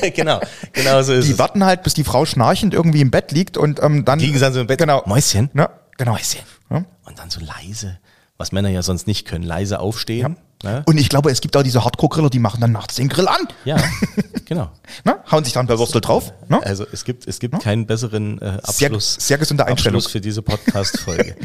genau, 0.14 0.40
genau 0.72 1.02
so 1.02 1.12
ist 1.12 1.28
Die 1.28 1.38
warten 1.38 1.64
halt, 1.64 1.82
bis 1.82 1.94
die 1.94 2.04
Frau 2.04 2.24
schnarchend 2.24 2.74
irgendwie 2.74 3.00
im 3.00 3.10
Bett 3.10 3.32
liegt 3.32 3.56
und 3.56 3.82
ähm, 3.82 4.04
dann. 4.04 4.18
Liegen 4.18 4.34
sie 4.34 4.40
dann 4.40 4.52
so 4.52 4.60
im 4.60 4.66
Bett. 4.66 4.78
Genau. 4.78 5.02
Mäuschen. 5.06 5.50
Ja, 5.54 5.70
genau. 5.96 6.12
Mäuschen. 6.12 6.40
Ja. 6.70 6.84
Und 7.04 7.18
dann 7.18 7.30
so 7.30 7.40
leise, 7.40 7.98
was 8.36 8.52
Männer 8.52 8.68
ja 8.68 8.82
sonst 8.82 9.06
nicht 9.06 9.26
können, 9.26 9.44
leise 9.44 9.80
aufstehen. 9.80 10.36
Ne? 10.62 10.82
Und 10.86 10.98
ich 10.98 11.08
glaube, 11.08 11.30
es 11.30 11.40
gibt 11.40 11.56
auch 11.56 11.62
diese 11.62 11.84
Hardcore-Griller, 11.84 12.30
die 12.30 12.38
machen 12.38 12.60
dann 12.60 12.72
nachts 12.72 12.94
den 12.94 13.08
Grill 13.08 13.28
an. 13.28 13.46
Ja, 13.64 13.76
genau. 14.46 14.70
Ne? 15.04 15.16
Hauen 15.30 15.44
sich 15.44 15.52
dann 15.52 15.66
bei 15.66 15.78
Würstel 15.78 16.00
drauf. 16.00 16.32
Ne? 16.48 16.60
Also 16.64 16.86
es 16.90 17.04
gibt, 17.04 17.28
es 17.28 17.38
gibt 17.38 17.60
keinen 17.60 17.86
besseren 17.86 18.40
äh, 18.40 18.58
Sehr, 18.64 18.88
Abschluss, 18.88 19.16
sehr 19.20 19.38
gesunde 19.38 19.66
Einstellung. 19.66 19.98
Abschluss 19.98 20.12
für 20.12 20.20
diese 20.20 20.42
Podcast-Folge. 20.42 21.36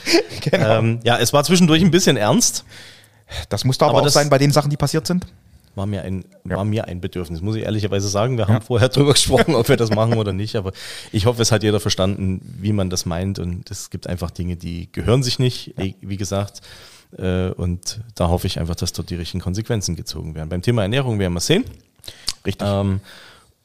Genau. 0.42 0.80
ähm, 0.80 1.00
ja, 1.04 1.18
es 1.18 1.34
war 1.34 1.44
zwischendurch 1.44 1.82
ein 1.82 1.92
bisschen 1.92 2.16
ernst. 2.16 2.64
Das 3.50 3.64
muss 3.66 3.78
da 3.78 3.88
aber, 3.88 4.00
Aber 4.00 4.08
auch 4.08 4.12
sein 4.12 4.30
bei 4.30 4.38
den 4.38 4.52
Sachen, 4.52 4.70
die 4.70 4.78
passiert 4.78 5.08
sind. 5.08 5.26
War 5.76 5.86
mir 5.86 6.02
ein, 6.04 6.26
Ja. 6.44 6.58
war 6.58 6.66
mir 6.66 6.86
ein 6.86 7.00
Bedürfnis, 7.00 7.42
muss 7.42 7.56
ich 7.56 7.64
ehrlicherweise 7.64 8.10
sagen. 8.10 8.38
Wir 8.38 8.48
haben 8.48 8.62
vorher 8.62 8.90
drüber 8.90 9.14
gesprochen, 9.14 9.56
ob 9.56 9.70
wir 9.70 9.78
das 9.78 9.90
machen 9.90 10.16
oder 10.18 10.34
nicht, 10.34 10.56
aber 10.58 10.74
ich 11.14 11.26
hoffe, 11.26 11.42
es 11.42 11.52
hat 11.52 11.64
jeder 11.64 11.80
verstanden, 11.80 12.42
wie 12.60 12.74
man 12.74 12.90
das 12.90 13.06
meint 13.06 13.40
und 13.40 13.72
es 13.72 13.90
gibt 13.90 14.08
einfach 14.08 14.32
Dinge, 14.32 14.58
die 14.58 14.92
gehören 14.92 15.24
sich 15.24 15.40
nicht, 15.40 15.78
eh, 15.80 15.96
wie 16.02 16.18
gesagt. 16.18 16.62
Äh, 17.18 17.52
Und 17.52 18.02
da 18.16 18.28
hoffe 18.30 18.48
ich 18.48 18.60
einfach, 18.60 18.76
dass 18.76 18.92
dort 18.94 19.10
die 19.10 19.16
richtigen 19.16 19.42
Konsequenzen 19.42 19.96
gezogen 19.96 20.36
werden. 20.36 20.50
Beim 20.50 20.62
Thema 20.62 20.82
Ernährung 20.82 21.20
werden 21.20 21.34
wir 21.34 21.40
sehen. 21.42 21.64
Richtig. 22.46 22.68
Ähm, 22.70 23.00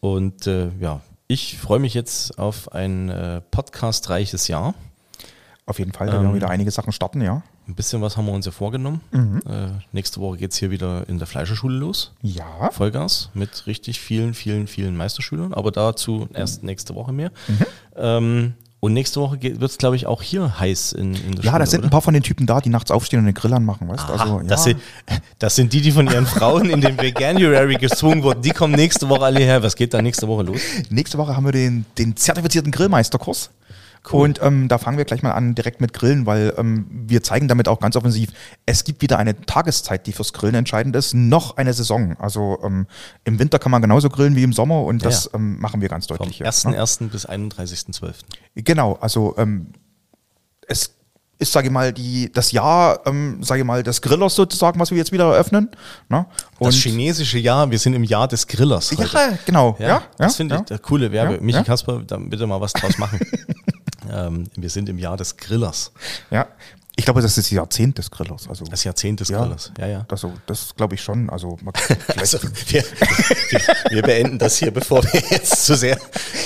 und 0.01 0.47
äh, 0.47 0.69
ja, 0.81 1.01
ich 1.29 1.59
freue 1.59 1.79
mich 1.81 1.95
jetzt 1.95 2.39
auf 2.39 2.73
ein 2.73 3.09
äh, 3.09 3.41
podcastreiches 3.51 4.47
Jahr. 4.49 4.75
Auf 5.65 5.79
jeden 5.81 5.93
Fall, 5.93 6.07
da 6.07 6.15
Ähm, 6.19 6.23
werden 6.23 6.35
wieder 6.37 6.51
einige 6.51 6.71
Sachen 6.71 6.93
starten, 6.93 7.21
ja. 7.21 7.43
Ein 7.69 7.75
bisschen 7.75 8.01
was 8.01 8.17
haben 8.17 8.27
wir 8.27 8.33
uns 8.33 8.47
ja 8.47 8.53
vorgenommen. 8.53 9.01
Mhm. 9.11 9.43
Äh, 9.49 9.69
nächste 9.93 10.21
Woche 10.21 10.37
geht's 10.39 10.57
hier 10.57 10.71
wieder 10.71 11.09
in 11.09 11.19
der 11.19 11.27
Fleischerschule 11.27 11.77
los. 11.77 12.13
Ja. 12.23 12.71
Vollgas 12.71 13.31
mit 13.35 13.67
richtig 13.67 14.01
vielen, 14.01 14.35
vielen, 14.35 14.67
vielen 14.69 14.97
Meisterschülern, 14.97 15.53
aber 15.53 15.73
dazu 15.73 16.29
erst 16.33 16.63
nächste 16.63 16.95
Woche 16.95 17.13
mehr. 17.13 17.31
Mhm. 17.49 17.59
Ähm, 17.97 18.55
Und 18.79 18.93
nächste 18.93 19.21
Woche 19.21 19.43
wird 19.43 19.63
es, 19.63 19.79
glaube 19.79 19.97
ich, 19.97 20.07
auch 20.07 20.23
hier 20.23 20.61
heiß 20.61 20.93
in, 20.93 21.15
in 21.15 21.35
der 21.35 21.45
Ja, 21.45 21.51
Schule, 21.53 21.59
das 21.61 21.71
sind 21.71 21.81
oder? 21.81 21.89
ein 21.89 21.91
paar 21.91 22.03
von 22.03 22.15
den 22.15 22.23
Typen 22.23 22.47
da, 22.47 22.61
die 22.61 22.69
nachts 22.69 22.91
aufstehen 22.93 23.19
und 23.21 23.25
den 23.27 23.35
Grill 23.35 23.53
anmachen, 23.53 23.89
weißt 23.89 24.09
du? 24.09 24.13
Also, 24.13 24.41
ja. 24.41 24.47
das, 24.47 24.63
sind, 24.65 24.81
das 25.41 25.57
sind 25.57 25.73
die, 25.73 25.81
die 25.81 25.91
von 25.91 26.07
ihren 26.07 26.27
Frauen 26.27 26.71
in 26.71 26.81
den 26.81 27.01
Veganuary 27.01 27.77
gezwungen 27.77 28.23
wurden. 28.23 28.43
Die 28.43 28.51
kommen 28.51 28.75
nächste 28.75 29.09
Woche 29.09 29.25
alle 29.25 29.41
her. 29.41 29.63
Was 29.63 29.75
geht 29.75 29.93
da 29.93 30.01
nächste 30.03 30.29
Woche 30.29 30.45
los? 30.45 30.61
Nächste 30.91 31.19
Woche 31.19 31.35
haben 31.35 31.47
wir 31.47 31.53
den, 31.53 31.85
den 31.99 32.15
zertifizierten 32.17 32.71
Grillmeisterkurs. 32.71 33.51
Und 34.15 34.41
ähm, 34.43 34.69
da 34.69 34.79
fangen 34.79 34.99
wir 34.99 35.05
gleich 35.05 35.23
mal 35.23 35.33
an 35.33 35.55
direkt 35.55 35.81
mit 35.81 35.93
Grillen, 35.93 36.27
weil 36.27 36.55
ähm, 36.59 36.87
wir 36.91 37.23
zeigen 37.23 37.49
damit 37.49 37.67
auch 37.69 37.81
ganz 37.81 37.97
offensiv, 37.97 38.31
es 38.67 38.85
gibt 38.85 39.03
wieder 39.03 39.19
eine 39.19 39.41
Tageszeit, 39.43 40.07
die 40.07 40.13
fürs 40.13 40.33
Grillen 40.33 40.55
entscheidend 40.55 40.95
ist, 40.97 41.15
noch 41.15 41.57
eine 41.57 41.73
Saison. 41.73 42.17
Also 42.19 42.59
ähm, 42.63 42.87
im 43.25 43.39
Winter 43.39 43.59
kann 43.59 43.73
man 43.73 43.83
genauso 43.83 44.09
grillen 44.09 44.37
wie 44.37 44.43
im 44.43 44.53
Sommer 44.53 44.83
und 44.83 45.05
das 45.05 45.25
Ja. 45.27 45.31
ähm, 45.39 45.59
machen 45.61 45.81
wir 45.81 45.89
ganz 45.89 46.07
Vom 46.07 46.19
deutlich. 46.19 46.39
hier, 46.39 46.47
1.1. 46.47 47.09
bis 47.09 47.29
31.12. 47.29 48.15
Genau, 48.57 48.95
also 49.01 49.35
ähm, 49.39 49.73
es 50.69 50.93
ist, 51.39 51.53
sage 51.53 51.67
ich 51.67 51.73
mal, 51.73 51.93
die, 51.93 52.33
das 52.33 52.51
Jahr, 52.53 53.01
ähm, 53.07 53.43
sage 53.43 53.61
ich 53.61 53.67
mal, 53.67 53.83
des 53.83 54.01
Grillers 54.01 54.35
sozusagen, 54.35 54.81
was 54.81 54.91
wir 54.91 54.97
jetzt 54.97 55.13
wieder 55.13 55.25
eröffnen. 55.33 55.69
Ne? 56.09 56.25
Und 56.59 56.69
Das 56.69 56.77
chinesische 56.77 57.39
Jahr, 57.39 57.71
wir 57.71 57.79
sind 57.79 57.93
im 57.93 58.05
Jahr 58.05 58.27
des 58.27 58.47
Grillers. 58.47 58.91
Heute. 58.93 59.03
ja, 59.15 59.39
genau. 59.45 59.77
Ja, 59.79 59.87
ja, 59.87 60.03
das 60.17 60.37
finde 60.37 60.55
ja. 60.55 60.61
ich 60.63 60.67
der 60.67 60.79
coole 60.79 61.13
Werbe. 61.13 61.39
Michi. 61.43 61.63
Kasper, 61.63 62.03
da 62.07 62.17
bitte 62.17 62.47
mal 62.47 62.61
was 62.61 62.73
draus 62.73 62.97
machen. 62.97 63.21
ähm, 64.13 64.45
wir 64.57 64.71
sind 64.71 64.89
im 64.89 64.99
Jahr 64.99 65.17
des 65.17 65.37
Grillers. 65.37 65.93
Ja. 66.31 66.47
Ich 66.99 67.05
glaube, 67.05 67.21
das 67.21 67.33
ist 67.37 67.47
das 67.49 67.51
Jahrzehnt 67.51 67.99
des 67.99 68.11
Grillers. 68.11 68.49
Also, 68.49 68.65
Das 68.65 68.83
Jahrzehnt 68.85 69.21
des 69.21 69.29
ja, 69.29 69.43
Grillers. 69.43 69.71
Ja, 69.79 69.87
ja. 69.87 70.07
Also, 70.11 70.33
das 70.47 70.75
glaube 70.75 70.95
ich 70.95 71.03
schon. 71.03 71.29
Also, 71.29 71.59
Also, 72.17 72.39
wir, 72.69 72.83
wir, 73.51 73.61
wir 73.91 74.03
beenden 74.03 74.39
das 74.39 74.57
hier, 74.57 74.71
bevor 74.71 75.05
wir 75.05 75.23
jetzt 75.29 75.67
zu 75.67 75.77
sehr 75.77 75.99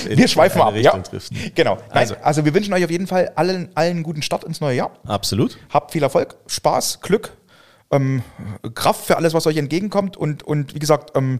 in 0.08 0.18
wir 0.18 0.26
schweifen 0.26 0.60
ab. 0.60 0.74
Ja. 0.74 0.90
Richtung 0.90 1.02
driften. 1.04 1.52
Genau. 1.54 1.76
Nein, 1.76 1.88
Also- 1.92 2.16
also, 2.16 2.44
wir 2.44 2.52
wünschen 2.52 2.74
euch 2.74 2.84
auf 2.84 2.90
jeden 2.90 3.06
Fall 3.06 3.30
allen, 3.36 3.68
allen 3.76 4.02
guten 4.02 4.22
Start 4.22 4.42
ins 4.42 4.60
neue 4.60 4.76
Jahr. 4.76 4.90
Absolut. 5.06 5.56
Habt 5.72 5.92
viel 5.92 6.02
Erfolg, 6.02 6.34
Spaß, 6.48 7.00
Glück, 7.00 7.30
ähm, 7.92 8.24
Kraft 8.74 9.06
für 9.06 9.16
alles, 9.18 9.34
was 9.34 9.46
euch 9.46 9.56
entgegenkommt. 9.56 10.16
Und, 10.16 10.42
und 10.42 10.74
wie 10.74 10.80
gesagt, 10.80 11.12
ähm, 11.16 11.38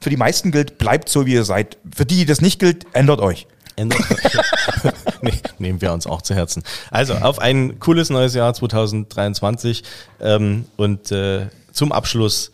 für 0.00 0.08
die 0.08 0.16
meisten 0.16 0.50
gilt, 0.50 0.78
bleibt 0.78 1.10
so, 1.10 1.26
wie 1.26 1.34
ihr 1.34 1.44
seid. 1.44 1.76
Für 1.94 2.06
die, 2.06 2.16
die 2.16 2.24
das 2.24 2.40
nicht 2.40 2.58
gilt, 2.58 2.86
ändert 2.94 3.20
euch. 3.20 3.46
Ändert 3.76 4.00
nee, 4.10 4.90
nehmen 5.58 5.80
wir 5.80 5.92
uns 5.92 6.06
auch 6.06 6.22
zu 6.22 6.34
Herzen. 6.34 6.62
Also 6.90 7.14
auf 7.14 7.38
ein 7.38 7.78
cooles 7.78 8.10
neues 8.10 8.34
Jahr 8.34 8.52
2023 8.52 9.82
ähm, 10.20 10.66
und 10.76 11.12
äh, 11.12 11.48
zum 11.72 11.92
Abschluss 11.92 12.52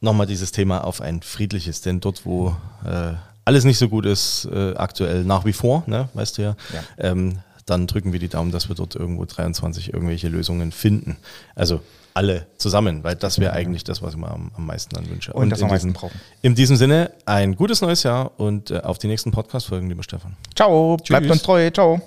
nochmal 0.00 0.26
dieses 0.26 0.52
Thema 0.52 0.84
auf 0.84 1.00
ein 1.00 1.22
friedliches, 1.22 1.80
denn 1.80 2.00
dort, 2.00 2.24
wo 2.24 2.56
äh, 2.84 3.12
alles 3.44 3.64
nicht 3.64 3.78
so 3.78 3.88
gut 3.88 4.06
ist, 4.06 4.48
äh, 4.52 4.74
aktuell 4.74 5.24
nach 5.24 5.44
wie 5.44 5.52
vor, 5.52 5.82
ne, 5.86 6.08
weißt 6.14 6.38
du 6.38 6.42
ja, 6.42 6.56
Ja. 6.72 7.10
Ähm, 7.10 7.38
dann 7.68 7.86
drücken 7.86 8.12
wir 8.12 8.18
die 8.18 8.28
Daumen, 8.28 8.50
dass 8.50 8.68
wir 8.68 8.76
dort 8.76 8.94
irgendwo 8.94 9.24
23 9.26 9.92
irgendwelche 9.92 10.28
Lösungen 10.28 10.72
finden. 10.72 11.18
Also 11.54 11.82
alle 12.14 12.46
zusammen, 12.56 13.04
weil 13.04 13.14
das 13.14 13.38
wäre 13.38 13.52
eigentlich 13.52 13.84
das, 13.84 14.02
was 14.02 14.14
ich 14.14 14.18
mir 14.18 14.30
am, 14.30 14.50
am 14.56 14.66
meisten 14.66 14.94
dann 14.94 15.08
wünsche. 15.08 15.32
Und 15.32 15.50
das 15.50 15.60
in 15.60 15.66
am 15.66 15.70
meisten 15.70 15.88
diesem, 15.88 16.00
brauchen. 16.00 16.20
In 16.42 16.54
diesem 16.54 16.76
Sinne, 16.76 17.12
ein 17.26 17.56
gutes 17.56 17.80
neues 17.80 18.02
Jahr 18.02 18.32
und 18.38 18.70
äh, 18.70 18.80
auf 18.80 18.98
die 18.98 19.06
nächsten 19.06 19.30
Podcast-Folgen, 19.30 19.88
lieber 19.88 20.02
Stefan. 20.02 20.36
Ciao, 20.54 20.96
bleibt 20.96 21.24
Tschüss. 21.24 21.32
uns 21.32 21.42
treu. 21.42 21.70
Ciao. 21.70 22.00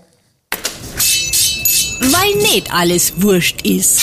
Weil 2.02 2.36
nicht 2.42 2.74
alles 2.74 3.22
wurscht 3.22 3.62
ist. 3.62 4.02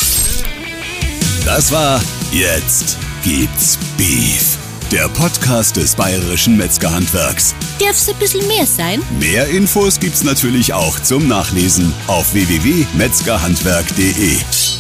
Das 1.44 1.72
war 1.72 2.01
Jetzt 2.30 2.99
gibt's 3.24 3.78
Beef. 3.96 4.59
Der 4.92 5.09
Podcast 5.09 5.76
des 5.76 5.94
bayerischen 5.94 6.59
Metzgerhandwerks. 6.59 7.55
Darf's 7.80 8.07
ein 8.09 8.16
bisschen 8.16 8.46
mehr 8.46 8.66
sein? 8.66 9.03
Mehr 9.18 9.49
Infos 9.49 9.99
gibt's 9.99 10.22
natürlich 10.22 10.74
auch 10.74 11.01
zum 11.01 11.26
Nachlesen 11.26 11.92
auf 12.07 12.34
www.metzgerhandwerk.de. 12.34 14.77